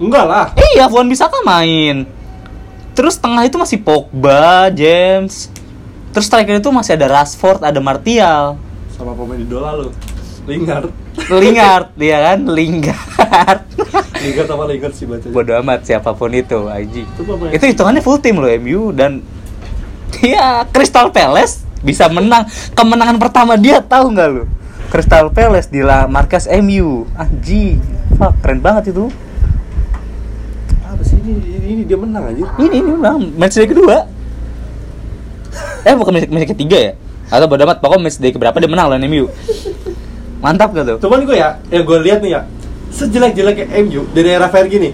Enggak 0.02 0.26
lah. 0.26 0.46
Iya, 0.58 0.90
Wan 0.90 1.06
Bisaka 1.06 1.38
main. 1.46 2.02
Terus 2.94 3.18
tengah 3.18 3.42
itu 3.42 3.58
masih 3.58 3.82
Pogba, 3.82 4.70
James. 4.70 5.50
Terus 6.14 6.30
striker 6.30 6.62
itu 6.62 6.70
masih 6.70 6.94
ada 6.94 7.10
Rashford, 7.10 7.66
ada 7.66 7.82
Martial. 7.82 8.54
Sama 8.94 9.18
pemain 9.18 9.38
idola 9.38 9.74
lo. 9.74 9.90
Lingard. 10.46 10.92
Lingard, 11.26 11.88
dia 11.98 12.16
kan 12.30 12.40
Lingard. 12.46 13.62
Lingard 14.24 14.46
sama 14.46 14.64
Lingard 14.70 14.94
sih 14.94 15.08
bacanya. 15.08 15.34
Bodoh 15.34 15.56
amat 15.64 15.80
siapa 15.82 16.14
pun 16.14 16.30
itu, 16.30 16.70
Aji. 16.70 17.02
Itu 17.02 17.22
pemain. 17.26 17.50
Itu 17.50 17.64
hitungannya 17.66 18.02
full 18.04 18.22
tim 18.22 18.38
loh 18.38 18.50
MU 18.60 18.94
dan 18.94 19.24
ya 20.22 20.62
Crystal 20.70 21.10
Palace 21.10 21.66
bisa 21.82 22.06
menang. 22.06 22.46
Kemenangan 22.78 23.18
pertama 23.18 23.58
dia 23.58 23.82
tahu 23.82 24.14
nggak 24.14 24.28
lu? 24.30 24.44
Crystal 24.92 25.26
Palace 25.34 25.66
di 25.66 25.82
La 25.82 26.06
markas 26.06 26.46
MU. 26.46 27.08
Anjing. 27.18 27.82
Fuck, 28.14 28.38
keren 28.38 28.62
banget 28.62 28.94
itu. 28.94 29.10
apa 30.84 31.02
sih 31.02 31.18
ini, 31.18 31.53
ini, 31.64 31.82
dia 31.88 31.98
menang 31.98 32.24
aja. 32.28 32.44
Ini 32.60 32.68
ini 32.70 32.90
menang 32.94 33.16
match 33.34 33.56
day 33.56 33.66
kedua. 33.68 34.06
Eh 35.84 35.94
bukan 35.96 36.12
match, 36.16 36.28
match 36.28 36.48
ketiga 36.52 36.76
ya? 36.76 36.92
Atau 37.32 37.48
bodo 37.48 37.64
amat, 37.64 37.80
pokoknya 37.80 38.02
match 38.04 38.18
day 38.20 38.30
keberapa 38.30 38.56
dia 38.60 38.70
menang 38.70 38.86
lawan 38.92 39.04
MU. 39.08 39.26
Mantap 40.44 40.76
gak 40.76 40.84
tuh? 40.84 40.98
Cuman 41.00 41.24
gue 41.24 41.40
ya, 41.40 41.56
yang 41.72 41.88
gue 41.88 41.98
lihat 42.04 42.20
nih 42.20 42.36
ya, 42.36 42.40
sejelek-jeleknya 42.92 43.66
MU 43.80 44.04
dari 44.12 44.28
era 44.28 44.48
Fergie 44.52 44.76
nih. 44.76 44.92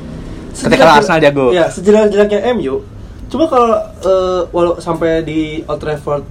Ketika 0.54 0.98
Arsenal 0.98 1.18
jago. 1.18 1.50
Iya, 1.50 1.66
sejelek-jeleknya 1.70 2.54
MU. 2.54 2.86
Cuma 3.30 3.46
kalau 3.50 3.74
eh, 4.02 4.40
walau 4.50 4.74
sampai 4.78 5.22
di 5.22 5.62
Old 5.66 5.78
Trafford 5.78 6.22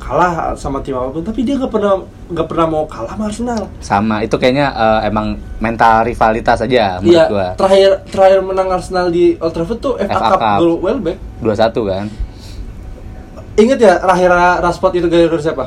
kalah 0.00 0.56
sama 0.56 0.80
tim 0.80 0.96
apa 0.96 1.12
pun, 1.12 1.24
tapi 1.24 1.44
dia 1.44 1.60
nggak 1.60 1.68
pernah 1.68 2.00
nggak 2.28 2.44
pernah 2.44 2.66
mau 2.66 2.84
kalah 2.84 3.08
sama 3.10 3.24
Arsenal. 3.26 3.60
Sama, 3.78 4.16
itu 4.20 4.36
kayaknya 4.36 4.68
eh, 4.68 5.00
emang 5.06 5.32
mental 5.58 6.04
rivalitas 6.04 6.60
aja 6.60 6.98
menurut 6.98 7.08
Iya, 7.10 7.24
gua. 7.26 7.46
terakhir 7.54 7.90
terakhir 8.06 8.38
menang 8.40 8.68
Arsenal 8.68 9.08
di 9.08 9.32
Old 9.34 9.50
Trafford 9.50 9.78
tuh 9.78 9.94
FA, 9.96 10.06
FA 10.06 10.28
Cup, 10.28 10.38
Cup. 10.38 10.58
gol 10.58 10.72
Welbeck. 10.78 11.16
2-1 11.40 11.72
kan. 11.84 12.06
Ingat 13.56 13.78
ya 13.78 13.94
Rahira 13.98 14.60
Rashford 14.60 14.92
itu 14.94 15.08
gara-gara 15.08 15.42
siapa? 15.42 15.64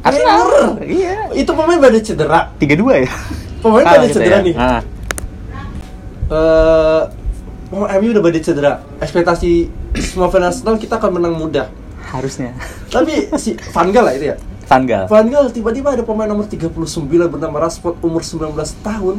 Arsenal. 0.00 0.76
Iya. 0.80 1.30
Itu 1.32 1.52
pemain 1.52 1.78
pada 1.78 1.98
cedera. 1.98 2.40
3-2 2.56 2.68
ya. 2.98 3.10
Pemain 3.60 3.80
Ah, 3.82 3.92
pada 3.94 4.04
gitu 4.04 4.16
cedera 4.16 4.36
ya. 4.36 4.40
nih. 4.42 4.54
Ah. 4.54 4.80
Eh, 6.28 7.02
pemain 7.68 7.90
MU 7.96 8.10
udah 8.10 8.22
pada 8.22 8.38
cedera. 8.38 8.72
Ekspektasi 8.98 9.50
semua 10.02 10.28
fans 10.28 10.46
Arsenal 10.52 10.76
kita 10.76 10.96
akan 10.96 11.10
menang 11.12 11.34
mudah. 11.34 11.68
harusnya. 12.10 12.50
Tapi 12.88 13.30
si 13.38 13.54
Van 13.70 13.86
Gaal 13.88 14.02
lah 14.02 14.14
itu 14.16 14.26
ya. 14.26 14.36
Van 14.70 14.86
Gaal. 14.86 15.10
Van 15.10 15.26
Gaal 15.26 15.50
tiba-tiba 15.50 15.98
ada 15.98 16.06
pemain 16.06 16.30
nomor 16.30 16.46
39 16.46 16.70
bernama 17.26 17.66
Rashford 17.66 17.98
umur 18.06 18.22
19 18.22 18.54
tahun. 18.86 19.18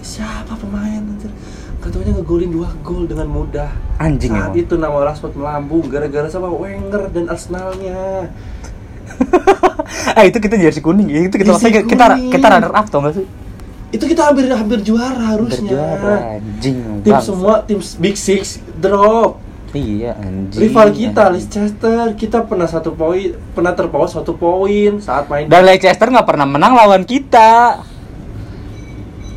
Siapa 0.00 0.56
pemain 0.56 1.04
anjir? 1.04 1.28
Katanya 1.84 2.16
ngegolin 2.16 2.48
dua 2.48 2.72
gol 2.80 3.04
dengan 3.04 3.28
mudah. 3.28 3.68
Anjing 4.00 4.32
Saat 4.32 4.56
emang. 4.56 4.64
itu 4.64 4.74
nama 4.80 4.96
Rashford 5.12 5.36
melambung 5.36 5.84
gara-gara 5.92 6.32
sama 6.32 6.48
Wenger 6.48 7.12
dan 7.12 7.28
Arsenalnya. 7.28 8.32
ah 10.16 10.24
itu 10.28 10.40
kita 10.40 10.56
jersey 10.56 10.80
kuning 10.80 11.12
ya. 11.12 11.20
Itu 11.28 11.36
kita 11.36 11.60
kita 11.60 11.84
kuning. 11.84 12.32
kita 12.32 12.46
runner 12.48 12.72
up 12.72 12.88
tau 12.88 13.04
gak 13.04 13.20
sih? 13.20 13.26
Itu 13.92 14.08
kita 14.08 14.32
hampir 14.32 14.48
hampir 14.48 14.80
juara 14.80 15.36
harusnya. 15.36 16.00
Anjing. 16.40 17.04
Tim 17.04 17.12
bangsa. 17.12 17.28
semua 17.28 17.60
tim 17.68 17.76
Big 18.00 18.16
Six 18.16 18.56
drop. 18.80 19.36
Iya 19.78 20.18
anjing. 20.18 20.60
Rival 20.66 20.88
kita 20.90 21.30
anjing. 21.30 21.38
Leicester 21.38 22.06
kita 22.18 22.38
pernah 22.50 22.66
satu 22.66 22.98
poin 22.98 23.38
pernah 23.54 23.78
terpaut 23.78 24.10
satu 24.10 24.34
poin 24.34 24.98
saat 24.98 25.30
main 25.30 25.46
Dan 25.46 25.62
Leicester 25.62 26.10
nggak 26.10 26.26
pernah 26.26 26.50
menang 26.50 26.74
lawan 26.74 27.06
kita. 27.06 27.78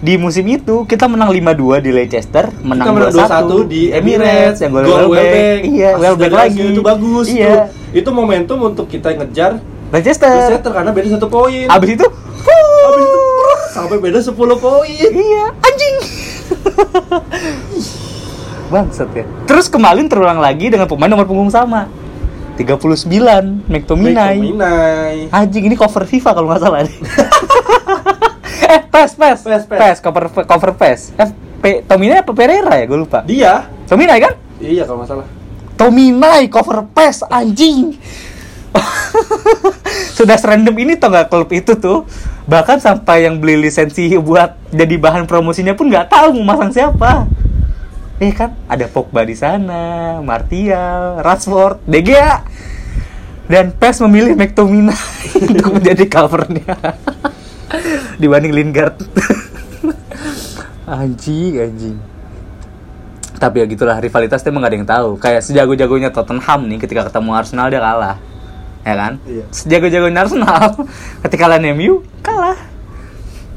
Di 0.01 0.17
musim 0.17 0.49
itu 0.49 0.81
kita 0.89 1.05
menang 1.05 1.29
5-2 1.29 1.77
di 1.77 1.93
Leicester, 1.93 2.49
menang 2.65 2.89
kita 2.89 3.13
menang 3.13 3.45
2-1 3.45 3.69
2-1 3.69 3.69
di 3.69 3.93
Emirates 3.93 4.57
yang 4.57 4.73
gol 4.73 4.89
Welbeck. 4.89 5.61
Iya, 5.61 5.89
Welbeck 6.01 6.33
lagi. 6.33 6.73
itu 6.73 6.81
bagus 6.81 7.29
Iya. 7.29 7.69
Itu, 7.93 8.01
itu 8.01 8.09
momentum 8.09 8.65
untuk 8.65 8.89
kita 8.89 9.13
ngejar 9.13 9.61
Leicester. 9.93 10.25
Leicester 10.25 10.73
karena 10.73 10.89
beda 10.89 11.21
satu 11.21 11.29
poin 11.29 11.69
Abis 11.69 12.01
itu, 12.01 12.07
Abis 12.09 13.05
itu 13.05 13.21
sampai 13.77 14.01
beda 14.01 14.17
10 14.17 14.33
poin 14.57 14.89
iya, 14.89 15.53
anjing. 15.53 15.95
Bangsat 18.71 19.11
ya. 19.11 19.27
Terus 19.43 19.67
kemarin 19.67 20.07
terulang 20.07 20.39
lagi 20.39 20.71
dengan 20.71 20.87
pemain 20.87 21.11
nomor 21.11 21.27
punggung 21.27 21.51
sama. 21.51 21.91
39, 22.55 23.67
McTominay. 23.67 24.37
McTominay 24.37 25.15
Anjing 25.33 25.63
ini 25.67 25.75
cover 25.75 26.07
FIFA 26.07 26.29
kalau 26.31 26.47
nggak 26.47 26.61
salah 26.63 26.79
nih. 26.87 26.97
eh, 28.73 28.81
PES, 28.87 29.11
PES, 29.19 29.39
PES, 29.43 29.63
PES. 29.67 29.79
PES, 29.79 29.97
cover 29.99 30.23
cover 30.31 30.71
PES. 30.79 31.01
Eh, 31.19 31.29
P, 31.61 31.65
Tominay 31.85 32.23
apa 32.23 32.31
Pereira 32.31 32.73
ya? 32.79 32.85
Gue 32.87 32.99
lupa. 33.03 33.21
dia 33.27 33.67
Tominay 33.85 34.17
kan? 34.17 34.33
iya 34.61 34.85
kalau 34.85 35.01
masalah 35.01 35.25
Tominay 35.75 36.45
cover 36.47 36.85
PES 36.93 37.25
anjing. 37.27 37.97
Sudah 40.17 40.37
serandom 40.37 40.77
ini 40.77 40.93
tau 40.95 41.09
nggak 41.09 41.27
klub 41.27 41.49
itu 41.51 41.75
tuh 41.75 42.05
bahkan 42.45 42.77
sampai 42.77 43.25
yang 43.25 43.41
beli 43.41 43.57
lisensi 43.57 44.13
buat 44.21 44.57
jadi 44.69 44.95
bahan 45.01 45.25
promosinya 45.25 45.73
pun 45.73 45.89
nggak 45.89 46.13
tahu 46.13 46.37
mau 46.39 46.53
masang 46.53 46.69
siapa. 46.69 47.25
Eh 48.21 48.37
kan 48.37 48.53
ada 48.69 48.85
Pogba 48.85 49.25
di 49.25 49.33
sana, 49.33 50.21
Martial, 50.21 51.25
Rashford, 51.25 51.81
De 51.89 52.05
Gea. 52.05 52.45
Dan 53.49 53.73
PES 53.73 54.05
memilih 54.05 54.37
McTominay 54.37 54.95
untuk 55.49 55.81
menjadi 55.81 56.05
covernya 56.05 56.71
dibanding 58.21 58.53
Lingard. 58.53 58.95
anjing, 60.85 61.59
anjing. 61.59 61.97
Tapi 63.41 63.59
ya 63.59 63.65
gitulah 63.65 63.97
rivalitas 63.97 64.45
emang 64.45 64.63
gak 64.63 64.69
ada 64.69 64.77
yang 64.77 64.87
tahu. 64.87 65.09
Kayak 65.17 65.41
sejago-jagonya 65.41 66.13
Tottenham 66.13 66.69
nih 66.69 66.77
ketika 66.77 67.09
ketemu 67.09 67.29
Arsenal 67.33 67.73
dia 67.73 67.81
kalah. 67.81 68.21
Ya 68.85 68.93
kan? 68.95 69.13
Iya. 69.25 69.45
Sejago-jagonya 69.49 70.19
Arsenal 70.29 70.85
ketika 71.25 71.49
lawan 71.49 71.65
MU 71.73 72.05
kalah. 72.21 72.70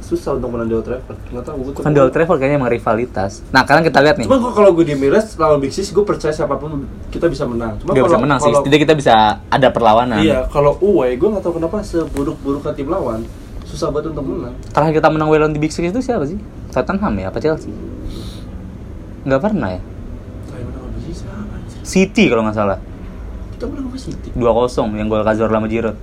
Susah 0.04 0.36
untuk 0.36 0.52
menang 0.52 0.68
di 0.68 0.74
Old 0.76 0.84
Trafford 0.84 1.18
nggak 1.32 1.44
tahu 1.44 1.56
gue 1.64 1.72
Kan 1.80 1.90
di 1.90 2.00
Old 2.00 2.12
Trafford 2.12 2.38
kayaknya 2.38 2.58
emang 2.60 2.68
rivalitas. 2.68 3.40
Nah, 3.48 3.64
kalian 3.64 3.82
kita 3.82 4.04
lihat 4.04 4.16
nih. 4.20 4.28
Cuma 4.28 4.52
kalau 4.52 4.70
gue 4.70 4.84
di 4.84 4.92
Emirates 4.92 5.34
lawan 5.34 5.58
Big 5.58 5.72
Six 5.72 5.90
gue 5.90 6.04
percaya 6.04 6.28
siapa 6.30 6.54
pun 6.54 6.84
kita 7.08 7.26
bisa 7.26 7.44
menang 7.44 7.80
cuma 7.80 7.96
Dia 7.96 8.00
bisa 8.00 8.12
kalau- 8.12 8.22
menang 8.22 8.38
sih. 8.38 8.44
kalau- 8.46 8.60
Setidaknya 8.60 8.82
kita 8.84 8.94
bisa 8.94 9.14
ada 9.42 9.68
perlawanan. 9.68 10.20
Iya, 10.20 10.44
kalau 10.46 10.76
away 10.78 11.16
gue 11.16 11.24
nggak 11.26 11.40
tahu 11.40 11.56
kenapa 11.56 11.80
seburuk-buruknya 11.80 12.72
tim 12.72 12.86
lawan 12.86 13.24
susah 13.64 13.88
banget 13.88 14.12
untuk 14.12 14.24
menang. 14.28 14.54
Terakhir 14.70 14.94
kita 15.00 15.08
menang 15.08 15.28
well 15.28 15.48
di 15.48 15.58
Big 15.58 15.72
Six 15.72 15.88
itu 15.88 16.00
siapa 16.00 16.28
sih? 16.28 16.36
Tottenham 16.68 17.14
ya? 17.16 17.32
Apa 17.32 17.40
Chelsea? 17.40 17.72
Nggak 19.24 19.40
pernah 19.40 19.68
ya? 19.72 19.80
Sih? 21.66 22.06
City 22.06 22.28
kalau 22.28 22.44
nggak 22.44 22.54
salah. 22.54 22.78
Kita 23.54 23.64
menang 23.66 23.88
apa 23.88 23.96
City? 23.96 24.28
2-0 24.36 24.92
yang 24.94 25.08
gol 25.08 25.22
Cazorla 25.22 25.58
sama 25.58 25.68
Giroud. 25.68 25.96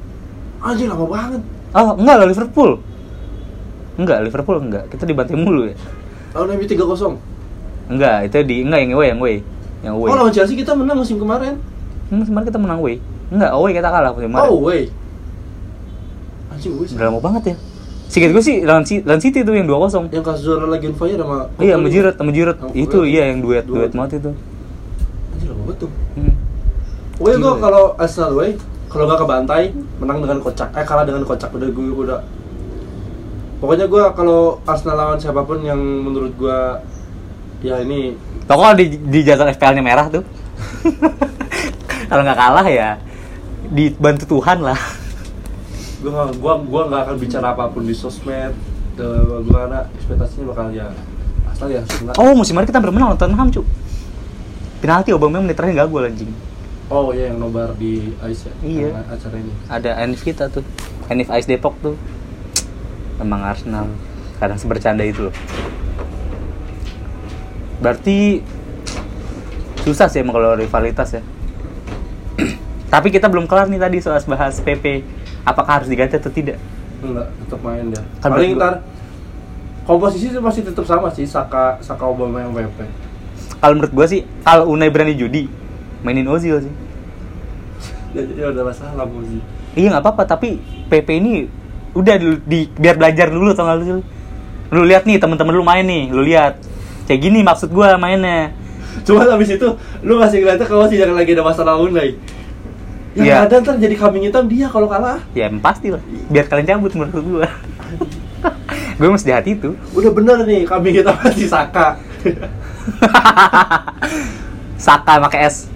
Anjir 0.61 0.87
lama 0.89 1.05
banget. 1.05 1.41
Oh, 1.71 1.95
enggak 1.95 2.15
lah 2.17 2.27
Liverpool. 2.27 2.71
Enggak, 3.95 4.23
Liverpool 4.23 4.57
enggak. 4.59 4.87
Kita 4.87 5.03
dibantai 5.03 5.35
mulu 5.35 5.67
ya. 5.67 5.75
Lawan 6.31 6.55
MU 6.55 6.63
3-0. 6.63 7.17
Enggak, 7.91 8.17
itu 8.27 8.37
di 8.43 8.55
enggak 8.63 8.79
yang 8.79 8.91
away, 8.95 9.07
yang 9.09 9.19
away. 9.19 9.35
Yang 9.81 9.93
away. 9.95 10.09
Oh 10.09 10.15
lawan 10.15 10.31
Chelsea 10.31 10.55
kita 10.55 10.71
menang 10.71 10.97
musim 10.97 11.17
kemarin. 11.17 11.59
Hmm, 12.07 12.23
kemarin 12.23 12.45
kita 12.47 12.59
menang 12.59 12.79
away. 12.79 12.95
Enggak, 13.27 13.51
away 13.51 13.71
kita 13.71 13.87
kalah 13.87 14.11
musim 14.11 14.27
kemarin. 14.29 14.47
Oh 14.47 14.55
away. 14.61 14.81
Anjir 16.51 16.71
away. 16.71 16.87
Udah 16.87 17.05
lama 17.07 17.19
banget 17.19 17.43
ya. 17.51 17.55
Singkat 18.11 18.35
gue 18.35 18.43
sih 18.43 18.57
lawan, 18.61 18.83
Si- 18.83 18.99
lawan 19.07 19.23
City 19.23 19.39
tuh 19.39 19.55
yang 19.55 19.71
2-0 19.71 20.11
Yang 20.11 20.23
Cazorla 20.27 20.67
lagi 20.67 20.91
on 20.91 20.95
fire 20.99 21.15
sama 21.15 21.47
Iya 21.63 21.79
sama 21.79 21.87
Sama 22.59 22.75
Itu 22.75 23.07
iya 23.07 23.31
yang 23.31 23.39
duet, 23.39 23.63
Duet. 23.63 23.87
duet 23.87 23.91
banget 23.95 24.19
itu 24.19 24.31
Anjir 25.31 25.47
lama 25.47 25.63
banget 25.63 25.77
tuh. 25.79 25.91
hmm. 26.19 26.33
Pokoknya 27.15 27.37
gue 27.39 27.53
kalau 27.63 27.83
Arsenal 27.95 28.35
away 28.35 28.51
kalau 28.91 29.07
nggak 29.07 29.19
kebantai 29.23 29.63
menang 30.03 30.19
dengan 30.19 30.43
kocak 30.43 30.75
eh 30.75 30.83
kalah 30.83 31.07
dengan 31.07 31.23
kocak 31.23 31.47
udah 31.55 31.69
gue 31.71 31.85
udah 32.03 32.19
pokoknya 33.61 33.85
gue 33.85 34.03
kalau 34.17 34.57
Arsenal 34.65 34.97
lawan 34.97 35.19
siapa 35.21 35.45
pun 35.45 35.61
yang 35.61 35.77
menurut 35.77 36.33
gue 36.33 36.59
ya 37.61 37.77
ini. 37.85 38.17
Pokoknya 38.49 38.73
di, 38.81 38.85
di 38.97 39.19
jadwal 39.21 39.53
FPL-nya 39.53 39.83
merah 39.85 40.09
tuh? 40.09 40.25
Kalau 42.09 42.27
nggak 42.27 42.35
kalah 42.35 42.67
ya 42.67 42.99
Dibantu 43.71 44.27
Tuhan 44.27 44.65
lah. 44.65 44.75
Gue 46.01 46.11
gak, 46.11 46.41
gua 46.41 46.57
gua 46.59 46.81
nggak 46.89 47.01
akan 47.07 47.15
bicara 47.21 47.53
apa 47.53 47.69
pun 47.69 47.85
di 47.85 47.93
sosmed 47.93 48.51
gue 49.01 49.57
ada 49.57 49.87
ekspektasinya 49.97 50.53
bakal 50.53 50.69
ya 50.69 50.91
asal 51.49 51.71
ya 51.71 51.81
Arsenal 51.81 52.13
Oh 52.21 52.37
musim 52.37 52.53
lalu 52.53 52.69
kita 52.69 52.77
bermenang 52.83 53.13
lawan 53.13 53.19
Tottenham 53.21 53.49
cu. 53.49 53.61
Penalti 54.81 55.13
Aubameyang 55.13 55.45
menit 55.45 55.55
terakhir 55.57 55.85
gak 55.85 55.89
gol 55.89 56.05
anjing. 56.05 56.33
Oh 56.91 57.13
iya 57.15 57.31
yang 57.31 57.39
nobar 57.39 57.71
di 57.79 58.11
Ice 58.27 58.49
ya 58.49 58.53
Iya. 58.61 58.89
acara 59.07 59.35
ini. 59.39 59.53
Ada 59.71 59.89
Enif 60.03 60.21
kita 60.25 60.51
tuh. 60.51 60.65
Enif 61.07 61.31
Ice 61.31 61.47
Depok 61.47 61.77
tuh 61.79 61.95
Emang 63.21 63.45
Arsenal. 63.45 63.85
Kadang 64.41 64.57
sebercanda 64.57 65.05
itu 65.05 65.29
loh. 65.29 65.35
Berarti 67.77 68.41
Susah 69.81 70.05
sih 70.05 70.21
emang 70.21 70.37
kalau 70.37 70.53
rivalitas 70.53 71.17
ya. 71.17 71.21
Tapi 72.93 73.09
kita 73.09 73.25
belum 73.25 73.49
kelar 73.49 73.65
nih 73.65 73.81
tadi 73.81 73.97
soal 73.97 74.21
bahas 74.29 74.61
PP 74.61 75.01
Apakah 75.41 75.81
harus 75.81 75.89
diganti 75.89 76.21
atau 76.21 76.29
tidak? 76.29 76.61
enggak 77.01 77.33
tetap 77.33 77.59
main 77.65 77.89
dia. 77.89 78.03
Kan 78.21 78.29
paling 78.29 78.53
ntar 78.61 78.85
komposisi 79.89 80.29
sih 80.29 80.37
masih 80.37 80.61
tetap 80.61 80.85
sama 80.85 81.09
sih 81.09 81.25
Saka 81.25 81.81
Saka 81.81 82.05
Obama 82.05 82.45
yang 82.45 82.53
PP 82.53 82.77
Kalau 83.57 83.73
menurut 83.73 83.93
gua 83.93 84.05
sih 84.05 84.21
Kalau 84.45 84.69
Unai 84.69 84.93
berani 84.93 85.17
judi 85.17 85.49
Mainin 86.05 86.29
Ozil 86.29 86.61
sih. 86.61 86.73
Ya, 88.11 88.27
ya 88.27 88.51
udah 88.51 88.67
masalah 88.67 89.07
sih 89.23 89.41
Iya 89.71 89.87
nggak 89.95 90.03
apa-apa 90.03 90.23
tapi 90.27 90.59
PP 90.91 91.07
ini 91.23 91.47
udah 91.91 92.15
di, 92.15 92.27
di- 92.45 92.69
biar 92.73 92.95
belajar 92.95 93.27
dulu 93.27 93.51
tau 93.51 93.67
gak 93.67 93.81
lu? 93.81 93.99
Lu 94.71 94.81
lihat 94.87 95.03
nih 95.03 95.19
temen-temen 95.19 95.51
lu 95.51 95.63
main 95.63 95.83
nih, 95.83 96.07
lu 96.09 96.23
lihat 96.23 96.55
kayak 97.05 97.19
gini 97.21 97.43
maksud 97.43 97.69
gua 97.69 97.99
mainnya. 97.99 98.55
Cuma 99.03 99.23
habis 99.23 99.51
itu 99.51 99.67
lu 99.99 100.19
ngasih 100.19 100.43
ngeliatnya 100.43 100.67
kalau 100.67 100.87
sih 100.87 100.95
jangan 100.95 101.15
lagi 101.15 101.31
ada 101.35 101.43
masalah 101.43 101.75
Unai. 101.75 102.15
Yang 103.11 103.27
Iya. 103.27 103.43
ada 103.43 103.55
ntar 103.59 103.75
jadi 103.75 103.95
kambing 103.99 104.23
hitam 104.23 104.47
dia 104.47 104.71
kalau 104.71 104.87
kalah. 104.87 105.19
Ya 105.35 105.51
pasti 105.59 105.91
lah, 105.91 105.99
biar 106.31 106.47
kalian 106.47 106.67
cabut 106.67 106.95
menurut 106.95 107.25
gua. 107.27 107.47
gue 109.01 109.07
mesti 109.09 109.27
di 109.27 109.35
hati 109.35 109.51
itu. 109.57 109.75
Udah 109.91 110.11
bener 110.13 110.37
nih 110.47 110.63
kambing 110.63 110.95
hitam 110.95 111.15
si 111.35 111.43
Saka. 111.43 111.99
Saka 114.79 115.13
pakai 115.19 115.45
S. 115.45 115.67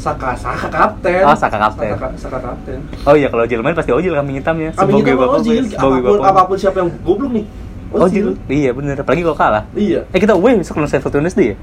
Saka, 0.00 0.32
Saka 0.32 0.66
kapten. 0.72 1.22
Oh, 1.28 1.36
Saka 1.36 1.56
kapten. 1.60 1.92
Saka, 1.92 2.06
Saka 2.16 2.38
kapten. 2.40 2.78
Oh 3.04 3.12
iya 3.12 3.28
kalau 3.28 3.44
Ojil 3.44 3.60
main 3.60 3.76
pasti 3.76 3.92
Ojil 3.92 4.16
kambing 4.16 4.40
hitamnya. 4.40 4.72
Kambing 4.72 5.04
hitam 5.04 5.20
bapak 5.20 5.38
sebagai 5.44 5.76
apa 5.76 5.98
pun, 6.00 6.18
apa 6.24 6.40
pun 6.48 6.56
siapa 6.56 6.76
yang 6.80 6.90
goblok 7.04 7.32
nih. 7.36 7.44
Ojil. 7.92 8.26
Iya 8.48 8.70
bener, 8.72 8.96
apalagi 8.96 9.20
kalau 9.20 9.36
kalah. 9.36 9.64
Iya. 9.76 10.08
Eh 10.08 10.18
kita 10.18 10.32
away 10.32 10.56
besok 10.56 10.80
lawan 10.80 10.88
Sheffield 10.88 11.20
Wednesday 11.20 11.52
ya? 11.52 11.56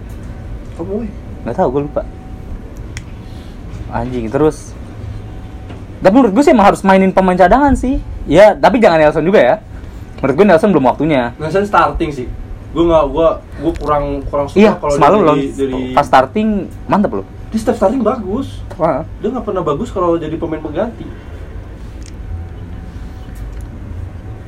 Kamu 0.77 1.01
weh. 1.01 1.09
Gak 1.47 1.55
tau, 1.63 1.71
gue 1.71 1.81
lupa 1.87 2.03
Anjing, 3.87 4.27
terus 4.27 4.75
Tapi 6.03 6.11
menurut 6.11 6.35
gue 6.35 6.43
sih 6.43 6.51
emang 6.51 6.75
harus 6.75 6.83
mainin 6.83 7.15
pemain 7.15 7.39
cadangan 7.39 7.71
sih 7.71 8.03
Ya, 8.27 8.51
tapi 8.51 8.83
jangan 8.83 8.99
Nelson 8.99 9.23
juga 9.23 9.39
ya 9.39 9.55
Menurut 10.19 10.35
gue 10.35 10.45
Nelson 10.51 10.69
belum 10.75 10.85
waktunya 10.91 11.31
Nelson 11.39 11.63
starting 11.63 12.11
sih. 12.11 12.27
Gue 12.75 12.83
nggak, 12.83 13.03
gue 13.15 13.27
gue 13.63 13.73
kurang 13.79 14.05
kurang 14.27 14.51
suka 14.51 14.59
Iya, 14.59 14.71
kalau 14.75 14.91
semalam 14.91 15.19
dari, 15.23 15.45
dari 15.55 15.81
pas 15.95 16.03
starting 16.03 16.67
mantep 16.91 17.15
loh 17.15 17.25
di 17.47 17.57
step 17.57 17.75
starting 17.79 18.03
bagus. 18.03 18.59
Wah. 18.75 19.07
Dia 19.23 19.29
nggak 19.31 19.45
pernah 19.47 19.63
bagus 19.63 19.89
kalau 19.91 20.19
jadi 20.19 20.35
pemain 20.35 20.59
pengganti. 20.59 21.07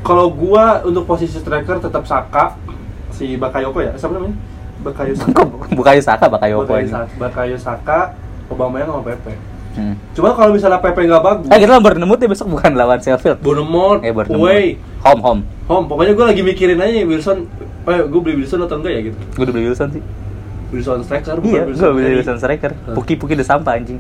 Kalau 0.04 0.32
gua 0.34 0.82
untuk 0.84 1.06
posisi 1.06 1.38
striker 1.38 1.78
tetap 1.80 2.04
Saka, 2.08 2.58
si 3.14 3.38
Bakayoko 3.38 3.80
ya, 3.84 3.94
siapa 3.96 4.16
namanya? 4.16 4.36
Bakayo 4.82 5.14
Saka. 5.14 5.44
Bukayo 5.78 6.02
Saka 6.02 6.26
Bakayoko 6.32 6.66
Bakayo 6.66 6.88
Saka, 6.88 7.14
Bakayo 7.20 7.58
Saka, 7.60 8.00
Aubameyang 8.50 8.90
sama 8.90 9.04
Pepe. 9.06 9.34
hmm. 9.76 9.96
Cuma 10.18 10.34
kalau 10.34 10.56
misalnya 10.56 10.82
Pepe 10.82 11.06
nggak 11.06 11.24
bagus, 11.24 11.46
Eh 11.52 11.60
kita 11.62 11.78
nemu 11.78 12.14
deh 12.16 12.30
besok 12.32 12.48
bukan 12.58 12.72
lawan 12.74 13.00
Sheffield 13.00 13.44
Bournemouth, 13.44 14.02
Eh 14.02 14.12
away, 14.12 14.80
Home, 15.06 15.22
home 15.22 15.42
home. 15.68 15.86
Pokoknya 15.86 16.18
gua 16.18 16.26
lagi 16.34 16.42
mikirin 16.42 16.82
aja 16.82 17.06
Wilson, 17.06 17.46
eh 17.86 18.02
gue 18.02 18.20
beli 18.24 18.44
Wilson 18.44 18.66
atau 18.66 18.82
enggak 18.82 18.94
ya 18.98 19.02
gitu. 19.14 19.20
Gue 19.38 19.44
udah 19.46 19.54
beli 19.54 19.66
Wilson 19.70 19.90
sih 19.94 20.04
Wilson 20.70 21.02
striker, 21.02 21.36
Iya, 21.42 21.62
gue 21.66 21.90
beli. 21.92 22.16
Wilson 22.16 22.38
striker 22.38 22.72
Puki-puki 22.94 23.34
udah 23.34 23.48
sampah 23.48 23.74
anjing 23.74 23.98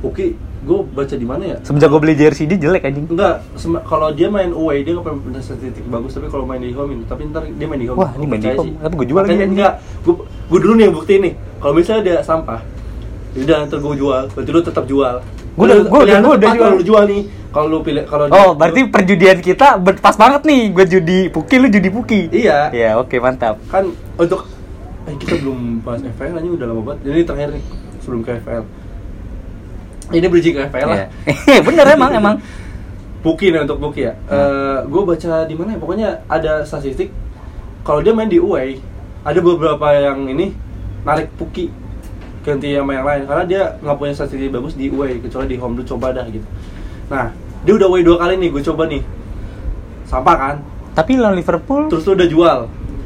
Oke, 0.00 0.32
gue 0.38 0.78
baca 0.86 1.12
di 1.12 1.26
mana 1.26 1.42
ya? 1.44 1.56
Semenjak 1.60 1.88
gue 1.88 2.00
beli 2.00 2.14
jersey 2.14 2.46
dia 2.46 2.56
jelek 2.58 2.82
anjing 2.82 3.04
Enggak, 3.06 3.44
kalau 3.84 4.08
dia 4.10 4.28
main 4.28 4.48
away 4.50 4.80
dia 4.80 4.92
nggak 4.92 5.04
pernah 5.04 5.20
punya 5.20 5.40
statistik 5.40 5.84
bagus 5.84 6.14
tapi 6.14 6.26
kalau 6.26 6.44
main 6.44 6.58
di 6.58 6.70
home 6.70 6.94
ini, 6.94 7.02
tapi 7.04 7.26
ntar 7.26 7.44
dia 7.44 7.66
main 7.66 7.76
di 7.76 7.86
home. 7.86 7.98
Wah, 7.98 8.10
ini 8.14 8.24
main 8.24 8.40
di 8.40 8.48
home. 8.48 8.78
Tapi 8.78 8.94
gua 8.94 9.06
jual 9.06 9.22
lagi, 9.22 9.44
enggak, 9.44 9.72
gue 10.00 10.14
gue 10.22 10.58
dulu 10.58 10.72
nih 10.72 10.84
yang 10.84 10.94
bukti 10.94 11.14
nih. 11.18 11.32
Kalau 11.58 11.74
misalnya 11.74 12.02
dia 12.02 12.16
sampah, 12.20 12.60
udah 13.34 13.56
ntar 13.66 13.78
gue 13.78 13.94
jual. 13.98 14.22
Berarti 14.30 14.50
lu 14.50 14.60
tetap 14.62 14.84
jual. 14.86 15.14
Gua 15.50 15.64
udah- 15.66 15.84
gua 15.84 15.98
udah- 16.00 16.18
lu 16.18 16.28
udah 16.32 16.48
jual. 16.50 16.70
Lu 16.72 16.84
jual 16.86 17.04
nih, 17.04 17.22
kalau 17.50 17.66
lu 17.68 17.78
pilih 17.82 18.04
kalau 18.06 18.24
Oh, 18.30 18.50
berarti 18.54 18.80
lu- 18.80 18.90
perjudian 18.90 19.38
kita 19.38 19.66
pas 19.98 20.14
banget 20.14 20.42
nih 20.46 20.62
Gue 20.70 20.84
judi 20.86 21.20
Puki, 21.28 21.58
lu 21.58 21.66
judi 21.66 21.90
Puki 21.90 22.20
Iya. 22.30 22.70
Ya, 22.70 22.90
oke 22.96 23.18
mantap 23.18 23.58
kan 23.66 23.84
untuk 24.14 24.46
eh 25.10 25.14
kita 25.18 25.34
belum 25.42 25.82
bahas 25.82 26.06
FPL 26.06 26.38
aja 26.38 26.48
udah 26.54 26.66
lama 26.70 26.82
banget. 26.86 26.98
Ini 27.10 27.22
terakhir 27.26 27.48
nih 27.58 27.62
sebelum 27.98 28.20
ke 28.22 28.30
FPL. 28.38 28.64
Ini 30.10 30.26
bridging 30.30 30.54
ke 30.54 30.60
FPL 30.70 30.88
lah. 30.88 30.98
Iya. 31.26 31.60
Bener 31.66 31.86
emang, 31.90 32.10
emang 32.14 32.36
Buki 33.20 33.52
nih 33.52 33.66
untuk 33.66 33.82
Buki 33.82 34.06
ya. 34.06 34.14
gue 34.86 35.02
baca 35.02 35.44
di 35.44 35.54
mana 35.58 35.74
ya? 35.74 35.78
Pokoknya 35.82 36.08
ada 36.30 36.62
statistik 36.62 37.10
kalau 37.82 38.00
dia 38.00 38.14
main 38.14 38.30
di 38.30 38.38
away 38.38 38.78
ada 39.26 39.38
beberapa 39.42 39.92
yang 39.92 40.30
ini 40.30 40.54
narik 41.04 41.28
Puki 41.36 41.68
ganti 42.40 42.72
sama 42.72 42.96
yang 42.96 43.04
lain 43.04 43.22
karena 43.28 43.44
dia 43.44 43.62
nggak 43.84 43.96
punya 44.00 44.12
statistik 44.16 44.48
bagus 44.48 44.72
di 44.72 44.88
away 44.88 45.20
kecuali 45.20 45.46
di 45.50 45.56
home 45.60 45.76
dulu 45.76 45.84
coba 45.96 46.16
dah 46.16 46.24
gitu. 46.32 46.46
Nah 47.12 47.28
dia 47.60 47.72
udah 47.76 47.86
away 47.92 48.00
dua 48.00 48.16
kali 48.16 48.40
nih 48.40 48.48
gue 48.48 48.62
coba 48.64 48.88
nih 48.88 49.02
sampah 50.08 50.36
kan 50.36 50.56
Tapi 50.90 51.20
lawan 51.20 51.38
Liverpool 51.38 51.86
terus 51.86 52.02
lu 52.08 52.18
udah 52.18 52.28
jual 52.28 52.58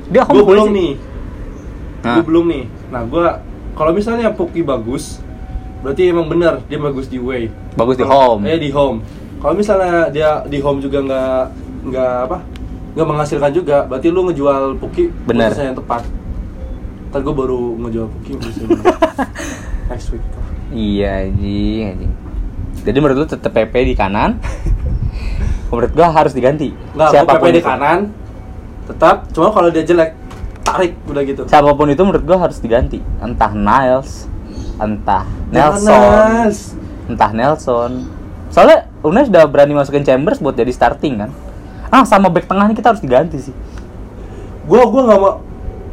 Dia 0.08 0.22
home 0.24 0.40
gue 0.40 0.46
belum 0.46 0.68
sih. 0.70 0.74
nih 0.78 0.90
Nah. 2.04 2.14
gue 2.14 2.24
belum 2.24 2.44
nih. 2.46 2.64
Nah 2.88 3.02
gue 3.02 3.26
kalau 3.72 3.90
misalnya 3.90 4.28
Puki 4.30 4.60
bagus 4.60 5.18
berarti 5.80 6.06
emang 6.06 6.26
bener 6.26 6.64
dia 6.64 6.76
bagus 6.76 7.08
di 7.08 7.16
away 7.16 7.48
Bagus 7.74 7.96
di 7.96 8.04
home. 8.04 8.44
eh 8.44 8.56
di 8.56 8.68
home. 8.68 9.00
Kalau 9.36 9.52
misalnya 9.52 10.08
dia 10.08 10.40
di 10.44 10.56
home 10.58 10.78
juga 10.78 11.00
nggak 11.00 11.42
nggak 11.84 12.14
apa 12.24 12.38
nggak 12.94 13.06
menghasilkan 13.06 13.50
juga 13.50 13.84
berarti 13.84 14.08
lu 14.08 14.24
ngejual 14.24 14.76
Puki 14.76 15.08
Bener. 15.24 15.48
posisi 15.48 15.64
yang 15.64 15.74
tepat. 15.74 16.02
Ntar 17.08 17.20
gue 17.20 17.34
baru 17.34 17.60
ngejual 17.78 18.06
Puki 18.10 18.32
next 19.90 20.08
week. 20.10 20.24
Iya 20.70 21.28
anjing, 21.28 21.82
anjing. 21.90 22.12
Jadi 22.82 22.96
menurut 22.98 23.16
lu 23.18 23.26
tetep 23.26 23.48
PP 23.48 23.74
di 23.84 23.94
kanan? 23.94 24.36
Menurut 25.70 25.90
gua 25.90 26.08
harus 26.08 26.30
diganti. 26.30 26.70
Nggak 26.94 27.08
gue 27.10 27.26
PP 27.26 27.44
di 27.50 27.62
kanan 27.62 28.00
tetap. 28.84 29.26
Cuma 29.32 29.48
kalau 29.50 29.68
dia 29.68 29.82
jelek 29.82 30.12
tarik 30.74 30.92
udah 31.06 31.22
gitu. 31.22 31.42
Siapa 31.46 31.70
pun 31.70 31.86
itu 31.86 32.02
menurut 32.02 32.24
gua 32.26 32.38
harus 32.42 32.58
diganti. 32.58 32.98
Entah 33.22 33.54
Niles 33.54 34.26
Entah 34.74 35.22
Nelson 35.54 35.86
Nas. 35.86 36.58
Entah 37.06 37.30
Nelson. 37.30 37.92
Soalnya 38.50 38.90
Unai 39.04 39.28
sudah 39.28 39.44
berani 39.46 39.76
masukin 39.76 40.02
Chambers 40.02 40.40
buat 40.40 40.56
jadi 40.56 40.72
starting 40.72 41.20
kan? 41.20 41.30
Ah 41.92 42.02
sama 42.02 42.32
back 42.32 42.48
tengah 42.50 42.66
ini 42.66 42.74
kita 42.74 42.90
harus 42.90 43.02
diganti 43.04 43.38
sih. 43.38 43.54
Gue 44.66 44.80
gue 44.82 45.02
nggak 45.04 45.18
mau 45.20 45.38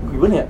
gimana 0.09 0.33
ya? 0.41 0.47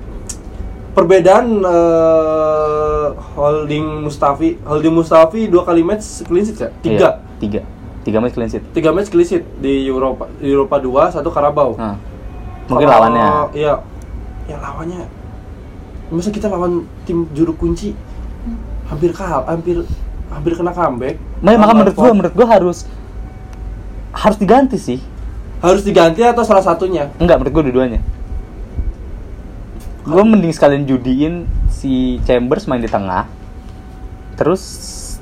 Perbedaan 0.92 1.64
eh, 1.64 3.08
holding 3.36 4.06
Mustafi 4.06 4.60
holding 4.64 4.94
Mustafi 4.96 5.48
dua 5.50 5.64
kali 5.68 5.82
match 5.84 6.24
clean 6.24 6.46
sheet 6.46 6.60
ya? 6.62 6.70
Tiga. 6.80 6.96
Iya, 6.96 7.10
Tiga. 7.42 7.62
Tiga 8.06 8.18
match 8.22 8.36
clean 8.38 8.50
sheet. 8.52 8.64
Tiga 8.72 8.90
match 8.96 9.10
clean 9.12 9.28
sheet 9.28 9.44
di 9.60 9.90
Eropa 9.90 10.30
di 10.40 10.52
Eropa 10.54 10.78
dua 10.80 11.10
satu 11.12 11.28
Karabau. 11.34 11.76
Nah, 11.76 11.98
Mungkin 12.70 12.88
lawannya. 12.88 13.52
iya 13.52 13.74
ya 14.52 14.60
lawannya 14.60 15.08
masa 16.12 16.28
kita 16.28 16.46
lawan 16.46 16.84
tim 17.08 17.24
juru 17.32 17.56
kunci 17.56 17.96
hampir 18.86 19.16
kal 19.16 19.48
hampir 19.48 19.88
hampir 20.28 20.52
kena 20.54 20.72
comeback 20.72 21.16
Makanya 21.40 21.58
maka 21.58 21.74
menurut 21.74 21.96
gua, 21.96 22.12
menurut 22.12 22.36
gua 22.36 22.48
harus 22.50 22.84
harus 24.12 24.38
diganti 24.38 24.76
sih. 24.76 25.00
harus 25.58 25.82
diganti 25.82 26.20
atau 26.20 26.42
salah 26.42 26.60
satunya 26.60 27.08
Enggak, 27.16 27.40
menurut 27.40 27.54
gua 27.54 27.64
dua-duanya. 27.64 28.00
Gua 30.02 30.24
mending 30.26 30.50
sekalian 30.50 30.84
judiin 30.84 31.46
si 31.70 32.18
Chambers 32.26 32.66
main 32.66 32.82
di 32.82 32.90
tengah. 32.90 33.30
Terus 34.36 34.62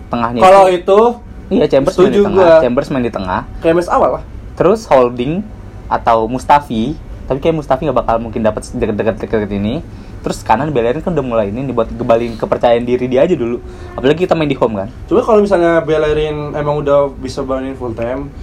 tengahnya 0.08 0.40
kalau 0.40 0.66
itu- 0.66 1.20
itu 1.50 1.54
iya 1.54 1.66
Chambers 1.68 1.96
main 1.98 2.10
di 2.10 2.22
tengah, 2.24 2.46
gua. 2.48 2.62
Chambers 2.64 2.90
main 2.90 3.04
di 3.04 3.12
tengah. 3.12 3.42
kayak 3.60 3.76
match 3.76 3.92
awal 3.92 4.10
lah 4.18 4.24
Terus 4.56 4.88
holding 4.88 5.44
atau 5.86 6.26
Mustafi 6.26 6.96
tapi 7.30 7.46
kayak 7.46 7.62
Mustafi 7.62 7.86
nggak 7.86 8.00
bakal 8.02 8.18
mungkin 8.18 8.42
dapat 8.42 8.66
deket-deket 8.74 9.22
deket 9.22 9.54
ini. 9.54 9.86
Terus 10.26 10.42
kanan 10.42 10.74
Bellerin 10.74 11.06
kan 11.06 11.14
udah 11.14 11.22
mulai 11.22 11.54
ini 11.54 11.70
nih 11.70 11.78
buat 11.78 11.94
kepercayaan 11.94 12.90
diri 12.90 13.06
dia 13.06 13.22
aja 13.22 13.38
dulu. 13.38 13.62
Apalagi 13.94 14.26
kita 14.26 14.34
main 14.34 14.50
di 14.50 14.58
home 14.58 14.82
kan. 14.82 14.90
Coba 15.06 15.22
kalau 15.22 15.46
misalnya 15.46 15.78
Bellerin 15.86 16.58
emang 16.58 16.82
udah 16.82 17.14
bisa 17.22 17.46
mainin 17.46 17.78
full 17.78 17.94
time, 17.94 18.34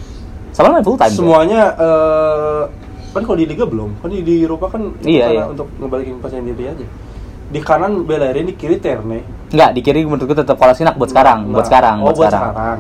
sama 0.54 0.70
main 0.70 0.86
full 0.86 0.94
time 0.94 1.10
semuanya 1.10 1.74
eh, 1.74 2.62
kan 3.10 3.22
kalau 3.26 3.34
di 3.34 3.50
liga 3.50 3.66
belum, 3.66 3.98
kan 3.98 4.08
di, 4.08 4.22
di 4.22 4.46
Eropa 4.46 4.70
kan 4.70 4.94
Iya, 5.02 5.34
iya. 5.34 5.44
untuk 5.50 5.66
ngebalikin 5.82 6.22
percaya 6.22 6.40
diri 6.46 6.64
aja. 6.70 6.86
Di 7.50 7.60
kanan 7.60 8.06
Bellerin, 8.06 8.46
di 8.46 8.54
kiri 8.54 8.78
Terne. 8.78 9.20
nggak 9.50 9.70
di 9.74 9.80
kiri 9.82 10.06
menurutku 10.06 10.34
tetap 10.34 10.58
Kolasinac 10.58 10.94
buat 10.94 11.10
sekarang 11.10 11.50
buat 11.50 11.62
Nah, 11.62 11.68
sekarang 11.70 11.96
oh, 12.02 12.10
buat, 12.10 12.18
sekarang, 12.18 12.50
Cuma 12.54 12.74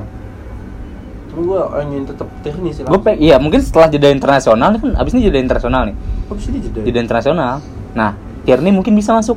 gue 1.36 1.60
ingin 1.84 2.02
tetap 2.08 2.28
teknis 2.40 2.80
gue 2.80 3.00
pe- 3.00 3.20
iya 3.20 3.36
mungkin 3.36 3.60
setelah 3.60 3.92
jeda 3.92 4.08
internasional 4.08 4.72
nih 4.72 4.80
kan 4.80 4.90
abis 4.96 5.12
ini 5.12 5.28
jeda 5.28 5.38
internasional 5.38 5.82
nih. 5.92 5.96
Habis 6.32 6.44
ini 6.48 6.58
jeda. 6.64 6.80
jeda 6.80 7.00
internasional. 7.04 7.52
Nah 7.92 8.16
Tierney 8.48 8.72
mungkin 8.72 8.96
bisa 8.96 9.12
masuk. 9.12 9.36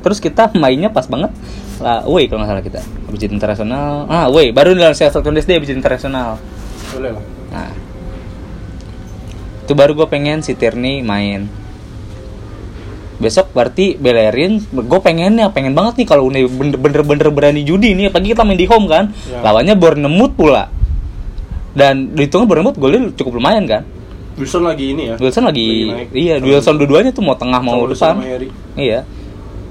Terus 0.00 0.22
kita 0.22 0.48
mainnya 0.62 0.88
pas 0.88 1.10
banget 1.10 1.34
lah 1.82 2.06
away 2.06 2.30
kalau 2.30 2.44
nggak 2.44 2.50
salah 2.54 2.64
kita. 2.64 2.80
Habis 2.80 3.18
jeda 3.18 3.34
internasional. 3.34 4.06
Ah 4.06 4.30
away 4.30 4.54
baru 4.54 4.78
dalam 4.78 4.94
Sheffield 4.94 5.26
Wednesday 5.26 5.58
habis 5.58 5.68
jeda 5.68 5.80
internasional. 5.82 6.38
Boleh 6.94 7.10
lah. 7.18 7.24
nah. 7.50 7.72
Itu 9.66 9.72
baru 9.74 9.94
gue 9.94 10.06
pengen 10.06 10.40
si 10.40 10.54
Tierney 10.54 11.02
main. 11.02 11.50
Besok 13.20 13.52
berarti 13.52 14.00
Bellerin 14.00 14.64
gue 14.64 15.00
pengennya 15.02 15.52
pengen 15.52 15.76
banget 15.76 16.00
nih 16.00 16.08
kalau 16.08 16.30
bener-bener 16.30 17.02
bener 17.04 17.28
berani 17.28 17.66
judi 17.66 17.92
nih. 17.92 18.08
Apalagi 18.08 18.32
kita 18.32 18.46
main 18.46 18.56
di 18.56 18.70
home 18.70 18.86
kan. 18.86 19.10
Ya. 19.26 19.42
lawannya 19.42 19.74
Bournemouth 19.74 20.38
pula 20.38 20.70
dan 21.72 22.12
dihitungnya 22.12 22.46
Bournemouth 22.46 22.76
golnya 22.76 23.10
cukup 23.14 23.38
lumayan 23.38 23.64
kan? 23.64 23.82
Wilson 24.38 24.64
lagi 24.64 24.96
ini 24.96 25.02
ya. 25.12 25.16
Wilson 25.20 25.44
lagi, 25.44 25.68
naik. 25.90 26.08
iya 26.16 26.34
Sama- 26.40 26.46
Wilson 26.48 26.74
dua-duanya 26.80 27.10
tuh 27.12 27.22
mau 27.22 27.36
tengah 27.36 27.60
mau 27.60 27.84
depan. 27.84 28.14
iya. 28.74 29.04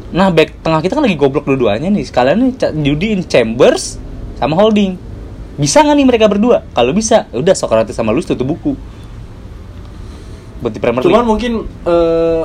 Nah 0.09 0.29
back 0.29 0.61
tengah 0.61 0.81
kita 0.81 0.97
kan 0.97 1.03
lagi 1.05 1.17
goblok 1.17 1.45
dua-duanya 1.45 1.89
nih. 1.89 2.05
Sekalian 2.05 2.37
nih 2.37 2.51
judiin 2.77 3.21
Chambers 3.25 3.97
sama 4.37 4.53
Holding. 4.55 4.97
Bisa 5.59 5.81
nggak 5.81 5.95
nih 5.95 6.07
mereka 6.07 6.25
berdua? 6.29 6.63
Kalau 6.71 6.93
bisa 6.93 7.27
ya 7.29 7.37
udah 7.37 7.55
Socrates 7.57 7.93
sama 7.93 8.13
Luis 8.13 8.23
tutup 8.23 8.47
buku. 8.47 8.73
Buat 10.59 10.71
di 10.71 10.79
Premier 10.79 11.01
Cuman 11.01 11.13
League. 11.23 11.29
mungkin 11.29 11.53
eh 11.85 12.43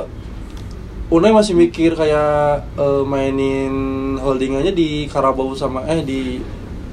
Unai 1.05 1.29
masih 1.29 1.53
mikir 1.53 1.93
kayak 1.93 2.65
eh, 2.73 3.03
mainin 3.05 3.73
holding 4.17 4.57
aja 4.57 4.73
di 4.73 5.05
Carabao 5.05 5.53
sama 5.53 5.85
eh 5.85 6.01
di 6.01 6.41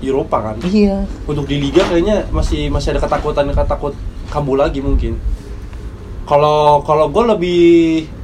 Eropa 0.05 0.38
kan. 0.42 0.57
iya 0.64 1.07
Untuk 1.24 1.46
di 1.46 1.59
liga 1.59 1.84
kayaknya 1.84 2.26
masih 2.28 2.66
masih 2.68 2.92
ada 2.92 3.00
ketakutan 3.00 3.46
ketakut 3.48 3.94
kambuh 4.28 4.57
lagi 4.57 4.78
mungkin. 4.78 5.16
Kalau 6.22 6.80
kalau 6.82 7.07
gue 7.09 7.24
lebih 7.28 7.62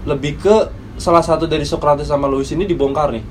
lebih 0.04 0.38
ke 0.38 0.56
salah 0.96 1.22
satu 1.22 1.44
dari 1.44 1.62
Socrates 1.62 2.06
sama 2.06 2.26
Luis 2.26 2.50
ini 2.50 2.64
dibongkar 2.64 3.10
nih. 3.10 3.24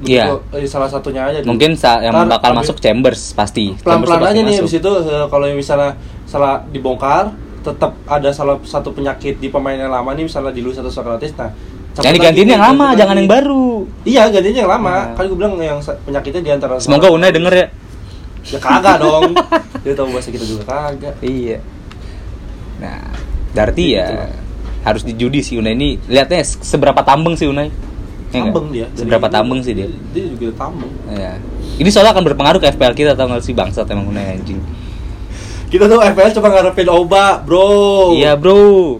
Iya. 0.00 0.24
gua, 0.32 0.40
eh, 0.56 0.64
salah 0.64 0.88
satunya 0.88 1.28
aja. 1.28 1.44
mungkin 1.44 1.76
sa- 1.76 2.00
yang 2.00 2.16
Ntar 2.16 2.40
bakal 2.40 2.56
masuk 2.56 2.80
Chambers 2.80 3.36
pasti 3.36 3.76
pelan-pelan 3.84 4.32
aja 4.32 4.40
nih 4.40 4.56
abis 4.56 4.80
itu 4.80 4.90
eh, 5.04 5.28
kalau 5.28 5.44
misalnya 5.52 5.92
salah 6.24 6.64
dibongkar 6.72 7.36
tetap 7.60 7.92
ada 8.08 8.32
salah 8.32 8.56
satu 8.64 8.96
penyakit 8.96 9.36
di 9.36 9.52
pemain 9.52 9.76
yang 9.76 9.92
lama 9.92 10.16
nih 10.16 10.24
misalnya 10.24 10.56
di 10.56 10.64
Luis 10.64 10.80
atau 10.80 10.88
Socrates 10.88 11.36
nah 11.36 11.52
yang 11.98 12.14
digantiin 12.14 12.48
yang 12.48 12.62
lama 12.62 12.86
jangan 12.94 13.12
lagi. 13.12 13.20
yang 13.20 13.30
baru 13.30 13.68
iya 14.04 14.22
gantinya 14.26 14.60
yang 14.60 14.72
lama 14.72 14.94
Nah. 15.02 15.04
kan 15.12 15.24
gue 15.24 15.36
bilang 15.36 15.54
yang 15.56 15.78
penyakitnya 16.00 16.40
di 16.40 16.50
antara 16.52 16.74
semoga 16.76 17.08
Unai 17.08 17.30
denger 17.30 17.52
ya 17.52 17.66
ya 18.46 18.58
kagak 18.58 18.96
dong 18.98 19.34
dia 19.82 19.92
tahu 19.92 20.06
bahasa 20.10 20.28
kita 20.28 20.44
juga 20.44 20.62
kagak 20.64 21.14
Iya. 21.20 21.58
Nah, 22.78 23.12
berarti 23.50 23.84
Gitu 23.86 23.98
ya 23.98 24.06
lah. 24.08 24.32
harus 24.82 25.02
dijudi 25.02 25.40
sih 25.40 25.54
Unai 25.54 25.74
ini. 25.74 26.00
Lihatnya 26.02 26.40
se- 26.40 26.62
seberapa 26.62 26.96
tambeng 27.00 27.34
sih 27.34 27.44
Unai. 27.44 27.68
Ya 28.30 28.40
nggak? 28.40 28.44
tambeng 28.46 28.66
dia 28.70 28.86
Seberapa 28.94 29.26
dulu, 29.26 29.34
tambeng 29.34 29.60
sih 29.60 29.74
dia. 29.74 29.86
dia 30.14 30.24
juga 30.30 30.56
tambeng 30.56 30.88
Iya. 31.06 31.36
Ini 31.76 31.88
soalnya 31.88 32.12
akan 32.12 32.24
berpengaruh 32.24 32.56
ke 32.56 32.70
FPL 32.70 32.94
kita 32.94 33.12
tau 33.12 33.26
gak 33.26 33.42
sih 33.42 33.52
bangsat 33.52 33.84
emang 33.86 34.06
Unai 34.06 34.38
anjing. 34.38 34.62
kita 35.66 35.84
tuh 35.84 36.00
FPL 36.00 36.30
cuma 36.32 36.48
ngarepin 36.50 36.88
Oba 36.88 37.38
bro 37.38 38.10
Iya 38.12 38.34
bro. 38.34 38.96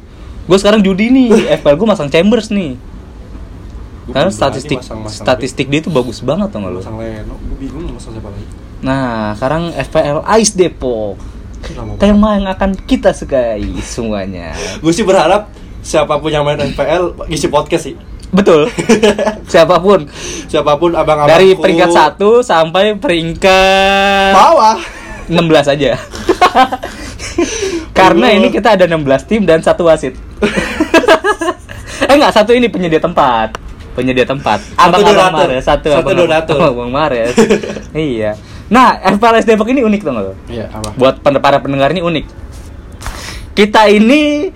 Gue 0.50 0.58
sekarang 0.58 0.82
judi 0.82 1.14
nih. 1.14 1.30
FPL 1.62 1.78
gue 1.78 1.86
masang 1.86 2.10
Chambers 2.10 2.50
nih. 2.50 2.74
Gua 4.10 4.14
Karena 4.18 4.30
statistik 4.34 4.82
berani 4.82 4.90
masang-masang 4.90 5.22
statistik 5.22 5.66
dia 5.70 5.80
tuh 5.86 5.94
bagus 5.94 6.18
banget 6.18 6.50
tau 6.50 6.66
gak 6.66 6.72
lu. 6.74 6.80
masang 6.82 6.98
Leno 6.98 7.34
gue 7.38 7.56
bingung 7.62 7.86
mau 7.86 7.94
masang 7.94 8.18
siapa 8.18 8.28
lagi 8.34 8.46
Nah, 8.80 9.36
sekarang 9.38 9.62
FPL 9.76 10.18
Ice 10.40 10.52
Depok. 10.56 11.14
Tema 12.00 12.40
yang 12.40 12.48
akan 12.48 12.72
kita 12.74 13.12
sukai 13.14 13.62
semuanya. 13.84 14.50
gue 14.82 14.90
sih 14.90 15.06
berharap 15.06 15.52
siapa 15.84 16.18
pun 16.18 16.32
yang 16.32 16.42
main 16.42 16.58
FPL 16.58 17.28
ngisi 17.30 17.46
podcast 17.46 17.86
sih 17.86 17.94
Betul. 18.30 18.70
Siapa 19.52 19.82
pun 19.82 20.06
siapa 20.46 20.78
pun 20.78 20.94
abang-abangku 20.94 21.34
dari 21.34 21.50
peringkat 21.58 21.90
satu 21.90 22.46
sampai 22.46 22.94
peringkat 22.94 24.30
bawah 24.38 24.78
16 25.26 25.74
aja. 25.74 25.98
Karena 28.00 28.26
Allah. 28.32 28.38
ini 28.40 28.48
kita 28.48 28.68
ada 28.74 28.84
16 28.88 29.28
tim 29.28 29.42
dan 29.44 29.60
satu 29.60 29.84
wasit. 29.86 30.16
eh 32.08 32.14
enggak, 32.16 32.32
satu 32.32 32.56
ini 32.56 32.72
penyedia 32.72 32.98
tempat. 32.98 33.60
Penyedia 33.92 34.24
tempat. 34.24 34.64
Abang 34.74 35.04
Abang 35.04 35.12
donatur. 35.12 35.48
Mares, 35.52 35.64
satu, 35.66 35.88
Satu 35.92 36.08
abang- 36.08 36.18
donatur. 36.24 36.56
Abang 36.62 36.72
Abang 36.72 36.90
Mares. 36.90 37.34
iya. 37.92 38.32
Nah, 38.70 38.96
FPLS 39.02 39.44
Depok 39.44 39.68
ini 39.68 39.82
unik 39.82 40.00
dong 40.00 40.16
lo. 40.16 40.32
iya 40.46 40.70
apa 40.70 40.94
Buat 40.94 41.20
para 41.20 41.58
pendengar 41.58 41.90
ini 41.90 42.00
unik. 42.00 42.24
Kita 43.52 43.90
ini 43.90 44.46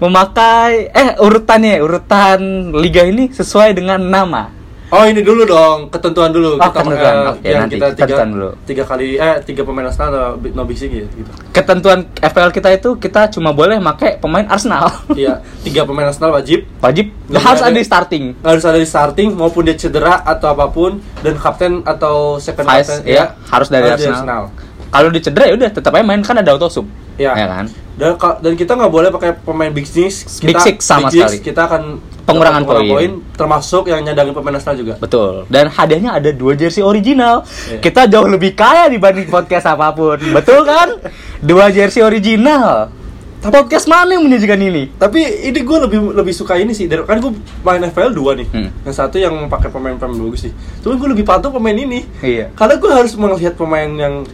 memakai 0.00 0.88
eh 0.88 1.10
urutannya 1.20 1.78
urutan 1.84 2.72
liga 2.74 3.04
ini 3.04 3.28
sesuai 3.28 3.76
dengan 3.76 4.00
nama. 4.00 4.57
Oh 4.88 5.04
ini 5.04 5.20
dulu 5.20 5.44
dong 5.44 5.78
ketentuan 5.88 6.30
dulu 6.30 6.54
Oh, 6.54 6.64
kita 6.64 6.80
ketentuan. 6.80 7.14
eh, 7.14 7.30
Oke, 7.30 7.44
yang 7.44 7.60
nanti 7.62 7.74
kita 7.74 7.86
tiga 7.90 8.04
ketentuan 8.06 8.28
dulu. 8.30 8.50
tiga 8.64 8.82
kali 8.82 9.06
eh 9.14 9.36
tiga 9.42 9.62
pemain 9.62 9.84
Arsenal 9.84 10.08
atau 10.08 10.24
no 10.48 10.62
big 10.62 10.74
six 10.74 10.88
gitu, 10.88 11.08
gitu. 11.14 11.30
Ketentuan 11.50 11.98
FPL 12.14 12.50
kita 12.50 12.68
itu 12.70 12.90
kita 12.96 13.28
cuma 13.28 13.52
boleh 13.52 13.76
pakai 13.78 14.16
pemain 14.16 14.44
Arsenal. 14.44 14.88
iya 15.14 15.34
tiga 15.60 15.82
pemain 15.82 16.06
Arsenal 16.06 16.32
wajib 16.32 16.64
Wajib 16.78 17.12
Nggak 17.26 17.42
harus 17.42 17.60
ada- 17.60 17.68
ada 17.68 17.76
di 17.76 17.84
starting. 17.84 18.24
harus 18.40 18.64
ada 18.64 18.78
di 18.78 18.86
starting 18.86 19.28
maupun 19.32 19.62
dia 19.62 19.74
cedera 19.74 20.22
atau 20.22 20.48
apa 20.48 20.66
pun 20.66 20.96
dan 21.20 21.34
kapten 21.34 21.82
atau 21.82 22.14
second 22.38 22.64
Vice 22.64 22.88
kapten 22.96 23.04
ya, 23.06 23.24
harus 23.46 23.68
dari 23.68 23.88
Arsenal. 23.88 24.48
Kalau 24.88 25.08
di 25.12 25.20
cedera 25.20 25.44
ya 25.48 25.54
udah 25.54 25.70
tetap 25.70 25.92
aja 25.92 26.04
main 26.04 26.20
kan 26.24 26.36
ada 26.40 26.50
auto 26.56 26.68
sub. 26.72 26.86
Iya. 27.18 27.34
Ya 27.34 27.46
kan? 27.50 27.66
Dan, 27.98 28.14
dan 28.14 28.52
kita 28.54 28.78
nggak 28.78 28.92
boleh 28.94 29.10
pakai 29.10 29.30
pemain 29.42 29.74
big 29.74 29.84
six. 29.84 30.38
Big 30.38 30.54
Kita, 30.54 30.62
six 30.62 30.86
sama 30.86 31.10
big 31.10 31.18
sekali. 31.18 31.36
Kita 31.42 31.66
akan 31.66 31.82
Pengurangan 32.28 32.62
dapat 32.62 32.84
poin. 32.92 33.12
termasuk 33.34 33.88
yang 33.88 34.04
nyadangin 34.04 34.36
pemain 34.36 34.54
Arsenal 34.54 34.76
juga. 34.78 34.94
Betul. 35.00 35.48
Dan 35.48 35.72
hadiahnya 35.72 36.20
ada 36.20 36.30
dua 36.30 36.54
jersey 36.54 36.84
original. 36.84 37.42
Iya. 37.72 37.80
Kita 37.82 38.06
jauh 38.06 38.28
lebih 38.28 38.52
kaya 38.52 38.86
dibanding 38.86 39.26
podcast 39.32 39.66
apa 39.66 39.90
pun. 39.96 40.20
Betul 40.36 40.62
kan? 40.68 41.00
Dua 41.40 41.72
jersey 41.74 42.04
original. 42.04 42.92
Podcast 43.38 43.86
mana 43.86 44.18
yang 44.18 44.26
menyajikan 44.26 44.58
ini? 44.58 44.90
Tapi 44.98 45.46
ini 45.46 45.62
gue 45.62 45.78
lebih 45.86 46.10
lebih 46.10 46.34
suka 46.34 46.58
ini 46.58 46.74
sih. 46.74 46.90
Dari, 46.90 47.06
kan 47.06 47.22
gue 47.22 47.32
main 47.62 47.80
FPL 47.86 48.10
dua 48.10 48.34
nih. 48.34 48.50
Hmm. 48.50 48.68
Yang 48.82 48.94
satu 48.98 49.14
yang 49.14 49.34
pakai 49.46 49.70
pemain-pemain 49.70 50.18
bagus 50.26 50.50
sih. 50.50 50.52
Cuma 50.82 50.98
gue 50.98 51.08
lebih 51.14 51.22
patuh 51.22 51.54
pemain 51.54 51.74
ini. 51.74 52.02
Iya. 52.18 52.50
Karena 52.58 52.76
gue 52.76 52.90
harus 52.90 53.14
melihat 53.14 53.54
pemain 53.54 53.86
yang 53.86 54.26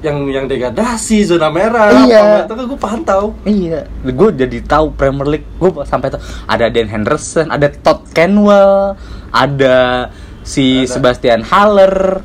yang 0.00 0.24
yang 0.32 0.44
degradasi 0.48 1.28
zona 1.28 1.52
merah. 1.52 1.92
Iya. 2.04 2.48
Itu 2.48 2.54
kan 2.56 2.64
gue 2.64 2.80
pantau. 2.80 3.24
Iya, 3.44 3.84
gue 4.04 4.30
jadi 4.32 4.58
tahu 4.64 4.96
Premier 4.96 5.28
League. 5.38 5.48
Gue 5.60 5.70
sampai 5.84 6.12
tahu 6.12 6.20
ada 6.48 6.66
Dan 6.72 6.88
Henderson, 6.88 7.52
ada 7.52 7.68
Todd 7.68 8.08
Canwell, 8.16 8.96
ada 9.32 10.08
si 10.40 10.84
Ada. 10.84 10.96
Sebastian 10.96 11.40
Haller. 11.44 12.24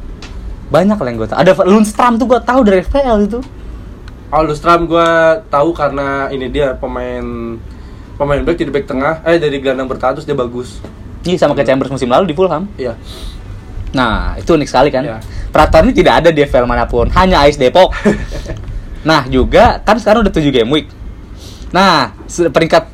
Banyak 0.72 0.98
lah 0.98 1.08
yang 1.08 1.18
gue 1.22 1.30
tahu. 1.30 1.38
Ada 1.38 1.52
Lundstram 1.68 2.18
tuh 2.18 2.26
gue 2.32 2.40
tahu 2.42 2.60
dari 2.66 2.82
FPL 2.82 3.18
itu. 3.28 3.40
Alustram 4.34 4.90
gue 4.90 5.10
tahu 5.48 5.70
karena 5.72 6.28
ini 6.34 6.50
dia 6.50 6.74
pemain 6.76 7.56
pemain 8.18 8.42
back 8.42 8.58
jadi 8.58 8.72
back 8.74 8.86
tengah. 8.90 9.22
Eh 9.28 9.38
dari 9.38 9.62
gelandang 9.62 9.92
bertahan 9.92 10.18
terus 10.18 10.28
dia 10.28 10.36
bagus. 10.36 10.82
Iya 11.26 11.38
sama 11.46 11.54
kayak 11.54 11.70
Chambers 11.70 11.92
musim 11.94 12.10
lalu 12.10 12.34
di 12.34 12.36
Fulham. 12.36 12.66
Iya. 12.80 12.98
Nah, 13.96 14.36
itu 14.36 14.52
unik 14.52 14.68
sekali 14.68 14.92
kan. 14.92 15.08
Iya. 15.08 15.24
Peraturan 15.56 15.88
ini 15.88 15.96
tidak 15.96 16.14
ada 16.20 16.30
di 16.36 16.44
FPL 16.44 16.68
mana 16.68 16.84
pun, 16.84 17.08
hanya 17.16 17.48
AS 17.48 17.56
Depok. 17.56 17.96
nah, 19.10 19.24
juga 19.32 19.80
kan 19.80 19.96
sekarang 19.96 20.28
udah 20.28 20.34
7 20.36 20.52
game 20.52 20.68
week. 20.68 20.92
Nah, 21.72 22.12
peringkat 22.28 22.92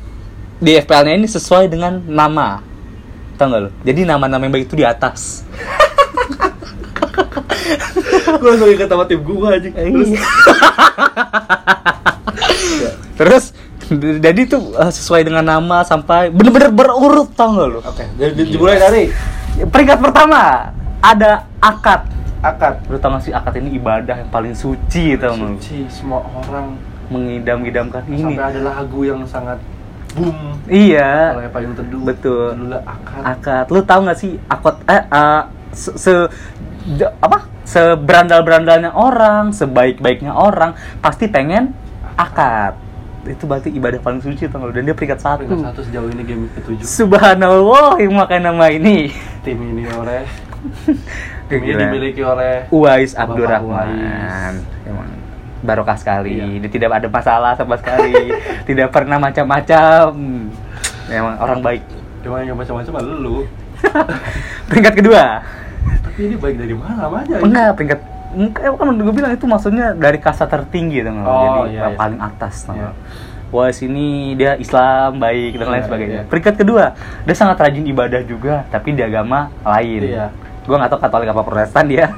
di 0.62 0.78
FPL-nya 0.78 1.18
ini 1.18 1.26
sesuai 1.26 1.66
dengan 1.66 1.98
nama. 2.06 2.62
Tahu 3.34 3.46
nggak 3.50 3.60
lo? 3.66 3.70
Jadi 3.82 4.06
nama-nama 4.06 4.46
yang 4.46 4.54
baik 4.54 4.70
itu 4.70 4.78
di 4.78 4.86
atas. 4.86 5.42
gue 8.42 8.48
langsung 8.48 8.68
sama 8.74 9.04
tim 9.06 9.20
gue 9.22 9.48
aja. 9.50 9.68
Terus 9.70 10.10
Terus 13.18 13.44
jadi 14.22 14.40
itu 14.46 14.58
eh, 14.78 14.92
sesuai 14.94 15.26
dengan 15.26 15.44
nama 15.44 15.82
sampai 15.82 16.30
bener-bener 16.30 16.70
berurut 16.70 17.34
tau 17.34 17.58
lo? 17.58 17.82
Oke, 17.82 18.06
jadi 18.16 18.32
di- 18.34 18.54
dimulai 18.54 18.78
dari 18.78 19.02
Peringkat 19.52 20.00
pertama 20.00 20.72
ada 21.02 21.44
akad. 21.58 22.06
akad. 22.40 22.74
Lu 22.86 22.96
tau 22.96 23.12
gak 23.12 23.22
sih 23.22 23.32
akad 23.32 23.54
ini 23.56 23.76
ibadah 23.76 24.16
yang 24.16 24.30
paling 24.30 24.54
suci 24.54 25.14
tau 25.14 25.34
lo? 25.34 25.54
Suci, 25.54 25.86
semua 25.86 26.22
orang 26.22 26.78
mengidam-idamkan 27.06 28.02
ini. 28.08 28.32
Sampai 28.32 28.46
ada 28.48 28.60
lagu 28.64 29.00
yang 29.02 29.22
sangat 29.24 29.58
boom. 30.12 30.56
Iya. 30.64 31.36
Oleh 31.36 31.48
Payung 31.48 31.74
Teduh. 31.74 32.02
Betul. 32.02 32.46
Judulnya 32.54 32.80
Akad. 32.82 33.22
akad 33.22 33.66
lu 33.68 33.80
tahu 33.80 34.00
nggak 34.02 34.18
sih 34.18 34.32
akad 34.46 34.76
eh 34.86 35.02
eh, 35.02 35.42
se, 35.70 35.90
se- 35.94 36.30
apa 37.18 37.38
seberandal-berandalnya 37.62 38.90
orang 38.90 39.50
sebaik-baiknya 39.50 40.30
orang 40.30 40.72
pasti 40.98 41.26
pengen 41.26 41.72
akad 42.12 42.74
itu 43.22 43.46
berarti 43.46 43.70
ibadah 43.70 44.02
paling 44.02 44.18
suci 44.18 44.50
tau 44.50 44.66
dan 44.68 44.82
dia 44.82 44.92
peringkat 44.92 45.16
satu 45.16 45.46
Peringkat 45.46 45.70
satu 45.70 45.80
sejauh 45.86 46.10
ini 46.10 46.22
game 46.22 46.44
ketujuh. 46.52 46.82
subhanallah 46.82 47.94
yang 47.96 48.18
makan 48.18 48.40
nama 48.42 48.66
ini 48.68 49.14
Tim 49.40 49.62
ini 49.62 49.86
oleh 49.88 50.26
ini 51.52 51.72
dimiliki 51.74 52.22
oleh 52.22 52.66
Uwais 52.68 53.12
Abdurrahman 53.12 54.54
emang 54.82 55.08
barokah 55.62 55.94
sekali 55.94 56.38
Iya. 56.38 56.58
dia 56.58 56.70
tidak 56.70 56.90
ada 56.92 57.06
masalah 57.06 57.52
sama 57.54 57.78
sekali 57.78 58.34
tidak 58.68 58.90
pernah 58.90 59.18
macam-macam 59.18 60.10
emang 61.06 61.34
orang 61.38 61.60
baik 61.60 61.82
Cuma 62.22 62.38
yang 62.38 62.54
macam-macam 62.54 62.92
mah 62.94 63.02
lu. 63.02 63.42
peringkat 64.70 64.94
kedua 64.94 65.42
Tapi 66.06 66.18
ini 66.24 66.38
baik 66.38 66.54
dari 66.54 66.70
mana 66.70 67.10
namanya? 67.10 67.34
Enggak, 67.42 67.70
peringkat 67.74 68.00
Enggak, 68.32 68.62
kan 68.72 68.86
gue 68.94 69.12
bilang 69.12 69.32
itu 69.34 69.44
maksudnya 69.44 69.86
dari 69.92 70.22
kasta 70.22 70.46
tertinggi 70.46 71.02
tuh 71.02 71.10
Oh, 71.20 71.66
Jadi 71.66 71.74
iya, 71.74 71.82
iya. 71.84 71.98
paling 71.98 72.22
atas 72.22 72.70
Iya. 72.70 72.94
Wah 73.50 73.68
sini 73.68 74.32
dia 74.32 74.56
Islam 74.56 75.18
baik 75.18 75.60
dan 75.60 75.66
lain 75.68 75.76
Iya, 75.76 75.86
sebagainya. 75.86 76.14
iya. 76.16 76.24
Peringkat 76.24 76.54
kedua, 76.56 76.84
dia 76.96 77.34
sangat 77.36 77.60
rajin 77.60 77.84
ibadah 77.84 78.24
juga, 78.24 78.64
tapi 78.66 78.96
di 78.96 79.04
agama 79.04 79.52
lain. 79.60 80.08
Iya. 80.08 80.26
Gue 80.64 80.76
nggak 80.78 80.90
tahu 80.94 81.00
Katolik 81.02 81.28
apa 81.30 81.42
Protestan 81.42 81.86
dia. 81.90 82.14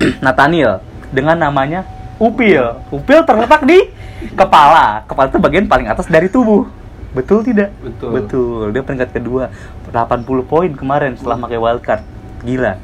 Nathaniel 0.24 0.82
dengan 1.10 1.38
namanya 1.38 1.86
Upil. 2.16 2.80
Upil 2.88 3.20
terletak 3.28 3.68
di 3.68 3.92
kepala. 4.32 5.04
Kepala 5.04 5.28
itu 5.28 5.36
bagian 5.36 5.68
paling 5.68 5.86
atas 5.88 6.08
dari 6.08 6.32
tubuh. 6.32 6.64
Betul 7.12 7.44
tidak? 7.44 7.72
Betul. 7.80 8.10
Betul. 8.12 8.64
Dia 8.72 8.82
peringkat 8.84 9.10
kedua. 9.12 9.52
80 9.92 10.24
poin 10.48 10.70
kemarin 10.72 11.12
setelah 11.16 11.36
pakai 11.36 11.58
wildcard. 11.60 12.02
Gila. 12.44 12.80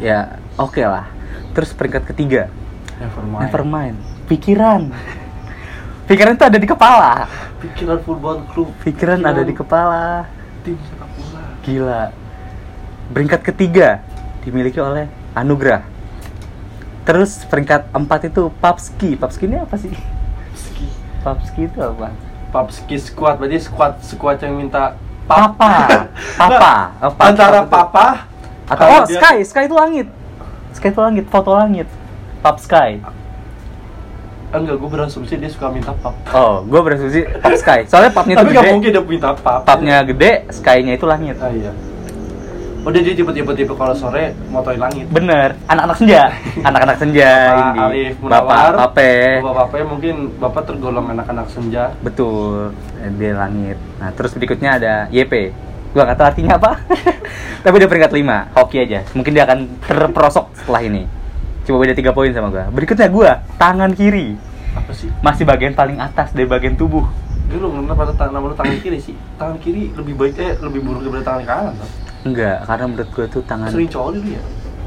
Ya, 0.00 0.40
oke 0.56 0.80
lah. 0.80 1.08
Terus 1.52 1.72
peringkat 1.72 2.04
ketiga, 2.12 2.52
Nevermind. 2.98 3.40
Nevermind. 3.46 3.96
Pikiran. 4.28 4.82
Pikiran 6.10 6.32
itu 6.36 6.44
ada 6.44 6.58
di 6.58 6.68
kepala. 6.68 7.28
Pikiran 7.62 7.98
football 8.02 8.38
club. 8.52 8.68
Pikiran 8.84 9.20
ada 9.24 9.42
di 9.44 9.54
kepala. 9.54 10.24
tim 10.66 10.76
sepak 10.80 11.08
bola. 11.14 11.42
Gila. 11.62 12.02
Peringkat 13.08 13.40
ketiga 13.42 14.04
dimiliki 14.42 14.78
oleh 14.78 15.08
Anugrah. 15.32 15.84
Terus 17.02 17.40
peringkat 17.48 17.88
empat 17.90 18.28
itu 18.28 18.52
Papski. 18.60 19.16
Papski 19.16 19.48
ini 19.48 19.56
apa 19.56 19.76
sih? 19.80 19.92
Ski. 20.52 20.86
Papski 21.24 21.60
itu 21.64 21.78
apa? 21.80 22.12
Papski 22.48 22.96
squad 22.96 23.40
berarti 23.40 23.60
squad 23.60 24.00
squad 24.00 24.36
yang 24.40 24.56
minta 24.56 24.96
Papa. 25.24 26.08
Papa. 26.40 26.72
Oh, 27.00 27.12
papa. 27.12 27.22
Antara 27.28 27.60
papa 27.64 28.06
Atau 28.64 28.84
oh, 28.88 29.00
dia- 29.04 29.20
Sky. 29.20 29.36
Sky 29.44 29.64
itu 29.68 29.76
langit. 29.76 30.08
Sky 30.72 30.88
itu 30.88 31.00
langit. 31.00 31.24
Foto 31.28 31.52
langit. 31.52 31.88
Pap 32.40 32.56
Sky. 32.56 33.00
Enggak, 34.48 34.80
gue 34.80 34.88
berasumsi 34.88 35.36
dia 35.36 35.52
suka 35.52 35.68
minta 35.68 35.92
pap. 35.92 36.16
Oh, 36.32 36.64
gue 36.64 36.80
berasumsi 36.80 37.20
Pap 37.44 37.52
Sky. 37.52 37.84
Soalnya 37.84 38.08
papnya 38.08 38.32
itu 38.32 38.40
Tapi 38.40 38.52
gak 38.52 38.64
gede. 38.64 38.72
mungkin 38.72 38.90
dia 38.92 39.02
minta 39.04 39.30
pap. 39.36 39.60
Papnya 39.64 39.96
gede, 40.00 40.32
Sky-nya 40.48 40.92
itu 40.96 41.04
langit. 41.04 41.36
Ah 41.36 41.52
iya. 41.52 41.68
Oh 42.88 42.92
dia 42.96 43.04
tipe-tipe 43.04 43.52
tipe 43.52 43.76
kalau 43.76 43.92
sore 43.92 44.32
motoin 44.48 44.80
langit. 44.80 45.04
Bener, 45.12 45.60
anak-anak 45.68 45.96
senja, 46.00 46.32
anak-anak 46.72 46.96
senja 46.96 47.32
Bapak 47.52 47.60
ini. 47.60 47.80
Alif 47.84 48.14
Bapak 48.16 48.40
Munawar. 48.48 48.72
Pape, 48.80 49.12
Bapak 49.44 49.64
Pape 49.68 49.78
mungkin 49.84 50.14
bapak 50.40 50.62
tergolong 50.64 51.04
anak-anak 51.12 51.52
senja. 51.52 51.92
betul, 52.00 52.72
dia 53.20 53.36
langit. 53.36 53.76
Nah 54.00 54.08
terus 54.16 54.32
berikutnya 54.32 54.80
ada 54.80 54.92
YP, 55.12 55.52
gua 55.92 56.08
nggak 56.08 56.16
tahu 56.16 56.28
artinya 56.32 56.56
apa, 56.56 56.80
tapi 57.68 57.76
dia 57.76 57.88
peringkat 57.92 58.08
5 58.08 58.56
hoki 58.56 58.76
aja. 58.80 59.04
Mungkin 59.12 59.32
dia 59.36 59.44
akan 59.44 59.58
terperosok 59.84 60.56
setelah 60.56 60.80
ini. 60.80 61.04
Coba 61.68 61.84
beda 61.84 61.92
tiga 61.92 62.16
poin 62.16 62.32
sama 62.32 62.48
gua. 62.48 62.72
Berikutnya 62.72 63.12
gua 63.12 63.44
tangan 63.60 63.92
kiri, 63.92 64.32
Apa 64.72 64.96
sih? 64.96 65.12
masih 65.20 65.44
bagian 65.44 65.76
paling 65.76 66.00
atas 66.00 66.32
dari 66.32 66.48
bagian 66.48 66.72
tubuh. 66.72 67.04
Dia 67.52 67.60
lu 67.60 67.68
kenapa 67.68 68.16
tangan 68.16 68.32
nama 68.32 68.48
lu 68.48 68.56
tangan 68.56 68.80
kiri 68.80 68.96
sih? 68.96 69.12
Tangan 69.36 69.60
kiri 69.60 69.92
lebih 69.92 70.16
baik 70.16 70.40
eh 70.40 70.56
lebih 70.64 70.80
buruk 70.80 71.04
daripada 71.04 71.36
tangan 71.36 71.44
kanan. 71.44 72.07
Enggak, 72.26 72.66
karena 72.66 72.84
menurut 72.90 73.10
gua 73.14 73.26
tuh 73.30 73.42
tangan 73.46 73.70
Sering 73.70 73.90
coli 73.90 74.34
ya? 74.34 74.42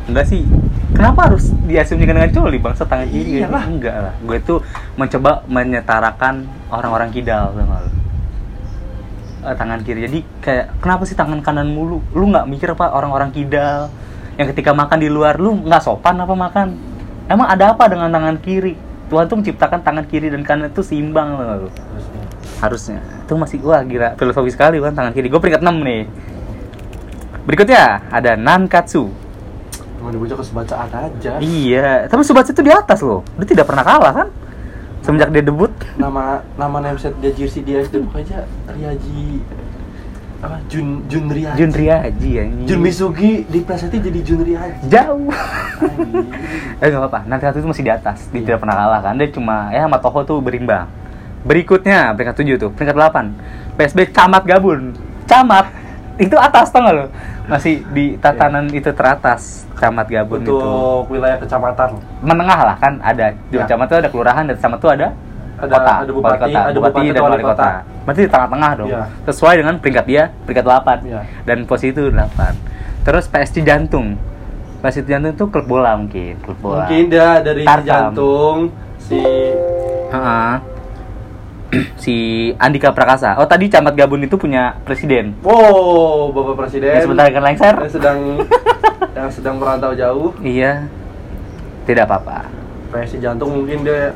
Enggak 0.10 0.26
sih. 0.28 0.44
Kenapa 0.92 1.32
harus 1.32 1.56
diasumsikan 1.66 2.20
dengan 2.20 2.32
coli 2.36 2.58
bangsa 2.60 2.84
tangan 2.84 3.08
kiri? 3.08 3.42
Iyalah. 3.42 3.64
Enggak 3.64 3.96
lah. 3.96 4.14
Gue 4.28 4.38
tuh 4.44 4.60
mencoba 5.00 5.48
menyetarakan 5.48 6.46
orang-orang 6.68 7.10
kidal 7.16 7.56
nggak 7.56 7.80
lu? 7.88 7.92
Eh, 9.42 9.56
tangan 9.56 9.80
kiri. 9.82 10.00
Jadi 10.06 10.20
kayak 10.44 10.84
kenapa 10.84 11.08
sih 11.08 11.16
tangan 11.16 11.40
kanan 11.40 11.72
mulu? 11.72 12.04
Lu 12.12 12.28
nggak 12.28 12.46
mikir 12.46 12.76
apa 12.76 12.92
orang-orang 12.92 13.32
kidal 13.32 13.88
yang 14.36 14.48
ketika 14.52 14.76
makan 14.76 15.00
di 15.00 15.08
luar 15.08 15.40
lu 15.40 15.64
nggak 15.64 15.82
sopan 15.82 16.20
apa 16.20 16.36
makan? 16.36 16.68
Emang 17.32 17.48
ada 17.48 17.72
apa 17.72 17.88
dengan 17.88 18.12
tangan 18.12 18.38
kiri? 18.44 18.76
Tuhan 19.08 19.28
tuh 19.32 19.38
menciptakan 19.40 19.80
tangan 19.84 20.06
kiri 20.12 20.28
dan 20.28 20.44
kanan 20.44 20.72
itu 20.72 20.84
seimbang? 20.84 21.40
Harusnya. 21.40 22.22
harusnya 22.62 23.00
itu 23.26 23.34
masih 23.34 23.58
wah 23.66 23.82
gila 23.82 24.14
filosofi 24.20 24.54
sekali 24.54 24.78
kan 24.78 24.94
tangan 24.94 25.16
kiri 25.18 25.34
gue 25.34 25.40
peringkat 25.42 25.66
6 25.66 25.82
nih 25.82 26.02
berikutnya 27.44 28.06
ada 28.10 28.38
nankatsu 28.38 29.10
Cuma 30.02 30.10
dibaca 30.10 30.34
kesebacaan 30.34 30.90
aja. 30.90 31.38
Iya, 31.38 32.10
tapi 32.10 32.26
Subatsu 32.26 32.58
itu 32.58 32.66
di 32.66 32.74
atas 32.74 33.06
loh. 33.06 33.22
Dia 33.38 33.54
tidak 33.54 33.70
pernah 33.70 33.86
kalah 33.86 34.10
kan? 34.10 34.28
Semenjak 35.06 35.30
dia 35.30 35.46
debut. 35.46 35.70
Nama 35.94 36.42
nama 36.58 36.78
nameset 36.82 37.14
dia 37.22 37.30
jersey 37.30 37.62
dia 37.62 37.86
bukan 37.86 38.18
aja 38.18 38.50
Riaji 38.66 39.46
apa 40.42 40.58
Jun 40.66 41.06
Jun 41.06 41.30
Riaji. 41.30 41.54
Jun 41.54 41.70
Riaji 41.70 42.30
ya. 42.34 42.44
Jun 42.66 42.82
Misugi 42.82 43.46
diplesetin 43.46 44.02
jadi 44.02 44.20
Jun 44.26 44.42
Riaji. 44.42 44.90
Jauh. 44.90 45.30
Eh 46.82 46.88
nggak 46.90 47.02
apa-apa. 47.06 47.20
Nanti 47.30 47.46
satu 47.46 47.62
itu 47.62 47.70
masih 47.70 47.86
di 47.86 47.94
atas. 47.94 48.26
Dia 48.34 48.42
Iya. 48.42 48.46
tidak 48.50 48.60
pernah 48.66 48.76
kalah 48.82 49.02
kan. 49.06 49.14
Dia 49.22 49.30
cuma 49.30 49.70
ya 49.70 49.86
sama 49.86 50.02
Toho 50.02 50.20
tuh 50.26 50.42
berimbang. 50.42 50.90
Berikutnya 51.46 52.10
peringkat 52.18 52.38
7 52.42 52.58
tuh, 52.58 52.70
peringkat 52.74 52.98
8. 52.98 53.38
PSB 53.78 54.10
Camat 54.14 54.50
Gabun. 54.50 54.98
Camat 55.30 55.81
itu 56.22 56.36
atas 56.38 56.70
tau 56.70 56.80
nggak 56.80 56.94
lo? 56.94 57.06
Masih 57.46 57.82
di 57.90 58.16
tatanan 58.16 58.70
itu 58.70 58.88
teratas 58.92 59.66
Camat 59.76 60.06
Gabun 60.06 60.40
itu. 60.40 60.54
Untuk 60.54 61.10
wilayah 61.10 61.36
kecamatan. 61.36 61.98
Menengah 62.22 62.60
lah 62.64 62.76
kan 62.78 63.02
ada 63.02 63.34
di 63.50 63.58
Ya. 63.58 63.66
camat 63.66 63.90
tuh 63.90 63.98
ada 63.98 64.08
kelurahan 64.08 64.46
dan 64.46 64.56
camat 64.56 64.78
tuh 64.78 64.92
ada 64.92 65.08
Ada- 65.58 65.70
kota, 65.70 65.94
ada 66.00 66.12
bupati, 66.12 66.26
wali 66.32 66.40
kota, 66.40 66.60
ada 66.60 66.72
bupati, 66.72 66.94
bupati 66.94 67.08
dan 67.12 67.22
wali 67.22 67.44
kota. 67.44 67.54
kota. 67.54 67.70
Berarti 68.02 68.20
di 68.20 68.30
tengah-tengah 68.30 68.72
dong. 68.76 68.90
Iya. 68.90 69.04
Sesuai 69.24 69.54
dengan 69.58 69.76
peringkat 69.78 70.06
dia, 70.06 70.24
peringkat 70.42 70.66
8. 70.66 70.98
Iya. 71.04 71.22
Dan 71.44 71.58
posisi 71.66 71.90
itu 71.92 72.04
8. 72.08 72.54
Terus 73.02 73.26
PSG 73.26 73.56
Jantung. 73.62 74.08
PSG 74.80 75.06
Jantung 75.08 75.32
itu 75.32 75.46
klub 75.48 75.66
bola 75.68 75.94
mungkin, 75.94 76.34
klub 76.40 76.58
bola. 76.58 76.86
Mungkin 76.86 77.04
dia 77.10 77.42
dari 77.42 77.62
Tarkam. 77.62 77.86
jantung 77.86 78.58
si 78.98 79.22
Heeh. 80.10 80.54
si 82.04 82.16
Andika 82.60 82.92
Prakasa. 82.92 83.40
Oh, 83.40 83.48
tadi 83.48 83.72
Camat 83.72 83.96
Gabun 83.96 84.28
itu 84.28 84.36
punya 84.36 84.76
presiden. 84.84 85.36
Wow, 85.44 86.36
Bapak 86.36 86.68
Presiden. 86.68 87.00
Yang 87.00 87.06
sebentar 87.08 87.26
akan 87.32 87.44
lengser. 87.44 87.76
Yang 87.80 87.94
sedang 87.96 88.20
yang 89.18 89.30
sedang 89.32 89.56
merantau 89.60 89.92
jauh. 89.96 90.30
Iya. 90.44 90.88
Tidak 91.88 92.04
apa-apa. 92.06 92.48
PSI 92.92 93.24
jantung 93.24 93.56
mungkin 93.56 93.88
dia 93.88 94.12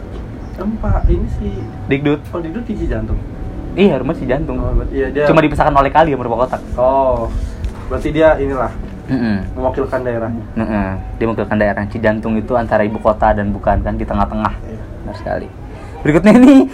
empat 0.56 1.08
ini 1.12 1.28
sih 1.36 1.52
Dikdut. 1.88 2.20
oh 2.32 2.40
di 2.44 2.52
isi 2.52 2.88
jantung. 2.88 3.20
Iya, 3.76 4.00
rumah 4.00 4.16
si 4.16 4.24
Jantung. 4.24 4.56
Oh, 4.64 4.72
berarti 4.72 4.96
iya 4.96 5.08
dia. 5.12 5.26
Cuma 5.28 5.44
dipisahkan 5.44 5.76
oleh 5.76 5.92
kali 5.92 6.16
yang 6.16 6.20
berupa 6.24 6.48
kotak. 6.48 6.64
Oh, 6.80 7.28
berarti 7.92 8.10
dia 8.16 8.40
inilah 8.40 8.72
Heeh. 9.12 9.44
mewakilkan 9.52 10.00
daerahnya. 10.00 10.46
Heeh. 10.56 10.90
Dia 11.20 11.26
mewakilkan 11.28 11.58
daerah 11.60 11.84
Cijantung 11.92 12.40
itu 12.40 12.56
antara 12.56 12.88
ibu 12.88 12.98
kota 13.04 13.36
dan 13.36 13.52
bukan 13.52 13.84
kan 13.84 14.00
di 14.00 14.08
tengah-tengah. 14.08 14.54
Iya. 14.64 14.80
Benar 15.04 15.16
sekali. 15.20 15.48
Berikutnya 16.08 16.34
ini 16.40 16.72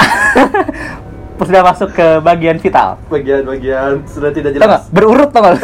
sudah 1.40 1.64
masuk 1.64 1.90
ke 1.96 2.20
bagian 2.20 2.60
vital. 2.60 3.00
Bagian-bagian 3.08 4.04
sudah 4.06 4.30
tidak 4.30 4.54
jelas. 4.54 4.86
Berurut 4.92 5.32
tau? 5.32 5.50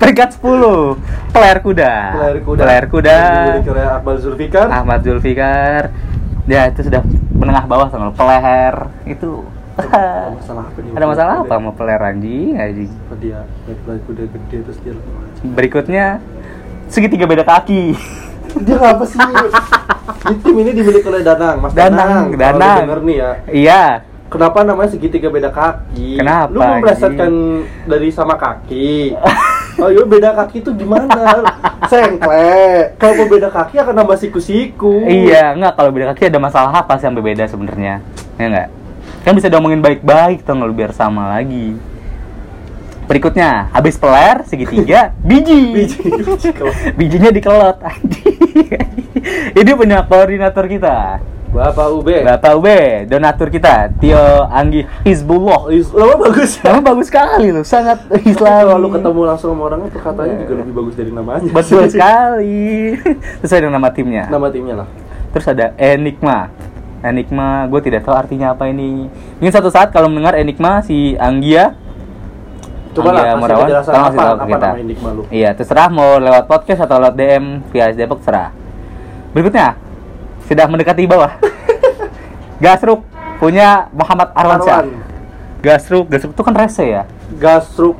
Peringkat 0.00 0.38
10 0.38 1.34
Pelayar 1.34 1.58
kuda 1.62 1.92
Pelayar 2.14 2.38
kuda. 2.42 2.62
Pelayar 2.62 2.84
kuda 2.86 3.16
Akbar 3.98 4.16
Zulfikar. 4.20 4.66
Ahmad 4.70 5.00
Zulfikar 5.02 5.90
Ya 6.46 6.68
itu 6.68 6.86
sudah 6.86 7.02
menengah 7.34 7.64
bawah 7.66 7.88
nggak? 7.90 8.14
Pelayar 8.18 8.74
Itu 9.06 9.46
Ada 9.78 10.34
masalah 10.36 10.64
apa 10.68 10.78
nih? 10.82 10.92
Ada 10.92 11.06
masalah 11.06 11.34
apa 11.46 11.54
sama 11.56 11.70
pelayar 11.72 12.00
anjing 12.12 12.58
anjing 12.58 12.90
dia 13.20 13.44
naik 13.64 14.02
kuda 14.08 14.24
gede 14.28 14.58
terus 14.66 14.78
dia 14.82 14.94
Berikutnya 15.56 16.06
Segitiga 16.90 17.24
beda 17.24 17.46
kaki 17.46 17.94
Dia 18.66 18.76
apa 18.82 19.04
sih? 19.06 19.20
Di 20.08 20.34
tim 20.40 20.56
ini 20.56 20.70
dimiliki 20.72 21.06
oleh 21.08 21.22
Danang, 21.22 21.56
Mas 21.60 21.72
Danang, 21.72 22.32
Danang. 22.32 22.58
Danang. 22.58 22.78
denger 22.84 23.00
nih 23.04 23.16
ya. 23.16 23.30
Iya 23.50 23.84
Kenapa 24.30 24.62
namanya 24.62 24.94
segitiga 24.94 25.26
beda 25.26 25.50
kaki? 25.50 26.22
Kenapa, 26.22 26.54
Lu 26.54 26.62
melesetkan 26.62 27.32
dari 27.90 28.14
sama 28.14 28.38
kaki. 28.38 29.18
Oh 29.82 29.90
iya 29.90 30.06
beda 30.06 30.30
kaki 30.38 30.62
itu 30.62 30.70
gimana? 30.76 31.42
Sengkle. 31.90 32.94
Kalau 32.94 33.26
beda 33.26 33.50
kaki 33.50 33.82
akan 33.82 33.94
nambah 33.98 34.18
siku-siku. 34.22 35.02
Iya, 35.02 35.58
enggak 35.58 35.74
kalau 35.74 35.90
beda 35.90 36.14
kaki 36.14 36.30
ada 36.30 36.38
masalah 36.38 36.70
apa 36.70 36.94
sih 37.00 37.10
sampai 37.10 37.22
beda 37.26 37.50
sebenarnya? 37.50 38.04
Ya 38.38 38.44
enggak? 38.46 38.68
Kan 39.26 39.34
bisa 39.34 39.50
diomongin 39.50 39.82
baik-baik 39.82 40.46
tuh 40.46 40.54
nggak 40.54 40.74
biar 40.78 40.92
sama 40.94 41.34
lagi. 41.34 41.74
Berikutnya, 43.10 43.66
habis 43.74 43.98
peler 43.98 44.46
segitiga, 44.46 45.10
biji. 45.18 45.74
Biji. 45.74 45.98
Bijinya 46.98 47.34
dikelot. 47.34 47.82
Ini 49.52 49.70
punya 49.74 50.04
koordinator 50.04 50.64
kita. 50.66 51.20
Bapak 51.50 51.90
UB. 51.90 52.08
Bapak 52.22 52.52
UB, 52.54 52.66
donatur 53.10 53.50
kita, 53.50 53.90
Tio 53.98 54.46
Anggi 54.46 54.86
Hizbullah. 55.02 55.66
Is- 55.74 55.90
Lama 55.90 56.14
bagus. 56.22 56.62
Nama 56.62 56.78
bagus 56.78 57.10
sekali 57.10 57.50
loh, 57.50 57.66
sangat 57.66 58.06
Islam. 58.22 58.70
Kalau 58.70 58.78
lu 58.78 58.86
ketemu 58.88 59.20
langsung 59.26 59.50
sama 59.50 59.66
orangnya 59.66 59.90
perkataannya 59.90 60.46
juga 60.46 60.54
lebih 60.62 60.74
bagus 60.78 60.94
dari 60.94 61.10
namanya. 61.10 61.50
Betul 61.50 61.90
sekali. 61.94 62.94
Sesuai 63.42 63.66
dengan 63.66 63.82
nama 63.82 63.90
timnya. 63.90 64.30
Nama 64.30 64.46
timnya 64.46 64.74
lah. 64.86 64.88
Terus 65.34 65.46
ada 65.50 65.74
Enigma. 65.74 66.54
Enigma, 67.02 67.66
gue 67.66 67.80
tidak 67.82 68.06
tahu 68.06 68.14
artinya 68.14 68.54
apa 68.54 68.70
ini. 68.70 69.10
Mungkin 69.42 69.50
satu 69.50 69.74
saat 69.74 69.90
kalau 69.90 70.06
mendengar 70.06 70.38
Enigma 70.38 70.86
si 70.86 71.18
Anggia 71.18 71.74
Coba 72.90 73.10
lah 73.14 73.22
kasih 73.22 73.38
Murawan, 73.38 73.66
tolong 73.70 74.02
kasih 74.02 74.18
tahu 74.18 74.34
ke 74.34 74.46
kita. 74.50 74.68
Iya, 75.30 75.50
terserah 75.54 75.86
mau 75.88 76.18
lewat 76.18 76.44
podcast 76.50 76.80
atau 76.82 76.98
lewat 76.98 77.14
DM 77.14 77.44
via 77.70 77.86
Depok 77.94 78.18
serah. 78.26 78.50
Berikutnya, 79.30 79.78
sudah 80.50 80.66
mendekati 80.66 81.06
bawah. 81.06 81.30
Gasruk 82.64 83.06
punya 83.38 83.86
Muhammad 83.94 84.34
Arwansyah. 84.34 84.82
Arwan. 84.82 85.06
Gasruk, 85.62 86.10
Gasruk 86.10 86.34
itu 86.34 86.42
kan 86.42 86.54
rese 86.58 86.84
ya. 86.84 87.02
Gasruk. 87.38 87.94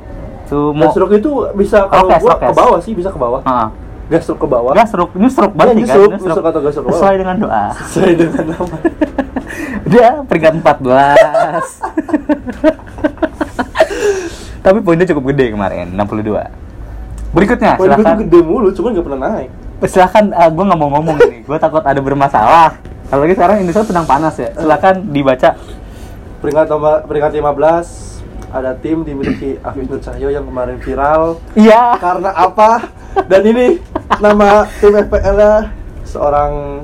Gasruk 0.51 1.11
itu 1.15 1.31
bisa 1.55 1.87
kalau 1.87 2.11
Rokes, 2.11 2.23
gua 2.27 2.35
rokes. 2.35 2.43
ke 2.43 2.55
bawah 2.59 2.79
sih, 2.83 2.93
bisa 2.99 3.15
ke 3.15 3.19
bawah. 3.23 3.41
Heeh. 3.47 3.69
Gasruk 4.11 4.43
ke 4.43 4.47
bawah. 4.51 4.75
Gasruk, 4.75 5.15
nyusruk 5.15 5.55
berarti 5.55 5.71
Iya, 5.71 5.87
kan? 5.87 5.95
nyusruk, 6.03 6.11
nyusruk 6.19 6.47
atau 6.51 6.61
gasruk 6.67 6.83
ke 6.83 6.91
bawah. 6.91 6.99
Sesuai 6.99 7.15
dengan 7.23 7.37
doa. 7.39 7.71
Sesuai 7.87 8.13
dengan 8.19 8.45
nama. 8.51 8.77
Dia 9.91 10.09
peringkat 10.27 10.53
14. 10.67 10.91
Tapi 14.61 14.79
poinnya 14.81 15.07
cukup 15.07 15.33
gede 15.33 15.51
kemarin, 15.51 15.89
62. 15.91 16.37
Berikutnya, 17.31 17.75
Poin 17.75 17.89
silakan. 17.89 18.17
gede 18.21 18.41
mulu, 18.43 18.69
cuman 18.71 18.89
gak 18.93 19.07
pernah 19.07 19.21
naik. 19.31 19.51
Silakan, 19.83 20.25
gue 20.31 20.65
nggak 20.67 20.79
mau 20.79 20.91
ngomong 20.91 21.17
nih. 21.19 21.41
Gue 21.43 21.57
takut 21.57 21.81
ada 21.81 21.97
bermasalah. 21.97 22.77
Apalagi 23.07 23.33
sekarang 23.33 23.57
Indonesia 23.59 23.83
sedang 23.83 24.05
panas 24.05 24.35
ya. 24.37 24.53
Silakan 24.53 25.09
dibaca. 25.09 25.51
Peringkat 26.39 26.67
nomor 26.69 27.05
peringkat 27.05 27.33
15 27.33 28.21
ada 28.51 28.71
tim 28.75 29.01
dimiliki 29.01 29.57
Afif 29.61 29.87
Nur 29.87 30.01
Cahyo 30.01 30.29
yang 30.29 30.43
kemarin 30.43 30.77
viral 30.77 31.39
Iya. 31.55 31.97
karena 31.97 32.31
apa? 32.31 32.89
Dan 33.25 33.43
ini 33.47 33.79
nama 34.19 34.67
tim 34.77 34.93
FPL-nya 34.93 35.71
seorang 36.03 36.83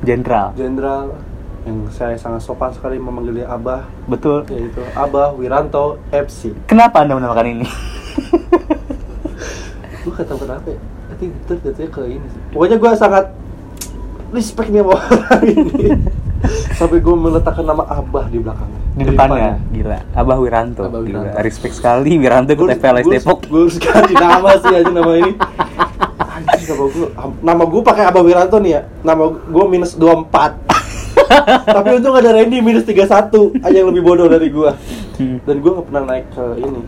Jenderal. 0.00 0.50
jenderal 0.54 1.14
yang 1.62 1.86
saya 1.94 2.18
sangat 2.18 2.42
sopan 2.42 2.74
sekali 2.74 2.98
memanggilnya 2.98 3.46
Abah 3.46 3.86
Betul. 4.10 4.42
yaitu 4.50 4.82
Abah 4.98 5.30
Wiranto 5.38 6.02
FC. 6.10 6.50
Kenapa 6.66 7.06
Anda 7.06 7.14
menamakan 7.14 7.46
ini? 7.54 7.66
Gue 10.02 10.12
kata 10.18 10.34
kenapa 10.34 10.66
ya? 10.66 10.80
Nanti 11.06 11.30
Twitter 11.46 11.70
jatuhnya 11.70 11.90
ke 11.94 12.00
ini 12.10 12.26
sih. 12.26 12.40
Pokoknya 12.50 12.76
gue 12.82 12.90
sangat 12.98 13.24
respect 14.34 14.74
nih 14.74 14.82
sama 14.82 14.98
orang 14.98 15.42
ini. 15.54 15.74
Sampai 16.74 16.98
gue 16.98 17.14
meletakkan 17.14 17.62
nama 17.62 17.86
Abah 17.86 18.26
di 18.26 18.42
belakangnya. 18.42 18.80
Di 18.92 19.04
depannya, 19.06 19.54
gila. 19.70 19.98
Abah 20.18 20.36
Wiranto. 20.42 20.82
Abah 20.82 21.00
Gila. 21.06 21.22
Wiranto. 21.22 21.38
Respect 21.46 21.78
sekali 21.78 22.18
Wiranto 22.18 22.50
ikut 22.50 22.74
FPLS 22.76 23.06
Depok. 23.06 23.46
Gue 23.46 23.70
ganti 23.78 24.14
nama 24.18 24.50
sih 24.58 24.74
aja 24.74 24.90
nama 24.90 25.12
ini. 25.14 25.32
Gue, 26.62 27.10
nama 27.42 27.62
gue 27.66 27.82
pakai 27.82 28.06
Abah 28.10 28.22
Wiranto 28.22 28.58
nih 28.58 28.70
ya. 28.74 28.82
Nama 29.06 29.22
gue 29.30 29.64
minus 29.70 29.94
24. 29.94 30.61
Tapi 31.62 31.88
untung 31.92 32.12
ada 32.12 32.30
Randy 32.30 32.58
minus 32.58 32.84
31 32.84 33.32
aja 33.58 33.72
yang 33.72 33.88
lebih 33.88 34.02
bodoh 34.02 34.26
dari 34.26 34.48
gue. 34.48 34.70
Hmm. 35.14 35.36
Dan 35.42 35.56
gue 35.58 35.70
gak 35.72 35.86
pernah 35.86 36.02
naik 36.06 36.26
ke 36.28 36.44
ini. 36.58 36.80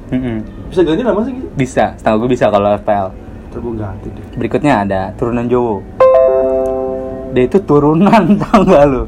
Bisa 0.67 0.81
ganti 0.81 1.03
nama 1.03 1.21
sih 1.23 1.33
gitu? 1.33 1.49
Bisa, 1.55 1.85
setahu 1.95 2.17
gue 2.21 2.31
bisa 2.31 2.49
kalau 2.49 2.69
FPL. 2.75 3.09
Gue 3.53 3.75
ganti 3.75 4.09
deh. 4.09 4.27
Berikutnya 4.35 4.83
ada 4.83 5.01
turunan 5.15 5.45
Jowo. 5.45 5.81
Dia 7.31 7.45
itu 7.45 7.59
turunan 7.61 8.23
tau 8.43 8.61
gak 8.63 8.85
lu? 8.85 9.03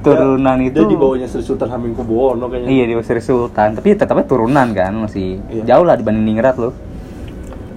Turunan 0.00 0.56
Dia- 0.58 0.68
itu 0.68 0.80
Dia 0.80 0.88
di 0.88 0.96
bawahnya 0.96 1.26
Sri 1.26 1.40
Sultan 1.40 1.68
Hamengkubuwono 1.68 2.46
kayaknya. 2.46 2.68
Iya 2.68 2.84
di 2.84 2.94
Sri 3.00 3.20
Sultan, 3.20 3.76
tapi 3.76 3.92
tetapnya 3.92 4.24
turunan 4.24 4.66
kan 4.70 4.92
masih 4.98 5.38
Iya. 5.46 5.62
jauh 5.68 5.84
lah 5.84 5.94
dibanding 5.94 6.26
Ningrat 6.26 6.56
lo. 6.56 6.74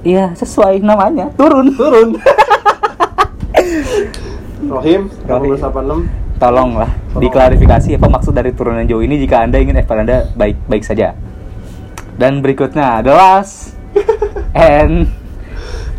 Iya 0.01 0.34
sesuai 0.34 0.82
namanya 0.82 1.30
turun. 1.34 1.74
Turun. 1.74 2.18
Rohim, 4.66 5.01
Rohim. 5.24 5.53
1886. 5.62 6.24
Tolong 6.36 6.76
lah 6.76 6.92
Tolong. 6.92 7.24
diklarifikasi 7.24 7.96
apa 7.96 8.08
maksud 8.12 8.36
dari 8.36 8.52
turunan 8.52 8.84
jauh 8.84 9.00
ini 9.00 9.16
jika 9.18 9.44
anda 9.44 9.56
ingin 9.56 9.80
FPL 9.80 10.04
anda 10.04 10.18
baik-baik 10.36 10.84
saja. 10.84 11.16
Dan 12.16 12.40
berikutnya 12.40 13.00
adalah 13.04 13.44
N 14.56 15.08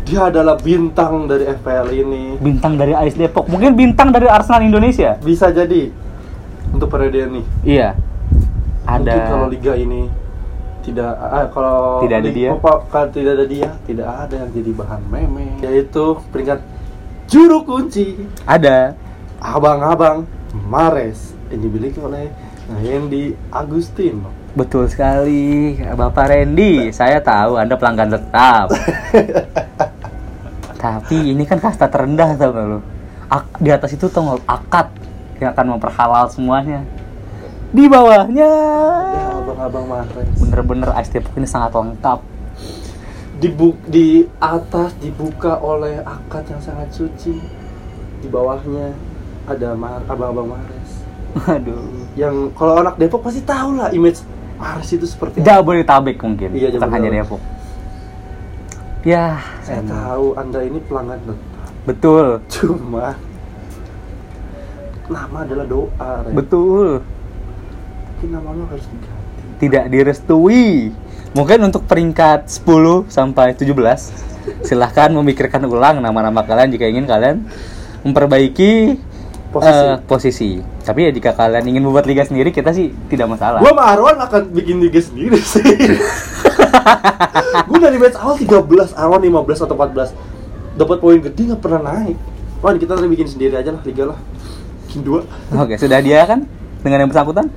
Dia 0.07 0.31
adalah 0.31 0.55
bintang 0.55 1.27
dari 1.27 1.43
FPL 1.51 1.87
ini. 1.91 2.23
bintang 2.39 2.79
dari 2.79 2.95
AS 2.95 3.19
Depok, 3.19 3.51
mungkin 3.51 3.75
bintang 3.75 4.15
dari 4.15 4.29
Arsenal 4.31 4.63
Indonesia. 4.63 5.19
Bisa 5.19 5.51
jadi 5.51 5.91
untuk 6.71 6.87
periode 6.87 7.27
ini. 7.27 7.41
Iya. 7.67 7.91
Ada 8.87 9.03
Mungkin 9.03 9.27
kalau 9.27 9.47
liga 9.51 9.73
ini 9.75 10.07
tidak 10.79 11.11
ah, 11.19 11.51
kalau 11.51 11.99
Tidak 11.99 12.17
ada 12.23 12.29
dia. 12.31 12.49
kalau 12.63 13.07
tidak 13.11 13.31
ada 13.35 13.45
dia, 13.45 13.69
tidak 13.83 14.07
ada 14.07 14.35
yang 14.39 14.49
jadi 14.55 14.71
bahan 14.71 15.01
meme. 15.11 15.59
Yaitu 15.59 16.05
peringkat 16.31 16.63
juru 17.27 17.67
kunci 17.67 18.15
ada 18.47 18.95
abang-abang 19.39 20.25
Mares 20.65 21.33
yang 21.49 21.61
dimiliki 21.61 21.99
oleh 21.99 22.31
Hendy 22.81 23.31
Agustino. 23.47 24.27
betul 24.51 24.89
sekali 24.89 25.77
Bapak 25.77 26.33
Randy. 26.33 26.89
Saya 26.89 27.21
tahu 27.21 27.55
anda 27.55 27.77
pelanggan 27.77 28.09
tetap. 28.09 28.67
Tapi 30.81 31.33
ini 31.33 31.45
kan 31.45 31.57
kasta 31.57 31.85
terendah 31.85 32.33
tau 32.33 32.51
gak 32.51 32.65
lu? 32.65 32.79
Ak- 33.27 33.57
di 33.57 33.69
atas 33.69 33.93
itu 33.93 34.07
gak, 34.07 34.41
akad 34.45 34.87
yang 35.37 35.53
akan 35.53 35.77
memperhalal 35.77 36.25
semuanya. 36.27 36.81
Di 37.69 37.85
bawahnya 37.85 38.49
Ya, 39.11 39.25
abang-abang 39.37 39.85
Mares. 39.85 40.27
bener-bener 40.39 40.89
Ice 40.97 41.11
ini 41.13 41.47
sangat 41.47 41.71
lengkap. 41.73 42.19
di 43.37 43.53
bu- 43.53 43.77
di 43.85 44.25
atas 44.41 44.97
dibuka 44.97 45.61
oleh 45.61 46.01
akad 46.01 46.49
yang 46.49 46.57
sangat 46.57 46.89
suci 46.89 47.37
di 48.17 48.27
bawahnya 48.27 48.97
ada 49.47 49.69
Mar- 49.73 50.03
abang-abang 50.05 50.53
Mares 50.53 50.91
Waduh. 51.37 51.87
yang 52.13 52.51
kalau 52.51 52.77
anak 52.77 52.97
Depok 52.97 53.23
pasti 53.23 53.41
tahu 53.41 53.75
lah 53.75 53.89
image 53.89 54.19
Mares 54.57 54.89
itu 54.89 55.05
seperti. 55.05 55.39
Jabodetabek 55.39 56.17
mungkin, 56.17 56.49
Iya, 56.51 56.73
bukan 56.73 56.89
hanya. 56.89 57.09
Depok. 57.15 57.37
Ya, 59.01 59.37
saya 59.61 59.79
emang. 59.79 59.93
tahu 59.93 60.25
anda 60.35 60.59
ini 60.61 60.79
pelanggan 60.81 61.19
tetap 61.21 61.69
betul, 61.85 62.25
cuma 62.49 63.15
nama 65.07 65.37
adalah 65.39 65.63
doa 65.63 66.11
Ren. 66.21 66.33
betul. 66.33 66.99
Mungkin 66.99 68.29
nama 68.29 68.49
lo 68.51 68.63
harus 68.67 68.83
diganti 68.83 69.41
Tidak 69.57 69.83
direstui. 69.87 70.91
Mungkin 71.31 71.59
untuk 71.63 71.85
peringkat 71.85 72.49
10 72.49 73.07
sampai 73.07 73.53
17 73.53 73.71
silahkan 74.63 75.09
memikirkan 75.11 75.61
ulang 75.63 75.97
nama-nama 75.97 76.41
kalian 76.41 76.69
jika 76.69 76.85
ingin 76.85 77.05
kalian 77.05 77.45
memperbaiki 78.01 78.97
Posisi. 79.57 79.83
eh, 79.83 79.95
posisi. 80.05 80.49
Tapi 80.61 80.99
ya 81.07 81.11
jika 81.11 81.31
kalian 81.33 81.65
ingin 81.67 81.83
membuat 81.83 82.05
liga 82.05 82.23
sendiri 82.23 82.53
kita 82.53 82.71
sih 82.71 82.93
tidak 83.09 83.33
masalah. 83.33 83.59
Gua 83.59 83.73
sama 83.73 83.83
Arwan 83.89 84.17
akan 84.21 84.41
bikin 84.53 84.77
liga 84.79 85.01
sendiri 85.01 85.39
sih. 85.41 85.63
gua 87.67 87.77
dari 87.81 87.97
match 87.97 88.17
awal 88.17 88.35
13, 88.37 88.95
Arwan 88.95 89.21
15 89.23 89.65
atau 89.65 89.75
14. 89.75 90.77
Dapat 90.77 90.97
poin 91.01 91.17
gede 91.17 91.41
nggak 91.53 91.61
pernah 91.61 91.81
naik. 91.81 92.17
Wah, 92.61 92.73
kita 92.73 92.97
nanti 92.97 93.09
bikin 93.09 93.27
sendiri 93.29 93.53
aja 93.57 93.69
lah 93.73 93.81
liga 93.85 94.03
lah. 94.13 94.19
Bikin 94.89 95.01
dua. 95.05 95.21
Oke, 95.53 95.77
sudah 95.77 95.99
dia 96.01 96.25
kan 96.25 96.45
dengan 96.81 97.05
yang 97.05 97.09
bersangkutan? 97.09 97.49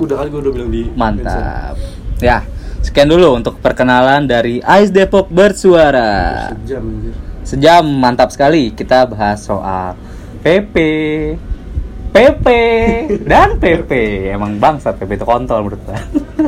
Udah 0.00 0.16
kan 0.20 0.26
gua 0.32 0.40
udah 0.40 0.52
bilang 0.52 0.70
di 0.72 0.88
Mantap. 0.92 1.76
Ya, 2.22 2.46
sekian 2.80 3.10
dulu 3.10 3.36
untuk 3.36 3.58
perkenalan 3.58 4.24
dari 4.24 4.62
Ice 4.80 4.94
Depok 4.94 5.28
bersuara. 5.28 6.52
Sejam 6.54 6.82
anjir. 6.86 7.14
Sejam 7.42 7.82
mantap 7.82 8.30
sekali 8.30 8.70
kita 8.70 9.02
bahas 9.10 9.42
soal 9.42 9.98
PP, 10.42 10.76
PP 12.10 12.46
dan 13.22 13.62
PP. 13.62 13.90
Emang 14.34 14.58
bangsat 14.58 14.98
PP 14.98 15.22
itu 15.22 15.26
kontol 15.26 15.62
menurut 15.62 15.80
gua. 15.86 16.02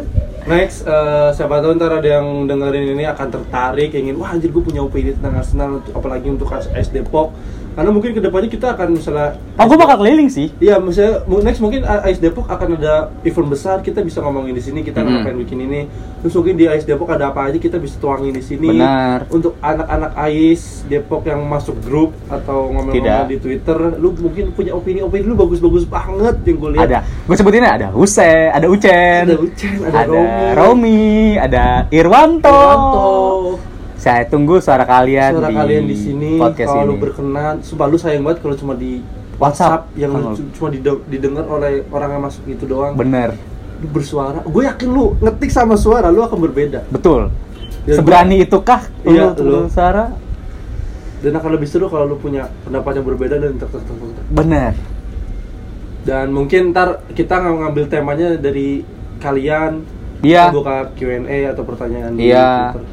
Next, 0.50 0.84
eh, 0.84 1.30
siapa 1.32 1.62
tahu 1.64 1.72
ntar 1.80 2.04
ada 2.04 2.20
yang 2.20 2.44
dengerin 2.44 2.92
ini 2.92 3.08
akan 3.08 3.32
tertarik, 3.32 3.96
ingin 3.96 4.20
wah 4.20 4.36
anjir 4.36 4.52
gue 4.52 4.60
punya 4.60 4.84
opini 4.84 5.16
tentang 5.16 5.40
Arsenal, 5.40 5.80
apalagi 5.96 6.28
untuk 6.28 6.52
AS 6.52 6.92
Depok. 6.92 7.32
Karena 7.74 7.90
mungkin 7.90 8.10
ke 8.14 8.20
depannya 8.22 8.50
kita 8.50 8.78
akan 8.78 8.88
misalnya 8.94 9.34
Oh, 9.54 9.70
gue 9.70 9.78
bakal 9.78 10.02
keliling 10.02 10.26
sih. 10.26 10.50
Iya, 10.58 10.82
misalnya 10.82 11.22
next 11.42 11.62
mungkin 11.62 11.86
AS 11.86 12.18
Depok 12.18 12.50
akan 12.50 12.74
ada 12.74 13.10
event 13.22 13.46
besar, 13.50 13.82
kita 13.82 14.02
bisa 14.02 14.18
ngomongin 14.18 14.54
di 14.54 14.62
sini, 14.62 14.82
kita 14.82 15.02
Mm. 15.02 15.06
ngapain 15.10 15.38
bikin 15.38 15.58
ini. 15.62 15.80
Terus 16.22 16.34
mungkin 16.34 16.54
di 16.58 16.66
AS 16.66 16.82
Depok 16.82 17.10
ada 17.10 17.30
apa 17.30 17.46
aja 17.46 17.58
kita 17.58 17.78
bisa 17.78 17.98
tuangin 18.02 18.34
di 18.34 18.42
sini. 18.42 18.66
Benar. 18.74 19.30
Untuk 19.30 19.54
anak-anak 19.62 20.10
AIS 20.16 20.86
Depok 20.90 21.22
yang 21.26 21.42
masuk 21.46 21.78
grup 21.86 22.14
atau 22.26 22.70
ngomong-ngomong 22.74 23.30
di 23.30 23.38
Twitter, 23.38 23.78
lu 23.98 24.10
mungkin 24.18 24.50
punya 24.54 24.74
opini-opini 24.74 25.22
lu 25.26 25.38
bagus-bagus 25.38 25.86
banget 25.86 26.34
yang 26.46 26.56
gue 26.58 26.70
lihat. 26.74 26.86
Ada, 26.90 26.98
gue 27.04 27.36
sebutin 27.38 27.62
ada 27.62 27.88
Huse, 27.94 28.50
ada 28.50 28.66
Ucen, 28.66 29.22
Ada 29.28 29.36
Ucen, 29.38 29.74
ada 29.86 29.98
ada 30.02 30.10
Romi. 30.10 30.54
Romi, 30.58 31.04
ada 31.38 31.64
Irwanto. 31.94 32.50
Irwanto. 32.50 33.73
Saya 34.04 34.28
tunggu 34.28 34.60
suara 34.60 34.84
kalian 34.84 35.32
Suara 35.32 35.48
di 35.48 35.54
kalian 35.56 35.84
di 35.88 35.96
sini 35.96 36.30
podcast 36.36 36.68
kalau 36.68 36.84
ini. 36.84 36.90
lu 36.90 36.96
berkenan, 37.00 37.54
sumpah 37.64 37.86
lu 37.88 37.96
sayang 37.96 38.20
banget 38.20 38.44
kalau 38.44 38.52
cuma 38.54 38.76
di 38.76 39.00
WhatsApp. 39.34 39.88
yang 39.96 40.12
lu 40.12 40.36
cuma 40.52 40.68
dide- 40.68 41.04
didengar 41.08 41.48
oleh 41.48 41.88
orang 41.88 42.10
yang 42.12 42.22
masuk 42.22 42.44
itu 42.44 42.64
doang. 42.64 42.92
Bener, 42.94 43.32
Lu 43.74 43.88
bersuara, 43.90 44.38
gue 44.38 44.62
yakin 44.62 44.88
lu 44.88 45.16
ngetik 45.18 45.48
sama 45.48 45.74
suara 45.74 46.08
lu 46.08 46.20
akan 46.20 46.36
berbeda. 46.38 46.84
betul. 46.86 47.32
Ya, 47.84 47.96
Seberani 47.96 48.40
itukah 48.40 48.84
Iya, 49.02 49.32
lu 49.34 49.64
lu. 49.64 49.72
suara? 49.72 50.12
Dan 51.20 51.32
akan 51.34 51.50
lebih 51.50 51.64
seru 51.64 51.88
kalau 51.88 52.04
lu 52.04 52.16
punya 52.16 52.52
pendapat 52.60 53.00
yang 53.00 53.06
berbeda 53.06 53.36
dan 53.36 53.56
tertentu. 53.56 53.92
Bener. 54.30 54.76
Dan 56.02 56.28
mungkin 56.28 56.70
ntar 56.70 57.00
kita 57.10 57.40
ng- 57.40 57.64
ngambil 57.64 57.84
temanya 57.88 58.36
dari 58.36 58.84
kalian. 59.16 59.80
Iya. 60.20 60.52
Buka 60.52 60.92
Q&A 60.92 61.24
atau 61.48 61.64
pertanyaan 61.64 62.12
di 62.12 62.28
Iya. 62.28 62.48
Twitter. 62.70 62.84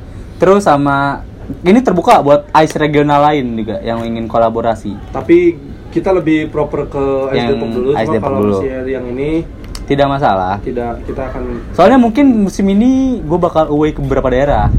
Terus 0.41 0.65
sama 0.65 1.21
ini 1.61 1.79
terbuka 1.79 2.17
buat 2.19 2.49
ICE 2.49 2.81
regional 2.81 3.21
lain 3.21 3.53
juga 3.53 3.77
yang 3.79 4.01
ingin 4.01 4.25
kolaborasi. 4.25 4.97
Tapi 5.13 5.53
kita 5.93 6.09
lebih 6.09 6.49
proper 6.49 6.89
ke 6.89 7.05
Yang 7.29 7.47
Depok 7.53 7.69
dulu. 7.69 7.89
Cuma 7.93 8.01
Depok 8.09 8.25
kalau 8.25 8.39
dulu. 8.41 8.57
yang 8.65 9.05
ini 9.07 9.45
Tidak 9.81 10.07
masalah. 10.07 10.55
tidak 10.63 11.03
kita 11.03 11.27
akan 11.27 11.43
Soalnya 11.75 11.99
mungkin 11.99 12.47
musim 12.47 12.63
ini 12.65 13.19
gue 13.19 13.37
bakal 13.37 13.69
away 13.69 13.91
ke 13.91 13.99
beberapa 13.99 14.31
daerah. 14.31 14.71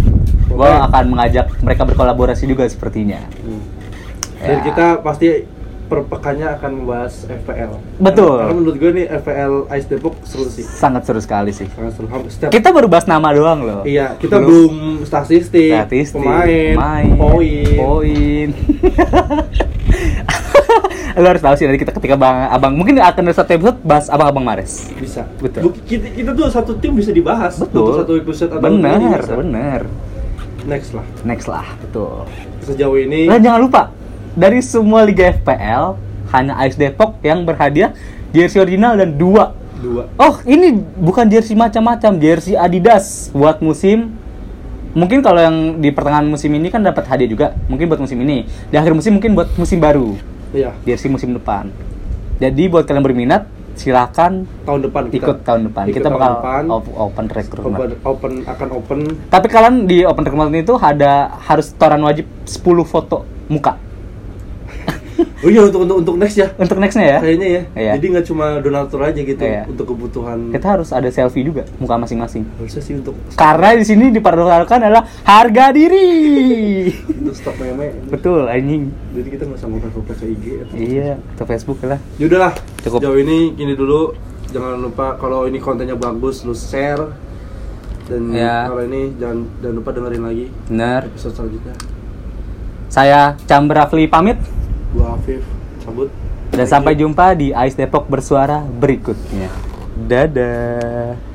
Gue 0.48 0.66
akan 0.66 1.04
mengajak 1.06 1.52
mereka 1.60 1.84
berkolaborasi 1.84 2.42
juga 2.44 2.64
sepertinya. 2.66 3.20
Hmm. 3.38 3.62
Dan 4.40 4.58
Ya. 4.58 4.62
kita 4.64 4.86
pasti 4.98 5.46
per 5.92 6.08
pekannya 6.08 6.48
akan 6.56 6.70
membahas 6.72 7.28
FPL. 7.28 7.76
Betul. 8.00 8.40
Karena 8.40 8.56
menurut 8.56 8.76
gue 8.80 8.90
nih 8.96 9.06
FPL 9.12 9.68
Ice 9.76 9.86
Depok 9.92 10.16
seru 10.24 10.48
sih. 10.48 10.64
Sangat 10.64 11.04
seru 11.04 11.20
sekali 11.20 11.52
sih. 11.52 11.68
Sangat 11.68 11.92
seru. 12.00 12.08
Setiap 12.32 12.48
Kita 12.48 12.72
baru 12.72 12.88
bahas 12.88 13.04
nama 13.04 13.28
doang 13.28 13.60
loh. 13.60 13.84
Iya, 13.84 14.16
kita 14.16 14.40
belum 14.40 15.04
statistik, 15.04 15.68
statistik, 15.68 16.16
pemain, 16.16 16.72
main, 16.72 17.12
poin. 17.20 17.76
poin. 17.76 18.48
Lo 21.20 21.28
harus 21.28 21.44
tahu 21.44 21.54
sih 21.60 21.68
nanti 21.68 21.76
kita 21.76 21.92
ketika 21.92 22.16
bang 22.16 22.48
abang 22.48 22.72
mungkin 22.72 22.96
akan 22.96 23.28
ada 23.28 23.36
satu 23.36 23.52
episode 23.52 23.78
bahas 23.84 24.08
abang-abang 24.08 24.48
Mares. 24.48 24.88
Bisa. 24.96 25.28
Betul. 25.44 25.76
Kita, 25.84 26.08
kita 26.08 26.30
tuh 26.32 26.48
satu 26.48 26.72
tim 26.80 26.96
bisa 26.96 27.12
dibahas. 27.12 27.60
Betul. 27.60 27.84
Untuk 27.84 28.00
satu 28.00 28.12
episode 28.16 28.48
atau 28.56 28.64
dua 28.64 28.96
Bener, 28.96 29.20
bener. 29.20 29.80
Next 30.64 30.96
lah. 30.96 31.04
Next 31.28 31.46
lah, 31.52 31.68
betul. 31.84 32.24
Sejauh 32.64 32.96
ini 32.96 33.26
Dan 33.28 33.42
jangan 33.44 33.60
lupa 33.66 34.01
dari 34.32 34.60
semua 34.60 35.04
liga 35.04 35.28
FPL 35.30 35.96
hanya 36.30 36.56
AS 36.56 36.74
Depok 36.74 37.20
yang 37.20 37.44
berhadiah 37.44 37.92
jersey 38.32 38.58
original 38.58 38.96
dan 38.96 39.12
dua. 39.12 39.52
dua. 39.76 40.08
Oh, 40.16 40.40
ini 40.42 40.72
bukan 40.96 41.28
jersey 41.28 41.52
macam-macam, 41.52 42.16
jersey 42.16 42.56
Adidas 42.56 43.28
buat 43.30 43.60
musim. 43.60 44.16
Mungkin 44.92 45.20
kalau 45.20 45.40
yang 45.40 45.56
di 45.80 45.88
pertengahan 45.88 46.24
musim 46.24 46.52
ini 46.52 46.68
kan 46.68 46.80
dapat 46.80 47.04
hadiah 47.06 47.24
juga, 47.26 47.46
mungkin 47.66 47.88
buat 47.88 47.96
musim 47.98 48.20
ini. 48.20 48.44
Di 48.68 48.76
akhir 48.76 48.92
musim 48.92 49.16
mungkin 49.16 49.32
buat 49.32 49.48
musim 49.56 49.80
baru, 49.80 50.16
Iya. 50.52 50.76
jersey 50.84 51.08
musim 51.08 51.32
depan. 51.32 51.72
Jadi 52.36 52.68
buat 52.68 52.84
kalian 52.84 53.00
berminat, 53.00 53.48
silakan 53.72 54.44
Tahun 54.64 54.80
depan 54.82 55.02
kita 55.08 55.16
ikut 55.18 55.36
tahun 55.42 55.60
depan. 55.66 55.84
ikut 55.86 55.96
kita 55.96 56.06
tahun 56.06 56.14
bakal 56.14 56.32
depan. 56.34 56.62
op- 56.68 56.92
open 56.94 57.24
recruitment. 57.26 57.72
open, 57.72 57.90
open 58.04 58.32
akan 58.44 58.68
open. 58.70 58.98
Tapi 59.28 59.46
kalian 59.48 59.74
di 59.84 60.04
open 60.04 60.22
recruitment 60.22 60.60
itu 60.60 60.74
ada 60.76 61.12
harus 61.42 61.68
setoran 61.68 62.00
wajib 62.00 62.28
10 62.44 62.60
foto 62.84 63.24
muka 63.48 63.76
Oh 65.44 65.50
iya 65.50 65.60
untuk 65.62 65.82
untuk 65.82 65.96
untuk 65.98 66.14
next 66.16 66.36
ya. 66.36 66.48
untuk 66.54 66.78
nextnya 66.78 67.04
ya. 67.04 67.18
Kayaknya 67.18 67.48
ya. 67.48 67.62
Iya. 67.74 67.92
Jadi 67.98 68.06
nggak 68.08 68.26
cuma 68.26 68.46
donatur 68.58 69.00
aja 69.02 69.18
gitu 69.18 69.42
Iya. 69.42 69.62
untuk 69.66 69.86
kebutuhan. 69.88 70.38
Kita 70.50 70.66
harus 70.70 70.88
ada 70.90 71.08
selfie 71.08 71.42
juga 71.42 71.66
muka 71.76 71.98
masing-masing. 71.98 72.46
Harusnya 72.56 72.78
sih 72.80 72.94
untuk 72.94 73.14
Karena 73.34 73.74
di 73.74 73.82
sini 73.82 74.08
diperlukan 74.08 74.78
adalah 74.78 75.02
harga 75.22 75.64
diri. 75.70 76.06
untuk 77.18 77.34
stok 77.34 77.58
meme. 77.58 77.90
Betul, 78.06 78.46
anjing. 78.46 78.94
Jadi 79.12 79.28
kita 79.28 79.42
nggak 79.44 79.58
usah 79.58 79.68
ngopek-ngopek 79.68 80.14
ke 80.14 80.26
IG. 80.28 80.44
Atau 80.60 80.74
Iya, 80.78 81.10
ke 81.34 81.42
Facebook 81.44 81.78
lah. 81.82 81.98
Yaudahlah, 82.16 82.52
Cukup. 82.80 82.98
Sejauh 82.98 83.18
ini 83.18 83.52
gini 83.52 83.74
dulu. 83.74 84.14
Jangan 84.48 84.78
lupa 84.78 85.16
kalau 85.16 85.44
ini 85.44 85.58
kontennya 85.58 85.96
bagus, 85.96 86.42
lu 86.42 86.52
share. 86.52 87.08
Dan 88.04 88.30
Ya. 88.30 88.68
kalau 88.68 88.82
ini 88.82 89.14
jangan 89.16 89.48
jangan 89.58 89.74
lupa 89.74 89.90
dengerin 89.90 90.22
lagi 90.22 90.46
Bener. 90.66 91.00
episode 91.08 91.34
selanjutnya. 91.34 91.74
Saya 92.86 93.20
Chamber 93.42 93.72
Rafli 93.74 94.04
pamit 94.04 94.36
Afif 95.22 95.46
cabut. 95.86 96.10
dan 96.50 96.66
sampai 96.66 96.98
jumpa 96.98 97.38
di 97.38 97.54
Ais 97.54 97.78
Depok 97.78 98.10
bersuara 98.10 98.58
berikutnya. 98.66 99.46
Dadah. 99.94 101.31